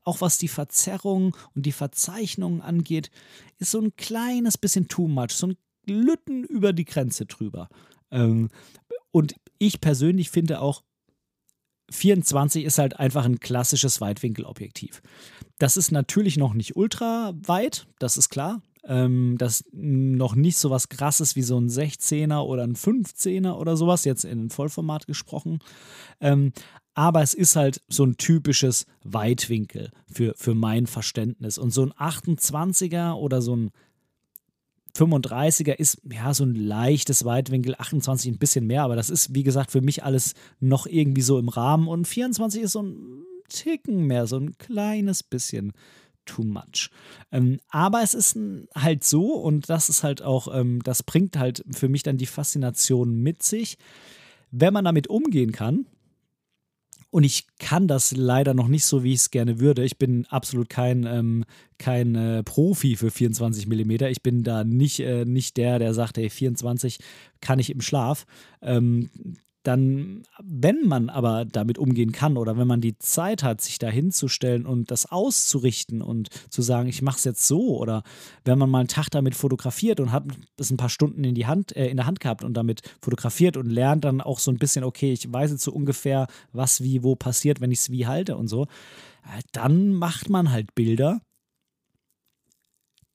auch 0.04 0.20
was 0.20 0.38
die 0.38 0.48
Verzerrung 0.48 1.36
und 1.54 1.66
die 1.66 1.72
Verzeichnung 1.72 2.62
angeht, 2.62 3.10
ist 3.58 3.70
so 3.70 3.80
ein 3.80 3.94
kleines 3.96 4.58
bisschen 4.58 4.88
too 4.88 5.08
much, 5.08 5.30
so 5.30 5.48
ein 5.48 5.56
Lütten 5.86 6.44
über 6.44 6.72
die 6.72 6.84
Grenze 6.84 7.26
drüber. 7.26 7.68
Ähm, 8.10 8.48
und 9.10 9.34
ich 9.58 9.80
persönlich 9.80 10.30
finde 10.30 10.60
auch, 10.60 10.82
24 11.90 12.64
ist 12.64 12.78
halt 12.78 12.98
einfach 12.98 13.24
ein 13.24 13.40
klassisches 13.40 14.00
Weitwinkelobjektiv. 14.00 15.02
Das 15.58 15.76
ist 15.76 15.92
natürlich 15.92 16.36
noch 16.36 16.54
nicht 16.54 16.76
ultra 16.76 17.34
weit, 17.36 17.86
das 17.98 18.16
ist 18.16 18.30
klar. 18.30 18.62
Ähm, 18.86 19.36
das 19.38 19.60
ist 19.60 19.72
noch 19.72 20.34
nicht 20.34 20.56
so 20.56 20.70
was 20.70 20.88
krasses 20.88 21.36
wie 21.36 21.42
so 21.42 21.58
ein 21.58 21.68
16er 21.68 22.40
oder 22.40 22.64
ein 22.64 22.74
15er 22.74 23.54
oder 23.54 23.76
sowas, 23.76 24.04
jetzt 24.04 24.24
in 24.24 24.50
Vollformat 24.50 25.06
gesprochen. 25.06 25.60
Ähm, 26.20 26.52
aber 26.94 27.22
es 27.22 27.34
ist 27.34 27.56
halt 27.56 27.82
so 27.88 28.04
ein 28.04 28.16
typisches 28.16 28.86
Weitwinkel 29.02 29.90
für, 30.06 30.34
für 30.36 30.54
mein 30.54 30.86
Verständnis. 30.86 31.58
Und 31.58 31.70
so 31.70 31.82
ein 31.82 31.92
28er 31.92 33.14
oder 33.14 33.42
so 33.42 33.56
ein 33.56 33.70
35er 34.96 35.72
ist 35.72 36.00
ja 36.08 36.32
so 36.32 36.44
ein 36.44 36.54
leichtes 36.54 37.24
Weitwinkel, 37.24 37.74
28 37.76 38.32
ein 38.32 38.38
bisschen 38.38 38.66
mehr, 38.66 38.84
aber 38.84 38.94
das 38.94 39.10
ist, 39.10 39.34
wie 39.34 39.42
gesagt, 39.42 39.72
für 39.72 39.80
mich 39.80 40.04
alles 40.04 40.34
noch 40.60 40.86
irgendwie 40.86 41.22
so 41.22 41.38
im 41.38 41.48
Rahmen. 41.48 41.88
Und 41.88 42.06
24 42.06 42.62
ist 42.62 42.72
so 42.72 42.82
ein 42.82 43.24
Ticken 43.48 44.06
mehr, 44.06 44.26
so 44.26 44.36
ein 44.36 44.56
kleines 44.56 45.24
bisschen 45.24 45.72
too 46.24 46.44
much. 46.44 46.90
Ähm, 47.32 47.58
aber 47.68 48.02
es 48.02 48.14
ist 48.14 48.38
halt 48.74 49.04
so, 49.04 49.34
und 49.34 49.68
das 49.68 49.88
ist 49.88 50.04
halt 50.04 50.22
auch, 50.22 50.48
ähm, 50.54 50.80
das 50.82 51.02
bringt 51.02 51.36
halt 51.36 51.64
für 51.70 51.88
mich 51.88 52.02
dann 52.02 52.16
die 52.16 52.26
Faszination 52.26 53.14
mit 53.14 53.42
sich. 53.42 53.76
Wenn 54.50 54.72
man 54.72 54.84
damit 54.84 55.08
umgehen 55.08 55.52
kann, 55.52 55.86
und 57.14 57.22
ich 57.22 57.46
kann 57.60 57.86
das 57.86 58.10
leider 58.10 58.54
noch 58.54 58.66
nicht 58.66 58.84
so, 58.84 59.04
wie 59.04 59.12
ich 59.12 59.20
es 59.20 59.30
gerne 59.30 59.60
würde. 59.60 59.84
Ich 59.84 59.98
bin 59.98 60.26
absolut 60.30 60.68
kein, 60.68 61.06
ähm, 61.06 61.44
kein 61.78 62.16
äh, 62.16 62.42
Profi 62.42 62.96
für 62.96 63.12
24 63.12 63.68
mm. 63.68 63.90
Ich 64.10 64.20
bin 64.20 64.42
da 64.42 64.64
nicht, 64.64 64.98
äh, 64.98 65.24
nicht 65.24 65.56
der, 65.56 65.78
der 65.78 65.94
sagt, 65.94 66.16
hey, 66.16 66.28
24 66.28 66.98
kann 67.40 67.60
ich 67.60 67.70
im 67.70 67.82
Schlaf. 67.82 68.26
Ähm, 68.62 69.10
dann, 69.64 70.22
wenn 70.42 70.86
man 70.86 71.08
aber 71.08 71.44
damit 71.44 71.78
umgehen 71.78 72.12
kann 72.12 72.36
oder 72.36 72.56
wenn 72.56 72.68
man 72.68 72.80
die 72.80 72.98
Zeit 72.98 73.42
hat, 73.42 73.62
sich 73.62 73.78
da 73.78 73.88
hinzustellen 73.88 74.66
und 74.66 74.90
das 74.90 75.10
auszurichten 75.10 76.02
und 76.02 76.28
zu 76.50 76.62
sagen, 76.62 76.88
ich 76.88 77.02
mache 77.02 77.16
es 77.16 77.24
jetzt 77.24 77.46
so 77.46 77.78
oder 77.78 78.02
wenn 78.44 78.58
man 78.58 78.70
mal 78.70 78.80
einen 78.80 78.88
Tag 78.88 79.08
damit 79.10 79.34
fotografiert 79.34 80.00
und 80.00 80.12
hat 80.12 80.24
es 80.58 80.70
ein 80.70 80.76
paar 80.76 80.90
Stunden 80.90 81.24
in, 81.24 81.34
die 81.34 81.46
Hand, 81.46 81.74
äh, 81.76 81.88
in 81.88 81.96
der 81.96 82.06
Hand 82.06 82.20
gehabt 82.20 82.44
und 82.44 82.54
damit 82.54 82.82
fotografiert 83.00 83.56
und 83.56 83.70
lernt 83.70 84.04
dann 84.04 84.20
auch 84.20 84.38
so 84.38 84.50
ein 84.50 84.58
bisschen, 84.58 84.84
okay, 84.84 85.12
ich 85.12 85.32
weiß 85.32 85.50
jetzt 85.50 85.64
so 85.64 85.72
ungefähr, 85.72 86.26
was 86.52 86.82
wie 86.82 87.02
wo 87.02 87.16
passiert, 87.16 87.60
wenn 87.60 87.72
ich 87.72 87.80
es 87.80 87.90
wie 87.90 88.06
halte 88.06 88.36
und 88.36 88.48
so, 88.48 88.64
äh, 88.64 89.42
dann 89.52 89.94
macht 89.94 90.28
man 90.28 90.52
halt 90.52 90.74
Bilder 90.74 91.22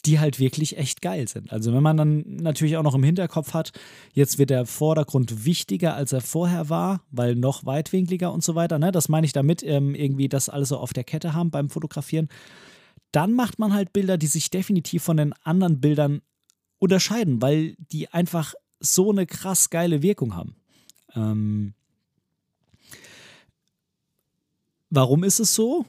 die 0.05 0.19
halt 0.19 0.39
wirklich 0.39 0.77
echt 0.77 1.01
geil 1.01 1.27
sind. 1.27 1.51
Also 1.51 1.73
wenn 1.73 1.83
man 1.83 1.97
dann 1.97 2.23
natürlich 2.25 2.77
auch 2.77 2.83
noch 2.83 2.95
im 2.95 3.03
Hinterkopf 3.03 3.53
hat, 3.53 3.73
jetzt 4.13 4.37
wird 4.37 4.49
der 4.49 4.65
Vordergrund 4.65 5.45
wichtiger, 5.45 5.95
als 5.95 6.13
er 6.13 6.21
vorher 6.21 6.69
war, 6.69 7.01
weil 7.11 7.35
noch 7.35 7.65
weitwinkliger 7.65 8.31
und 8.31 8.43
so 8.43 8.55
weiter. 8.55 8.79
Ne? 8.79 8.91
Das 8.91 9.09
meine 9.09 9.25
ich 9.25 9.33
damit, 9.33 9.61
ähm, 9.63 9.95
irgendwie 9.95 10.29
das 10.29 10.47
alles 10.47 10.69
so 10.69 10.77
auf 10.77 10.93
der 10.93 11.03
Kette 11.03 11.33
haben 11.33 11.51
beim 11.51 11.69
Fotografieren. 11.69 12.29
Dann 13.11 13.33
macht 13.33 13.59
man 13.59 13.73
halt 13.73 13.91
Bilder, 13.91 14.17
die 14.17 14.27
sich 14.27 14.49
definitiv 14.49 15.03
von 15.03 15.17
den 15.17 15.33
anderen 15.43 15.81
Bildern 15.81 16.21
unterscheiden, 16.77 17.41
weil 17.41 17.75
die 17.91 18.07
einfach 18.09 18.53
so 18.79 19.11
eine 19.11 19.25
krass 19.25 19.69
geile 19.69 20.01
Wirkung 20.01 20.35
haben. 20.35 20.55
Ähm 21.15 21.73
Warum 24.89 25.23
ist 25.23 25.39
es 25.39 25.53
so? 25.53 25.85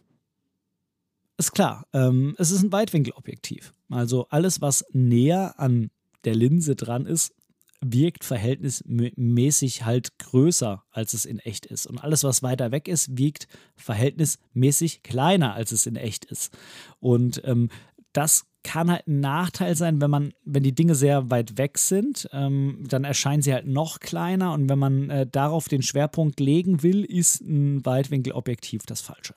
Ist 1.40 1.52
klar, 1.52 1.86
ähm, 1.94 2.34
es 2.36 2.50
ist 2.50 2.62
ein 2.62 2.70
Weitwinkelobjektiv. 2.70 3.72
Also 3.88 4.26
alles, 4.28 4.60
was 4.60 4.84
näher 4.92 5.54
an 5.56 5.90
der 6.26 6.34
Linse 6.34 6.76
dran 6.76 7.06
ist, 7.06 7.32
wirkt 7.80 8.24
verhältnismäßig 8.24 9.86
halt 9.86 10.18
größer, 10.18 10.84
als 10.90 11.14
es 11.14 11.24
in 11.24 11.38
echt 11.38 11.64
ist. 11.64 11.86
Und 11.86 11.96
alles, 11.96 12.24
was 12.24 12.42
weiter 12.42 12.72
weg 12.72 12.88
ist, 12.88 13.16
wirkt 13.16 13.48
verhältnismäßig 13.74 15.02
kleiner, 15.02 15.54
als 15.54 15.72
es 15.72 15.86
in 15.86 15.96
echt 15.96 16.26
ist. 16.26 16.52
Und 16.98 17.40
ähm, 17.46 17.70
das 18.12 18.44
kann 18.62 18.90
halt 18.90 19.08
ein 19.08 19.20
Nachteil 19.20 19.76
sein, 19.76 20.02
wenn 20.02 20.10
man, 20.10 20.34
wenn 20.44 20.62
die 20.62 20.74
Dinge 20.74 20.94
sehr 20.94 21.30
weit 21.30 21.56
weg 21.56 21.78
sind, 21.78 22.28
ähm, 22.34 22.84
dann 22.86 23.04
erscheinen 23.04 23.40
sie 23.40 23.54
halt 23.54 23.66
noch 23.66 23.98
kleiner 24.00 24.52
und 24.52 24.68
wenn 24.68 24.78
man 24.78 25.08
äh, 25.08 25.26
darauf 25.26 25.68
den 25.68 25.80
Schwerpunkt 25.80 26.38
legen 26.38 26.82
will, 26.82 27.02
ist 27.02 27.40
ein 27.40 27.82
Weitwinkelobjektiv 27.86 28.82
das 28.84 29.00
Falsche. 29.00 29.32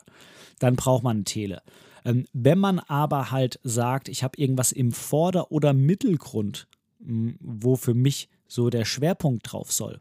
Dann 0.59 0.75
braucht 0.75 1.03
man 1.03 1.19
ein 1.19 1.25
Tele. 1.25 1.61
Ähm, 2.05 2.25
wenn 2.33 2.59
man 2.59 2.79
aber 2.79 3.31
halt 3.31 3.59
sagt, 3.63 4.09
ich 4.09 4.23
habe 4.23 4.37
irgendwas 4.37 4.71
im 4.71 4.91
Vorder- 4.91 5.51
oder 5.51 5.73
Mittelgrund, 5.73 6.67
wo 6.99 7.75
für 7.75 7.93
mich 7.93 8.29
so 8.47 8.69
der 8.69 8.85
Schwerpunkt 8.85 9.51
drauf 9.51 9.71
soll, 9.71 9.99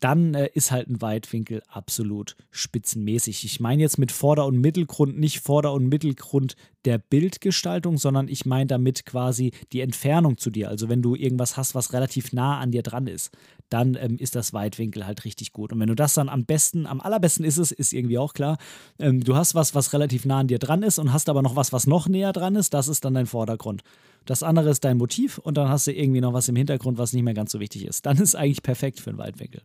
dann 0.00 0.34
äh, 0.34 0.48
ist 0.54 0.70
halt 0.70 0.88
ein 0.88 1.02
Weitwinkel 1.02 1.62
absolut 1.68 2.36
spitzenmäßig. 2.50 3.44
Ich 3.44 3.60
meine 3.60 3.82
jetzt 3.82 3.98
mit 3.98 4.12
Vorder- 4.12 4.46
und 4.46 4.60
Mittelgrund 4.60 5.18
nicht 5.18 5.40
Vorder- 5.40 5.72
und 5.72 5.88
Mittelgrund 5.88 6.56
der 6.84 6.98
Bildgestaltung, 6.98 7.98
sondern 7.98 8.28
ich 8.28 8.46
meine 8.46 8.66
damit 8.66 9.04
quasi 9.04 9.52
die 9.72 9.80
Entfernung 9.80 10.38
zu 10.38 10.50
dir. 10.50 10.68
Also 10.68 10.88
wenn 10.88 11.02
du 11.02 11.14
irgendwas 11.14 11.56
hast, 11.56 11.74
was 11.74 11.92
relativ 11.92 12.32
nah 12.32 12.58
an 12.58 12.70
dir 12.70 12.82
dran 12.82 13.06
ist, 13.06 13.30
dann 13.68 13.96
ähm, 14.00 14.16
ist 14.18 14.34
das 14.34 14.52
Weitwinkel 14.52 15.06
halt 15.06 15.24
richtig 15.24 15.52
gut. 15.52 15.72
Und 15.72 15.80
wenn 15.80 15.88
du 15.88 15.96
das 15.96 16.14
dann 16.14 16.28
am 16.28 16.44
besten, 16.44 16.86
am 16.86 17.00
allerbesten 17.00 17.44
ist 17.44 17.58
es, 17.58 17.72
ist 17.72 17.92
irgendwie 17.92 18.18
auch 18.18 18.32
klar, 18.32 18.58
ähm, 18.98 19.22
du 19.22 19.36
hast 19.36 19.54
was, 19.54 19.74
was 19.74 19.92
relativ 19.92 20.24
nah 20.24 20.40
an 20.40 20.48
dir 20.48 20.58
dran 20.58 20.82
ist 20.82 20.98
und 20.98 21.12
hast 21.12 21.28
aber 21.28 21.42
noch 21.42 21.56
was, 21.56 21.72
was 21.72 21.86
noch 21.86 22.08
näher 22.08 22.32
dran 22.32 22.56
ist, 22.56 22.72
das 22.72 22.88
ist 22.88 23.04
dann 23.04 23.14
dein 23.14 23.26
Vordergrund. 23.26 23.82
Das 24.24 24.42
andere 24.42 24.70
ist 24.70 24.84
dein 24.84 24.98
Motiv 24.98 25.38
und 25.38 25.56
dann 25.56 25.68
hast 25.68 25.86
du 25.86 25.92
irgendwie 25.92 26.20
noch 26.20 26.32
was 26.32 26.48
im 26.48 26.56
Hintergrund, 26.56 26.98
was 26.98 27.12
nicht 27.12 27.22
mehr 27.22 27.34
ganz 27.34 27.52
so 27.52 27.60
wichtig 27.60 27.86
ist. 27.86 28.06
Dann 28.06 28.16
ist 28.16 28.28
es 28.30 28.34
eigentlich 28.34 28.62
perfekt 28.62 29.00
für 29.00 29.10
einen 29.10 29.18
Weitwinkel. 29.18 29.62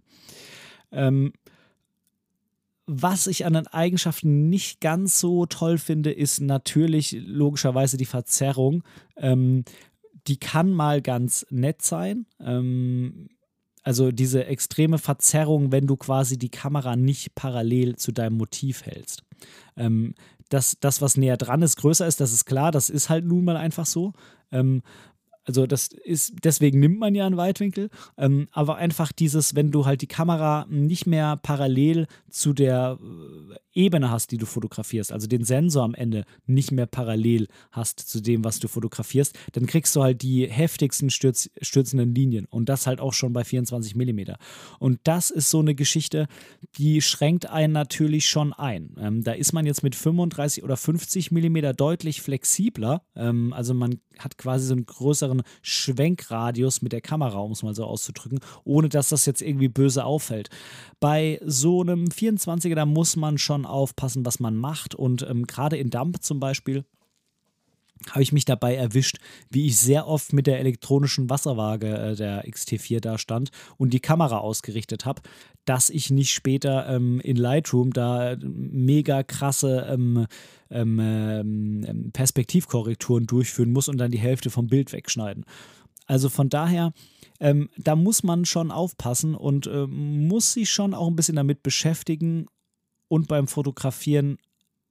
Ähm, 0.92 1.34
was 2.86 3.28
ich 3.28 3.46
an 3.46 3.54
den 3.54 3.68
Eigenschaften 3.68 4.50
nicht 4.50 4.82
ganz 4.82 5.20
so 5.20 5.46
toll 5.46 5.78
finde, 5.78 6.12
ist 6.12 6.42
natürlich 6.42 7.16
logischerweise 7.20 7.98
die 7.98 8.06
Verzerrung. 8.06 8.84
Ähm, 9.16 9.64
die 10.28 10.38
kann 10.38 10.72
mal 10.72 11.02
ganz 11.02 11.46
nett 11.50 11.82
sein. 11.82 12.26
Ähm, 12.40 13.30
also 13.84 14.12
diese 14.12 14.46
extreme 14.46 14.98
Verzerrung, 14.98 15.72
wenn 15.72 15.88
du 15.88 15.98
quasi 15.98 16.38
die 16.38 16.50
Kamera 16.50 16.96
nicht 16.96 17.36
parallel 17.36 17.98
zu 17.98 18.12
deinem 18.12 18.38
Motiv 18.38 18.86
hältst. 18.86 19.24
Ähm, 19.76 20.16
dass 20.50 20.78
das, 20.80 21.02
was 21.02 21.18
näher 21.18 21.38
dran 21.38 21.62
ist, 21.62 21.78
größer 21.78 22.08
ist, 22.08 22.20
das 22.20 22.32
ist 22.32 22.46
klar, 22.46 22.72
das 22.72 22.90
ist 22.90 23.10
halt 23.10 23.26
nun 23.26 23.44
mal 23.44 23.58
einfach 23.58 23.86
so. 23.86 24.14
Ähm, 24.54 24.82
also 25.46 25.68
das 25.68 25.88
ist, 25.88 26.36
deswegen 26.44 26.80
nimmt 26.80 27.00
man 27.00 27.16
ja 27.16 27.26
einen 27.26 27.38
Weitwinkel, 27.38 27.90
ähm, 28.18 28.48
aber 28.52 28.78
einfach 28.78 29.12
dieses, 29.12 29.56
wenn 29.56 29.72
du 29.72 29.86
halt 29.86 30.02
die 30.02 30.08
Kamera 30.08 30.66
nicht 30.70 31.06
mehr 31.06 31.36
parallel 31.38 32.08
zu 32.30 32.54
der 32.54 32.98
äh, 33.02 33.56
Ebene 33.74 34.10
hast, 34.10 34.32
die 34.32 34.38
du 34.38 34.46
fotografierst, 34.46 35.12
also 35.12 35.28
den 35.28 35.44
Sensor 35.44 35.84
am 35.84 35.96
Ende 35.96 36.26
nicht 36.46 36.72
mehr 36.72 36.86
parallel 36.86 37.48
hast 37.72 38.00
zu 38.00 38.22
dem, 38.22 38.44
was 38.44 38.60
du 38.60 38.68
fotografierst, 38.68 39.38
dann 39.54 39.66
kriegst 39.66 39.96
du 39.96 40.04
halt 40.04 40.22
die 40.22 40.48
heftigsten 40.48 41.10
stürz, 41.10 41.50
stürzenden 41.62 42.14
Linien 42.14 42.46
und 42.46 42.70
das 42.70 42.88
halt 42.88 43.02
auch 43.02 43.14
schon 43.14 43.34
bei 43.34 43.44
24 43.44 43.96
mm. 43.96 44.34
Und 44.80 45.00
das 45.04 45.32
ist 45.32 45.50
so 45.50 45.60
eine 45.60 45.76
Geschichte, 45.76 46.28
die 46.78 47.02
schränkt 47.02 47.48
einen 47.48 47.74
natürlich 47.74 48.28
schon 48.28 48.54
ein. 48.54 48.96
Ähm, 49.00 49.24
da 49.24 49.34
ist 49.34 49.54
man 49.54 49.66
jetzt 49.66 49.84
mit 49.84 49.96
35 49.96 50.64
oder 50.64 50.78
50 50.78 51.32
mm 51.32 51.76
deutlich 51.76 52.22
flexibler, 52.22 53.02
ähm, 53.16 53.52
also 53.54 53.74
man 53.74 54.00
hat 54.20 54.38
quasi 54.38 54.68
so 54.68 54.74
einen 54.74 54.86
größeren 54.86 55.44
Schwenkradius 55.62 56.82
mit 56.82 56.92
der 56.92 57.02
Kamera, 57.02 57.40
um 57.40 57.52
es 57.52 57.64
mal 57.64 57.76
so 57.76 57.86
auszudrücken, 57.86 58.40
ohne 58.64 58.90
dass 58.90 59.10
das 59.10 59.26
jetzt 59.26 59.42
irgendwie 59.42 59.68
böse 59.68 60.06
auffällt. 60.06 60.50
Bei 61.00 61.40
so 61.46 61.82
einem 61.82 62.06
24er, 62.06 62.76
da 62.76 62.86
muss 62.86 63.16
man 63.16 63.38
schon 63.38 63.66
aufpassen, 63.66 64.26
was 64.26 64.40
man 64.40 64.56
macht. 64.56 64.96
Und 64.96 65.26
ähm, 65.30 65.48
gerade 65.48 65.78
in 65.78 65.90
Dump 65.90 66.24
zum 66.24 66.40
Beispiel 66.40 66.86
habe 68.12 68.24
ich 68.24 68.32
mich 68.32 68.46
dabei 68.46 68.76
erwischt, 68.76 69.18
wie 69.50 69.68
ich 69.68 69.78
sehr 69.78 70.08
oft 70.08 70.34
mit 70.34 70.48
der 70.48 70.60
elektronischen 70.60 71.30
Wasserwaage 71.30 71.88
äh, 71.88 72.16
der 72.16 72.46
XT4 72.46 73.00
da 73.00 73.18
stand 73.18 73.52
und 73.78 73.94
die 73.94 74.00
Kamera 74.00 74.38
ausgerichtet 74.38 75.06
habe, 75.06 75.22
dass 75.66 75.90
ich 75.90 76.10
nicht 76.10 76.32
später 76.32 76.88
ähm, 76.88 77.20
in 77.22 77.38
Lightroom 77.38 77.94
da 77.94 78.36
mega 78.42 79.24
krasse 79.24 79.88
ähm, 79.90 80.28
ähm, 80.70 81.00
ähm, 81.00 82.12
Perspektivkorrekturen 82.12 83.28
durchführen 83.28 83.72
muss 83.72 83.88
und 83.88 83.98
dann 83.98 84.12
die 84.12 84.20
Hälfte 84.20 84.50
vom 84.50 84.68
Bild 84.68 84.92
wegschneiden. 84.92 85.46
Also 86.06 86.30
von 86.30 86.50
daher, 86.50 86.94
ähm, 87.40 87.70
da 87.78 87.96
muss 87.96 88.24
man 88.24 88.46
schon 88.46 88.72
aufpassen 88.72 89.36
und 89.36 89.68
äh, 89.68 89.88
muss 89.88 90.54
sich 90.54 90.70
schon 90.70 90.94
auch 90.94 91.08
ein 91.08 91.16
bisschen 91.16 91.36
damit 91.36 91.64
beschäftigen 91.64 92.48
und 93.08 93.28
beim 93.28 93.48
Fotografieren 93.48 94.38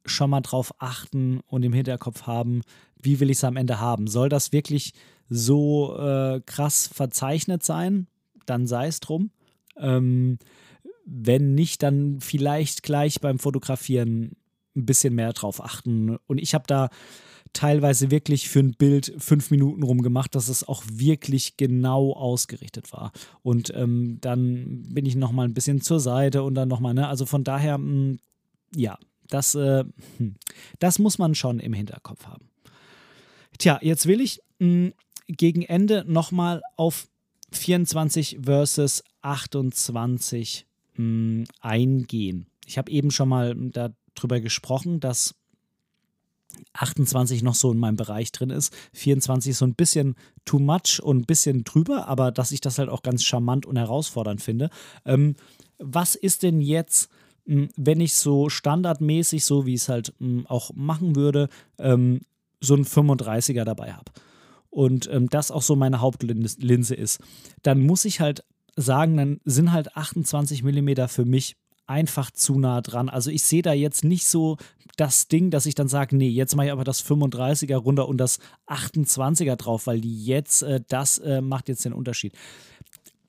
schon 0.05 0.31
mal 0.31 0.41
drauf 0.41 0.75
achten 0.79 1.41
und 1.47 1.63
im 1.63 1.73
Hinterkopf 1.73 2.23
haben, 2.23 2.63
wie 3.01 3.21
will 3.21 3.31
ich 3.31 3.39
es 3.39 3.45
am 3.45 3.57
Ende 3.57 3.81
haben? 3.81 4.07
Soll 4.07 4.29
das 4.29 4.53
wirklich 4.53 4.95
so 5.29 5.97
äh, 5.99 6.41
krass 6.45 6.89
verzeichnet 6.93 7.63
sein? 7.63 8.07
Dann 8.47 8.67
sei 8.67 8.87
es 8.87 9.01
drum. 9.01 9.31
Ähm, 9.77 10.39
wenn 11.05 11.55
nicht, 11.55 11.83
dann 11.83 12.21
vielleicht 12.21 12.83
gleich 12.83 13.21
beim 13.21 13.39
Fotografieren 13.39 14.37
ein 14.77 14.87
bisschen 14.87 15.15
mehr 15.15 15.33
drauf 15.33 15.63
achten. 15.63 16.17
Und 16.27 16.39
ich 16.39 16.55
habe 16.55 16.65
da 16.67 16.89
teilweise 17.53 18.11
wirklich 18.11 18.49
für 18.49 18.61
ein 18.61 18.73
Bild 18.73 19.13
fünf 19.19 19.51
Minuten 19.51 19.83
rumgemacht, 19.83 20.35
dass 20.35 20.49
es 20.49 20.67
auch 20.67 20.83
wirklich 20.91 21.57
genau 21.57 22.13
ausgerichtet 22.13 22.93
war. 22.93 23.13
Und 23.43 23.73
ähm, 23.75 24.19
dann 24.21 24.85
bin 24.89 25.07
ich 25.07 25.17
nochmal 25.17 25.47
ein 25.47 25.55
bisschen 25.55 25.81
zur 25.81 26.01
Seite 26.01 26.43
und 26.45 26.55
dann 26.55 26.69
nochmal, 26.69 26.95
ne? 26.95 27.09
Also 27.09 27.27
von 27.27 27.45
daher, 27.45 27.79
mh, 27.79 27.85
hm, 27.85 28.19
ja, 28.75 28.99
das, 29.29 29.55
äh, 29.55 29.85
hm, 30.19 30.37
das 30.79 30.99
muss 30.99 31.19
man 31.19 31.35
schon 31.35 31.61
im 31.61 31.73
Hinterkopf 31.73 32.27
haben. 32.27 32.49
Tja, 33.59 33.79
jetzt 33.83 34.07
will 34.07 34.21
ich 34.21 34.41
mh, 34.59 34.67
hm, 34.67 34.93
gegen 35.29 35.63
Ende 35.63 36.05
nochmal 36.07 36.63
auf 36.77 37.09
24 37.53 38.39
versus 38.43 39.05
28 39.23 40.67
mh, 40.95 40.97
hm, 40.97 41.45
eingehen. 41.61 42.47
Ich 42.67 42.79
habe 42.79 42.91
eben 42.91 43.11
schon 43.11 43.29
mal 43.29 43.55
darüber 43.55 44.41
gesprochen, 44.41 45.01
dass 45.01 45.35
28 46.75 47.43
noch 47.43 47.55
so 47.55 47.73
in 47.73 47.79
meinem 47.79 47.97
Bereich 47.97 48.33
drin 48.33 48.51
ist, 48.51 48.75
24 48.93 49.57
so 49.57 49.65
ein 49.65 49.75
bisschen 49.75 50.17
too 50.45 50.59
much 50.59 51.01
und 51.03 51.19
ein 51.19 51.25
bisschen 51.25 51.65
drüber, 51.65 52.09
aber 52.09 52.31
dass 52.31 52.53
ich 52.53 52.61
das 52.61 52.79
halt 52.79 52.89
auch 52.89 53.03
ganz 53.03 53.25
charmant 53.25 53.67
und 53.67 53.77
herausfordernd 53.77 54.41
finde. 54.43 54.71
Ähm, 55.05 55.37
was 55.79 56.15
ist 56.15 56.43
denn 56.43 56.61
jetzt 56.61 57.09
wenn 57.45 58.01
ich 58.01 58.15
so 58.15 58.49
standardmäßig, 58.49 59.45
so 59.45 59.67
wie 59.67 59.75
ich 59.75 59.83
es 59.83 59.89
halt 59.89 60.15
auch 60.47 60.71
machen 60.75 61.17
würde, 61.17 61.49
ähm, 61.79 62.21
so 62.61 62.75
einen 62.75 62.85
35er 62.85 63.65
dabei 63.65 63.93
habe 63.93 64.13
und 64.71 65.09
ähm, 65.13 65.29
das 65.29 65.51
auch 65.51 65.63
so 65.63 65.77
meine 65.77 66.01
Hauptlinse 66.01 66.95
ist, 66.95 67.21
dann 67.63 67.81
muss 67.81 68.05
ich 68.05 68.21
halt 68.21 68.45
sagen, 68.77 69.17
dann 69.17 69.41
sind 69.45 69.73
halt 69.73 69.97
28 69.97 70.63
mm 70.63 71.09
für 71.09 71.25
mich 71.25 71.57
einfach 71.87 72.31
zu 72.31 72.59
nah 72.59 72.81
dran. 72.81 73.09
Also 73.09 73.31
ich 73.31 73.43
sehe 73.43 73.63
da 73.63 73.73
jetzt 73.73 74.05
nicht 74.05 74.27
so 74.27 74.57
das 74.97 75.29
Ding, 75.29 75.51
dass 75.51 75.67
ich 75.67 75.75
dann 75.75 75.89
sage, 75.89 76.17
nee, 76.17 76.29
jetzt 76.29 76.55
mache 76.57 76.67
ich 76.67 76.73
aber 76.73 76.85
das 76.85 77.05
35er 77.05 77.77
runter 77.77 78.09
und 78.09 78.19
das 78.19 78.39
28er 78.67 79.57
drauf, 79.57 79.87
weil 79.87 80.05
jetzt 80.05 80.63
äh, 80.63 80.81
das 80.89 81.19
äh, 81.19 81.41
macht 81.41 81.69
jetzt 81.69 81.85
den 81.85 81.93
Unterschied 81.93 82.35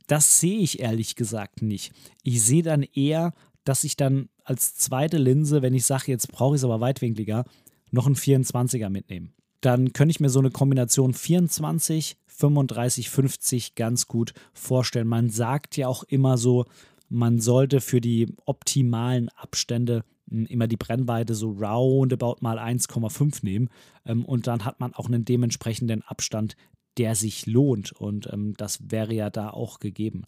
Das 0.08 0.40
sehe 0.40 0.60
ich 0.60 0.80
ehrlich 0.80 1.16
gesagt 1.16 1.62
nicht. 1.62 1.94
Ich 2.24 2.44
sehe 2.44 2.64
dann 2.64 2.84
eher, 2.84 3.34
dass 3.64 3.84
ich 3.84 3.96
dann 3.96 4.30
als 4.44 4.76
zweite 4.76 5.18
Linse, 5.18 5.62
wenn 5.62 5.74
ich 5.74 5.86
sage, 5.86 6.12
jetzt 6.12 6.32
brauche 6.32 6.56
ich 6.56 6.60
es 6.60 6.66
aber 6.66 6.82
weitwinkliger, 6.82 7.46
noch 7.92 8.06
einen 8.06 8.16
24er 8.16 8.90
mitnehme. 8.90 9.30
Dann 9.62 9.94
könnte 9.94 10.12
ich 10.12 10.20
mir 10.20 10.30
so 10.30 10.40
eine 10.40 10.52
Kombination 10.52 11.14
24, 11.14 12.18
35, 12.26 13.10
50 13.10 13.76
ganz 13.76 14.08
gut 14.08 14.34
vorstellen. 14.54 15.08
Man 15.08 15.30
sagt 15.30 15.78
ja 15.78 15.88
auch 15.88 16.04
immer 16.04 16.38
so, 16.38 16.66
man 17.08 17.40
sollte 17.40 17.80
für 17.80 18.02
die 18.02 18.34
optimalen 18.46 19.30
Abstände 19.30 20.04
hm, 20.30 20.48
immer 20.48 20.68
die 20.68 20.78
Brennweite 20.78 21.36
so 21.36 21.52
roundabout 21.52 22.38
mal 22.42 22.58
1,5 22.58 23.40
nehmen 23.44 23.70
ähm, 24.06 24.26
und 24.26 24.48
dann 24.48 24.66
hat 24.66 24.80
man 24.80 24.94
auch 24.94 25.08
einen 25.08 25.24
dementsprechenden 25.24 26.02
Abstand, 26.02 26.56
der 26.98 27.16
sich 27.16 27.46
lohnt 27.46 27.92
und 27.92 28.32
ähm, 28.34 28.56
das 28.58 28.80
wäre 28.92 29.14
ja 29.14 29.30
da 29.30 29.50
auch 29.50 29.80
gegeben. 29.80 30.24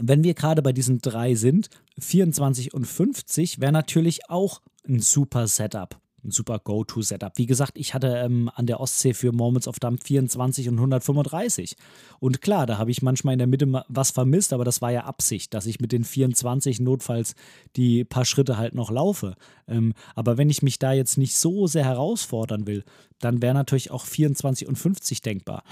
Wenn 0.00 0.24
wir 0.24 0.34
gerade 0.34 0.62
bei 0.62 0.72
diesen 0.72 1.00
drei 1.00 1.34
sind, 1.34 1.68
24 1.98 2.72
und 2.72 2.86
50 2.86 3.60
wäre 3.60 3.72
natürlich 3.72 4.30
auch 4.30 4.60
ein 4.86 5.00
super 5.00 5.46
Setup 5.46 6.00
ein 6.24 6.30
super 6.30 6.58
Go-To-Setup. 6.58 7.32
Wie 7.36 7.46
gesagt, 7.46 7.72
ich 7.74 7.94
hatte 7.94 8.08
ähm, 8.24 8.50
an 8.54 8.66
der 8.66 8.80
Ostsee 8.80 9.14
für 9.14 9.32
Moments 9.32 9.66
of 9.66 9.80
Dump 9.80 10.02
24 10.02 10.68
und 10.68 10.76
135. 10.76 11.76
Und 12.20 12.40
klar, 12.40 12.66
da 12.66 12.78
habe 12.78 12.90
ich 12.90 13.02
manchmal 13.02 13.32
in 13.32 13.38
der 13.38 13.48
Mitte 13.48 13.84
was 13.88 14.10
vermisst, 14.12 14.52
aber 14.52 14.64
das 14.64 14.80
war 14.80 14.92
ja 14.92 15.04
Absicht, 15.04 15.52
dass 15.54 15.66
ich 15.66 15.80
mit 15.80 15.92
den 15.92 16.04
24 16.04 16.80
notfalls 16.80 17.34
die 17.76 18.04
paar 18.04 18.24
Schritte 18.24 18.56
halt 18.56 18.74
noch 18.74 18.90
laufe. 18.90 19.34
Ähm, 19.66 19.94
aber 20.14 20.38
wenn 20.38 20.50
ich 20.50 20.62
mich 20.62 20.78
da 20.78 20.92
jetzt 20.92 21.18
nicht 21.18 21.36
so 21.36 21.66
sehr 21.66 21.84
herausfordern 21.84 22.66
will, 22.66 22.84
dann 23.20 23.42
wäre 23.42 23.54
natürlich 23.54 23.90
auch 23.90 24.04
24 24.04 24.68
und 24.68 24.76
50 24.76 25.22
denkbar 25.22 25.64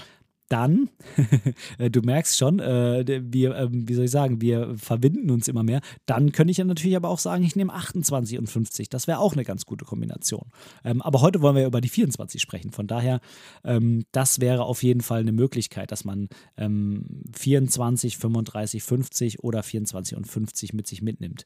dann, 0.51 0.89
äh, 1.77 1.89
du 1.89 2.01
merkst 2.01 2.37
schon, 2.37 2.59
äh, 2.59 3.21
wir, 3.23 3.55
äh, 3.55 3.67
wie 3.71 3.93
soll 3.93 4.05
ich 4.05 4.11
sagen, 4.11 4.41
wir 4.41 4.75
verbinden 4.77 5.31
uns 5.31 5.47
immer 5.47 5.63
mehr. 5.63 5.81
Dann 6.05 6.31
könnte 6.31 6.51
ich 6.51 6.57
ja 6.57 6.65
natürlich 6.65 6.95
aber 6.95 7.09
auch 7.09 7.19
sagen, 7.19 7.43
ich 7.43 7.55
nehme 7.55 7.73
28 7.73 8.37
und 8.37 8.47
50. 8.47 8.89
Das 8.89 9.07
wäre 9.07 9.19
auch 9.19 9.33
eine 9.33 9.45
ganz 9.45 9.65
gute 9.65 9.85
Kombination. 9.85 10.49
Ähm, 10.83 11.01
aber 11.01 11.21
heute 11.21 11.41
wollen 11.41 11.55
wir 11.55 11.65
über 11.65 11.79
die 11.79 11.89
24 11.89 12.41
sprechen. 12.41 12.71
Von 12.71 12.87
daher, 12.87 13.21
ähm, 13.63 14.03
das 14.11 14.41
wäre 14.41 14.63
auf 14.63 14.83
jeden 14.83 15.01
Fall 15.01 15.21
eine 15.21 15.31
Möglichkeit, 15.31 15.91
dass 15.91 16.03
man 16.03 16.27
ähm, 16.57 17.23
24, 17.33 18.17
35, 18.17 18.83
50 18.83 19.43
oder 19.43 19.63
24 19.63 20.17
und 20.17 20.27
50 20.27 20.73
mit 20.73 20.87
sich 20.87 21.01
mitnimmt. 21.01 21.45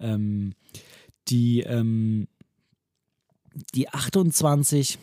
Ähm, 0.00 0.54
die, 1.28 1.60
ähm, 1.60 2.26
die 3.74 3.88
28 3.88 4.98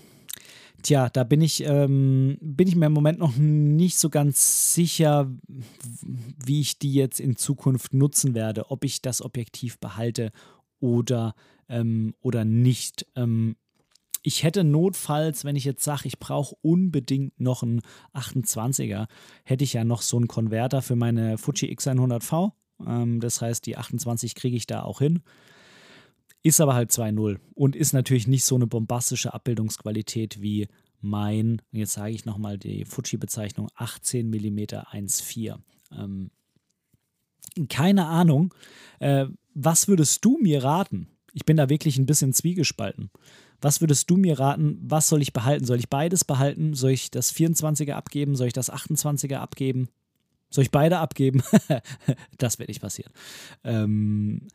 Tja, 0.88 1.10
da 1.10 1.26
bin 1.26 1.42
ich, 1.42 1.66
ähm, 1.66 2.38
bin 2.40 2.70
ich 2.70 2.78
mir 2.78 2.86
im 2.86 2.94
Moment 2.94 3.20
noch 3.20 3.36
nicht 3.36 3.98
so 3.98 4.10
ganz 4.10 4.74
sicher, 4.74 5.30
wie 6.46 6.62
ich 6.62 6.80
die 6.80 6.94
jetzt 6.94 7.20
in 7.20 7.36
Zukunft 7.36 7.94
nutzen 7.94 8.34
werde, 8.34 8.72
ob 8.72 8.86
ich 8.86 9.02
das 9.02 9.22
Objektiv 9.22 9.80
behalte 9.80 10.32
oder, 10.80 11.36
ähm, 11.68 12.16
oder 12.22 12.46
nicht. 12.46 13.06
Ähm, 13.18 13.58
ich 14.24 14.44
hätte 14.44 14.64
notfalls, 14.64 15.44
wenn 15.44 15.58
ich 15.58 15.66
jetzt 15.66 15.84
sage, 15.84 16.04
ich 16.06 16.20
brauche 16.20 16.56
unbedingt 16.62 17.38
noch 17.38 17.64
einen 17.64 17.82
28er, 18.14 19.08
hätte 19.44 19.66
ich 19.66 19.74
ja 19.74 19.84
noch 19.84 20.02
so 20.02 20.16
einen 20.16 20.30
Konverter 20.30 20.82
für 20.82 20.96
meine 20.96 21.38
Fuji 21.38 21.70
X100V. 21.70 22.54
Ähm, 22.88 23.20
das 23.20 23.42
heißt, 23.42 23.66
die 23.66 23.76
28 23.76 24.36
kriege 24.36 24.56
ich 24.56 24.68
da 24.68 24.84
auch 24.84 25.00
hin. 25.00 25.22
Ist 26.48 26.62
aber 26.62 26.76
halt 26.76 26.92
2.0 26.92 27.40
und 27.56 27.76
ist 27.76 27.92
natürlich 27.92 28.26
nicht 28.26 28.46
so 28.46 28.56
eine 28.56 28.68
bombastische 28.68 29.34
Abbildungsqualität 29.34 30.42
wie 30.42 30.70
mein, 31.02 31.62
jetzt 31.74 31.92
sage 31.92 32.14
ich 32.14 32.24
nochmal 32.24 32.58
die 32.58 32.86
Fuji-Bezeichnung, 32.86 33.68
18 33.76 34.30
mm 34.30 34.60
1.4. 34.60 35.58
Ähm, 35.92 36.32
keine 37.68 38.06
Ahnung. 38.06 38.54
Äh, 39.00 39.26
was 39.56 39.90
würdest 39.90 40.24
du 40.24 40.38
mir 40.38 40.64
raten? 40.64 41.10
Ich 41.34 41.44
bin 41.44 41.58
da 41.58 41.68
wirklich 41.68 41.98
ein 41.98 42.06
bisschen 42.06 42.32
zwiegespalten. 42.32 43.12
Was 43.60 43.82
würdest 43.82 44.10
du 44.10 44.16
mir 44.16 44.40
raten? 44.40 44.80
Was 44.82 45.10
soll 45.10 45.22
ich 45.22 45.34
behalten? 45.34 45.66
Soll 45.66 45.80
ich 45.80 45.90
beides 45.90 46.24
behalten? 46.24 46.76
Soll 46.76 46.92
ich 46.92 47.12
das 47.12 47.36
24er 47.36 47.92
abgeben? 47.92 48.38
Soll 48.38 48.48
ich 48.48 48.54
das 48.54 48.72
28er 48.72 49.40
abgeben? 49.40 49.90
Soll 50.50 50.64
ich 50.64 50.72
beide 50.72 51.00
abgeben? 51.00 51.44
das 52.38 52.60
wird 52.60 52.70
nicht 52.70 52.82
passieren. 52.82 53.12
Ähm, 53.64 54.48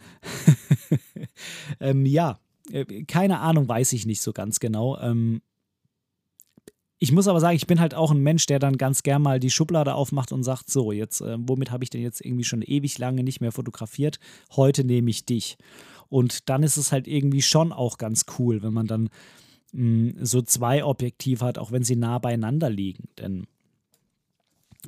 ähm, 1.80 2.06
ja, 2.06 2.38
äh, 2.70 3.04
keine 3.04 3.40
Ahnung, 3.40 3.68
weiß 3.68 3.92
ich 3.92 4.06
nicht 4.06 4.22
so 4.22 4.32
ganz 4.32 4.60
genau. 4.60 4.98
Ähm, 4.98 5.42
ich 6.98 7.10
muss 7.10 7.26
aber 7.26 7.40
sagen, 7.40 7.56
ich 7.56 7.66
bin 7.66 7.80
halt 7.80 7.94
auch 7.94 8.12
ein 8.12 8.22
Mensch, 8.22 8.46
der 8.46 8.60
dann 8.60 8.78
ganz 8.78 9.02
gern 9.02 9.22
mal 9.22 9.40
die 9.40 9.50
Schublade 9.50 9.94
aufmacht 9.94 10.30
und 10.30 10.44
sagt: 10.44 10.70
So, 10.70 10.92
jetzt, 10.92 11.20
äh, 11.20 11.36
womit 11.40 11.72
habe 11.72 11.82
ich 11.82 11.90
denn 11.90 12.00
jetzt 12.00 12.24
irgendwie 12.24 12.44
schon 12.44 12.62
ewig 12.62 12.96
lange 12.98 13.24
nicht 13.24 13.40
mehr 13.40 13.50
fotografiert? 13.50 14.20
Heute 14.54 14.84
nehme 14.84 15.10
ich 15.10 15.26
dich. 15.26 15.56
Und 16.08 16.48
dann 16.48 16.62
ist 16.62 16.76
es 16.76 16.92
halt 16.92 17.08
irgendwie 17.08 17.42
schon 17.42 17.72
auch 17.72 17.98
ganz 17.98 18.26
cool, 18.38 18.62
wenn 18.62 18.72
man 18.72 18.86
dann 18.86 19.08
mh, 19.72 19.82
mm, 19.82 20.24
so 20.24 20.42
zwei 20.42 20.84
Objektive 20.84 21.44
hat, 21.44 21.58
auch 21.58 21.72
wenn 21.72 21.82
sie 21.82 21.96
nah 21.96 22.18
beieinander 22.18 22.70
liegen. 22.70 23.08
Denn 23.18 23.48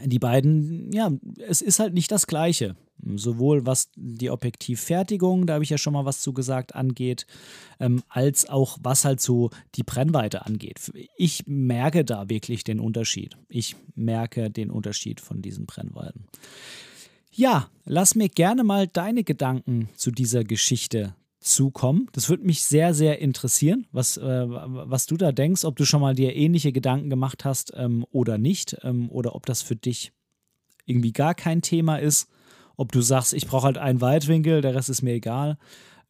die 0.02 0.18
beiden, 0.18 0.92
ja, 0.92 1.10
es 1.46 1.62
ist 1.62 1.78
halt 1.78 1.94
nicht 1.94 2.10
das 2.10 2.26
Gleiche. 2.26 2.76
Sowohl 3.16 3.66
was 3.66 3.90
die 3.96 4.30
Objektivfertigung, 4.30 5.46
da 5.46 5.54
habe 5.54 5.64
ich 5.64 5.70
ja 5.70 5.78
schon 5.78 5.92
mal 5.92 6.06
was 6.06 6.20
zu 6.20 6.32
gesagt, 6.32 6.74
angeht, 6.74 7.26
ähm, 7.78 8.02
als 8.08 8.48
auch 8.48 8.78
was 8.82 9.04
halt 9.04 9.20
so 9.20 9.50
die 9.74 9.82
Brennweite 9.82 10.46
angeht. 10.46 10.90
Ich 11.16 11.46
merke 11.46 12.04
da 12.04 12.28
wirklich 12.30 12.64
den 12.64 12.80
Unterschied. 12.80 13.36
Ich 13.48 13.76
merke 13.94 14.50
den 14.50 14.70
Unterschied 14.70 15.20
von 15.20 15.42
diesen 15.42 15.66
Brennweiten. 15.66 16.26
Ja, 17.30 17.68
lass 17.84 18.14
mir 18.14 18.28
gerne 18.28 18.64
mal 18.64 18.86
deine 18.86 19.24
Gedanken 19.24 19.88
zu 19.96 20.10
dieser 20.10 20.44
Geschichte 20.44 21.14
zukommen. 21.44 22.08
Das 22.12 22.28
würde 22.28 22.44
mich 22.44 22.64
sehr, 22.64 22.94
sehr 22.94 23.20
interessieren, 23.20 23.86
was, 23.92 24.16
äh, 24.16 24.46
was 24.48 25.06
du 25.06 25.16
da 25.16 25.30
denkst, 25.30 25.64
ob 25.64 25.76
du 25.76 25.84
schon 25.84 26.00
mal 26.00 26.14
dir 26.14 26.34
ähnliche 26.34 26.72
Gedanken 26.72 27.10
gemacht 27.10 27.44
hast 27.44 27.72
ähm, 27.76 28.06
oder 28.10 28.38
nicht, 28.38 28.76
ähm, 28.82 29.10
oder 29.10 29.34
ob 29.34 29.46
das 29.46 29.62
für 29.62 29.76
dich 29.76 30.12
irgendwie 30.86 31.12
gar 31.12 31.34
kein 31.34 31.62
Thema 31.62 31.96
ist, 31.96 32.28
ob 32.76 32.92
du 32.92 33.02
sagst, 33.02 33.34
ich 33.34 33.46
brauche 33.46 33.66
halt 33.66 33.78
einen 33.78 34.00
Weitwinkel, 34.00 34.62
der 34.62 34.74
Rest 34.74 34.88
ist 34.88 35.02
mir 35.02 35.14
egal. 35.14 35.58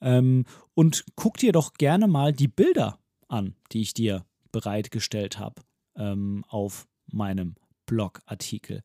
Ähm, 0.00 0.44
und 0.74 1.04
guck 1.16 1.38
dir 1.38 1.52
doch 1.52 1.74
gerne 1.74 2.06
mal 2.06 2.32
die 2.32 2.48
Bilder 2.48 2.98
an, 3.28 3.54
die 3.72 3.82
ich 3.82 3.92
dir 3.92 4.24
bereitgestellt 4.52 5.38
habe 5.38 5.62
ähm, 5.96 6.44
auf 6.48 6.86
meinem 7.10 7.56
Blogartikel. 7.86 8.82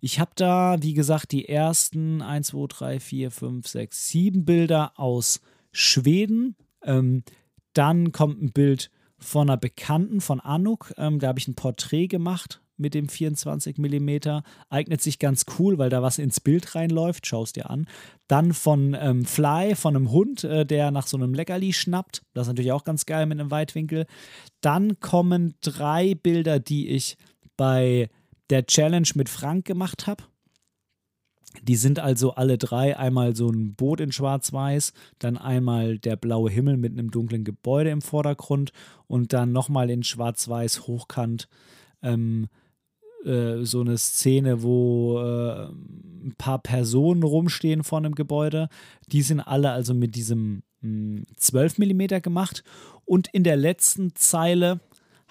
Ich 0.00 0.18
habe 0.18 0.32
da, 0.34 0.76
wie 0.80 0.94
gesagt, 0.94 1.32
die 1.32 1.48
ersten 1.48 2.22
1, 2.22 2.48
2, 2.48 2.66
3, 2.68 3.00
4, 3.00 3.30
5, 3.30 3.68
6, 3.68 4.08
7 4.08 4.44
Bilder 4.44 4.98
aus 4.98 5.40
Schweden. 5.72 6.56
Ähm, 6.84 7.24
dann 7.72 8.12
kommt 8.12 8.42
ein 8.42 8.52
Bild 8.52 8.90
von 9.18 9.48
einer 9.48 9.56
Bekannten 9.56 10.20
von 10.20 10.40
Anuk. 10.40 10.92
Ähm, 10.96 11.18
da 11.18 11.28
habe 11.28 11.38
ich 11.38 11.48
ein 11.48 11.54
Porträt 11.54 12.08
gemacht 12.08 12.62
mit 12.76 12.94
dem 12.94 13.08
24 13.08 13.78
mm. 13.78 14.40
Eignet 14.68 15.00
sich 15.00 15.18
ganz 15.18 15.46
cool, 15.58 15.78
weil 15.78 15.90
da 15.90 16.02
was 16.02 16.18
ins 16.18 16.40
Bild 16.40 16.74
reinläuft. 16.74 17.26
Schau 17.26 17.44
es 17.44 17.52
dir 17.52 17.70
an. 17.70 17.86
Dann 18.28 18.52
von 18.52 18.96
ähm, 18.98 19.24
Fly, 19.24 19.74
von 19.74 19.96
einem 19.96 20.10
Hund, 20.10 20.44
äh, 20.44 20.66
der 20.66 20.90
nach 20.90 21.06
so 21.06 21.16
einem 21.16 21.32
Leckerli 21.32 21.72
schnappt. 21.72 22.22
Das 22.34 22.42
ist 22.42 22.48
natürlich 22.48 22.72
auch 22.72 22.84
ganz 22.84 23.06
geil 23.06 23.26
mit 23.26 23.40
einem 23.40 23.50
Weitwinkel. 23.50 24.06
Dann 24.60 25.00
kommen 25.00 25.54
drei 25.60 26.14
Bilder, 26.14 26.58
die 26.58 26.88
ich 26.88 27.16
bei 27.56 28.10
der 28.50 28.66
Challenge 28.66 29.08
mit 29.14 29.28
Frank 29.28 29.64
gemacht 29.64 30.06
habe. 30.06 30.24
Die 31.62 31.76
sind 31.76 31.98
also 31.98 32.34
alle 32.34 32.56
drei 32.58 32.96
einmal 32.96 33.36
so 33.36 33.48
ein 33.48 33.74
Boot 33.74 34.00
in 34.00 34.10
Schwarz-Weiß, 34.10 34.92
dann 35.18 35.36
einmal 35.36 35.98
der 35.98 36.16
blaue 36.16 36.50
Himmel 36.50 36.76
mit 36.76 36.92
einem 36.92 37.10
dunklen 37.10 37.44
Gebäude 37.44 37.90
im 37.90 38.00
Vordergrund 38.00 38.72
und 39.06 39.32
dann 39.32 39.52
nochmal 39.52 39.90
in 39.90 40.02
Schwarz-Weiß 40.02 40.86
hochkant 40.86 41.48
ähm, 42.02 42.48
äh, 43.24 43.64
so 43.64 43.80
eine 43.80 43.98
Szene, 43.98 44.62
wo 44.62 45.20
äh, 45.20 45.66
ein 46.24 46.34
paar 46.38 46.58
Personen 46.58 47.22
rumstehen 47.22 47.84
vor 47.84 47.98
einem 47.98 48.14
Gebäude. 48.14 48.68
Die 49.08 49.22
sind 49.22 49.40
alle 49.40 49.70
also 49.70 49.94
mit 49.94 50.14
diesem 50.14 50.62
mh, 50.80 51.18
hm, 51.18 51.24
12 51.36 51.78
mm 51.78 52.22
gemacht 52.22 52.64
und 53.04 53.28
in 53.32 53.44
der 53.44 53.56
letzten 53.56 54.14
Zeile 54.14 54.80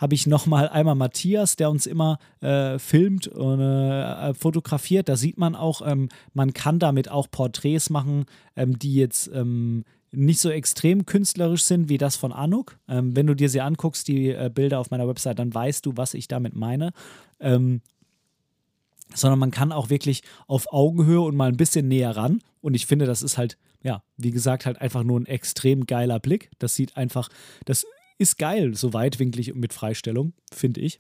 habe 0.02 0.16
ich 0.16 0.26
nochmal 0.26 0.68
einmal 0.68 0.96
Matthias, 0.96 1.56
der 1.56 1.70
uns 1.70 1.86
immer 1.86 2.18
äh, 2.42 2.80
filmt 2.80 3.28
und 3.28 3.60
äh, 3.62 4.30
äh, 4.30 4.34
fotografiert. 4.34 5.08
Da 5.08 5.16
sieht 5.16 5.38
man 5.38 5.56
auch, 5.56 5.84
ähm, 5.86 6.10
man 6.34 6.54
kann 6.54 6.80
damit 6.80 7.10
auch 7.10 7.30
Porträts 7.30 7.92
machen, 7.92 8.26
ähm, 8.56 8.80
die 8.80 8.96
jetzt 8.96 9.30
ähm, 9.32 9.86
nicht 10.12 10.40
so 10.40 10.50
extrem 10.50 11.06
künstlerisch 11.06 11.64
sind 11.64 11.88
wie 11.88 12.00
das 12.00 12.16
von 12.16 12.34
Anuk. 12.34 12.80
Ähm, 12.90 13.16
wenn 13.16 13.28
du 13.28 13.36
dir 13.36 13.48
sie 13.48 13.62
anguckst, 13.62 14.08
die 14.08 14.30
äh, 14.30 14.50
Bilder 14.52 14.80
auf 14.80 14.90
meiner 14.90 15.08
Website, 15.08 15.38
dann 15.38 15.54
weißt 15.54 15.86
du, 15.86 15.94
was 15.96 16.16
ich 16.16 16.28
damit 16.28 16.56
meine. 16.56 16.94
Ähm, 17.40 17.82
sondern 19.14 19.38
man 19.40 19.52
kann 19.52 19.72
auch 19.72 19.92
wirklich 19.92 20.24
auf 20.48 20.74
Augenhöhe 20.74 21.22
und 21.22 21.36
mal 21.36 21.50
ein 21.50 21.58
bisschen 21.58 21.88
näher 21.88 22.16
ran. 22.18 22.42
Und 22.62 22.74
ich 22.74 22.88
finde, 22.88 23.06
das 23.06 23.22
ist 23.22 23.38
halt, 23.38 23.58
ja, 23.84 24.02
wie 24.18 24.32
gesagt, 24.32 24.66
halt 24.66 24.82
einfach 24.82 25.04
nur 25.04 25.20
ein 25.20 25.28
extrem 25.28 25.86
geiler 25.86 26.20
Blick. 26.20 26.50
Das 26.58 26.76
sieht 26.76 26.98
einfach, 26.98 27.30
das 27.66 27.86
ist 28.22 28.38
geil, 28.38 28.76
so 28.76 28.94
weitwinklig 28.94 29.52
und 29.52 29.60
mit 29.60 29.74
Freistellung, 29.74 30.34
finde 30.54 30.80
ich. 30.82 31.00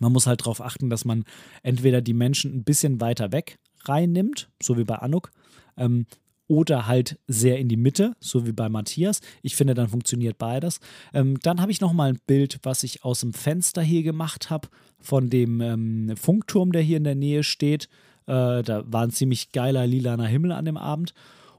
Man 0.00 0.12
muss 0.12 0.26
halt 0.26 0.40
darauf 0.40 0.60
achten, 0.60 0.90
dass 0.90 1.04
man 1.04 1.24
entweder 1.62 2.00
die 2.00 2.14
Menschen 2.14 2.54
ein 2.54 2.64
bisschen 2.64 3.00
weiter 3.00 3.30
weg 3.30 3.58
reinnimmt, 3.84 4.48
so 4.62 4.76
wie 4.78 4.84
bei 4.84 4.96
Anuk, 4.96 5.32
ähm, 5.76 6.06
oder 6.46 6.86
halt 6.86 7.18
sehr 7.26 7.58
in 7.58 7.68
die 7.68 7.76
Mitte, 7.76 8.16
so 8.20 8.46
wie 8.46 8.52
bei 8.52 8.70
Matthias. 8.70 9.20
Ich 9.42 9.54
finde, 9.54 9.74
dann 9.74 9.88
funktioniert 9.88 10.38
beides. 10.38 10.80
Ähm, 11.12 11.38
dann 11.42 11.60
habe 11.60 11.70
ich 11.72 11.82
noch 11.82 11.92
mal 11.92 12.08
ein 12.08 12.20
Bild, 12.26 12.58
was 12.62 12.84
ich 12.84 13.04
aus 13.04 13.20
dem 13.20 13.34
Fenster 13.34 13.82
hier 13.82 14.02
gemacht 14.02 14.48
habe, 14.48 14.68
von 14.98 15.28
dem 15.28 15.60
ähm, 15.60 16.16
Funkturm, 16.16 16.72
der 16.72 16.80
hier 16.80 16.96
in 16.96 17.04
der 17.04 17.14
Nähe 17.14 17.42
steht. 17.42 17.90
Äh, 18.26 18.62
da 18.62 18.82
war 18.86 19.02
ein 19.02 19.10
ziemlich 19.10 19.52
geiler 19.52 19.86
lilaner 19.86 20.26
Himmel 20.26 20.52
an 20.52 20.64
dem 20.64 20.78
Abend. 20.78 21.12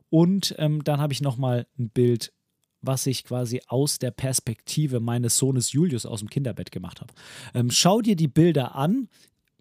Und 0.09 0.55
ähm, 0.57 0.83
dann 0.83 0.99
habe 0.99 1.13
ich 1.13 1.21
noch 1.21 1.37
mal 1.37 1.67
ein 1.77 1.89
Bild, 1.89 2.33
was 2.81 3.05
ich 3.05 3.23
quasi 3.23 3.61
aus 3.67 3.99
der 3.99 4.11
Perspektive 4.11 4.99
meines 4.99 5.37
Sohnes 5.37 5.71
Julius 5.71 6.05
aus 6.05 6.19
dem 6.19 6.29
Kinderbett 6.29 6.71
gemacht 6.71 7.01
habe. 7.01 7.13
Ähm, 7.53 7.71
schau 7.71 8.01
dir 8.01 8.15
die 8.15 8.27
Bilder 8.27 8.75
an. 8.75 9.09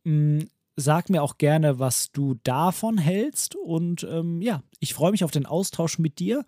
Hm, 0.05 0.49
sag 0.77 1.11
mir 1.11 1.23
auch 1.23 1.39
gerne, 1.39 1.79
was 1.79 2.13
du 2.13 2.37
davon 2.45 2.99
hältst. 2.99 3.57
Und 3.57 4.07
ähm, 4.09 4.41
ja, 4.41 4.63
ich 4.79 4.95
freue 4.95 5.11
mich 5.11 5.25
auf 5.25 5.33
den 5.33 5.47
Austausch 5.47 5.99
mit 5.99 6.19
dir. 6.19 6.45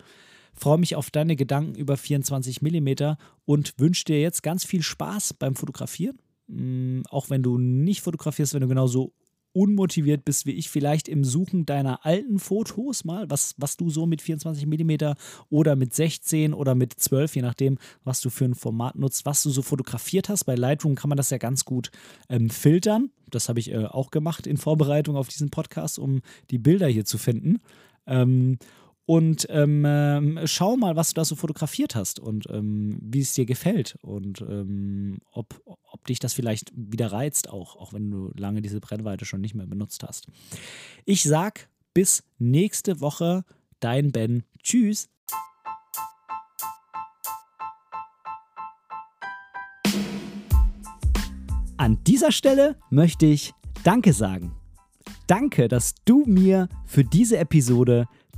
Freue 0.54 0.78
mich 0.78 0.96
auf 0.96 1.10
deine 1.10 1.36
Gedanken 1.36 1.74
über 1.74 1.96
24 1.96 2.62
mm 2.62 3.14
und 3.44 3.74
wünsche 3.78 4.04
dir 4.04 4.20
jetzt 4.20 4.42
ganz 4.42 4.64
viel 4.64 4.82
Spaß 4.82 5.34
beim 5.34 5.54
Fotografieren. 5.54 6.18
Ähm, 6.48 7.02
auch 7.10 7.30
wenn 7.30 7.42
du 7.42 7.58
nicht 7.58 8.02
fotografierst, 8.02 8.54
wenn 8.54 8.60
du 8.60 8.68
genauso 8.68 9.12
unmotiviert 9.52 10.24
bist 10.24 10.46
wie 10.46 10.52
ich, 10.52 10.70
vielleicht 10.70 11.08
im 11.08 11.24
Suchen 11.24 11.66
deiner 11.66 12.04
alten 12.04 12.38
Fotos 12.38 13.04
mal, 13.04 13.28
was, 13.30 13.54
was 13.58 13.76
du 13.76 13.90
so 13.90 14.06
mit 14.06 14.22
24 14.22 14.66
mm 14.66 15.14
oder 15.48 15.76
mit 15.76 15.94
16 15.94 16.54
oder 16.54 16.74
mit 16.74 16.94
12, 16.94 17.36
je 17.36 17.42
nachdem, 17.42 17.78
was 18.04 18.20
du 18.20 18.30
für 18.30 18.44
ein 18.44 18.54
Format 18.54 18.96
nutzt, 18.96 19.26
was 19.26 19.42
du 19.42 19.50
so 19.50 19.62
fotografiert 19.62 20.28
hast. 20.28 20.44
Bei 20.44 20.54
Lightroom 20.54 20.94
kann 20.94 21.08
man 21.08 21.16
das 21.16 21.30
ja 21.30 21.38
ganz 21.38 21.64
gut 21.64 21.90
ähm, 22.28 22.50
filtern. 22.50 23.10
Das 23.30 23.48
habe 23.48 23.60
ich 23.60 23.72
äh, 23.72 23.86
auch 23.86 24.10
gemacht 24.10 24.46
in 24.46 24.56
Vorbereitung 24.56 25.16
auf 25.16 25.28
diesen 25.28 25.50
Podcast, 25.50 25.98
um 25.98 26.22
die 26.50 26.58
Bilder 26.58 26.88
hier 26.88 27.04
zu 27.04 27.18
finden. 27.18 27.58
Ähm, 28.06 28.58
und 29.10 29.48
ähm, 29.50 29.84
ähm, 29.84 30.38
schau 30.44 30.76
mal, 30.76 30.94
was 30.94 31.08
du 31.08 31.14
da 31.14 31.24
so 31.24 31.34
fotografiert 31.34 31.96
hast 31.96 32.20
und 32.20 32.46
ähm, 32.48 32.96
wie 33.02 33.18
es 33.18 33.32
dir 33.32 33.44
gefällt 33.44 33.98
und 34.02 34.40
ähm, 34.42 35.18
ob, 35.32 35.60
ob 35.64 36.06
dich 36.06 36.20
das 36.20 36.32
vielleicht 36.32 36.70
wieder 36.76 37.10
reizt, 37.10 37.48
auch, 37.48 37.74
auch 37.74 37.92
wenn 37.92 38.08
du 38.08 38.30
lange 38.36 38.62
diese 38.62 38.78
Brennweite 38.78 39.24
schon 39.24 39.40
nicht 39.40 39.56
mehr 39.56 39.66
benutzt 39.66 40.04
hast. 40.04 40.28
Ich 41.06 41.24
sag 41.24 41.68
bis 41.92 42.22
nächste 42.38 43.00
Woche, 43.00 43.44
dein 43.80 44.12
Ben. 44.12 44.44
Tschüss. 44.62 45.08
An 51.76 51.98
dieser 52.06 52.30
Stelle 52.30 52.76
möchte 52.90 53.26
ich 53.26 53.54
Danke 53.82 54.12
sagen. 54.12 54.54
Danke, 55.26 55.66
dass 55.66 55.96
du 56.04 56.24
mir 56.26 56.68
für 56.86 57.02
diese 57.02 57.38
Episode 57.38 58.06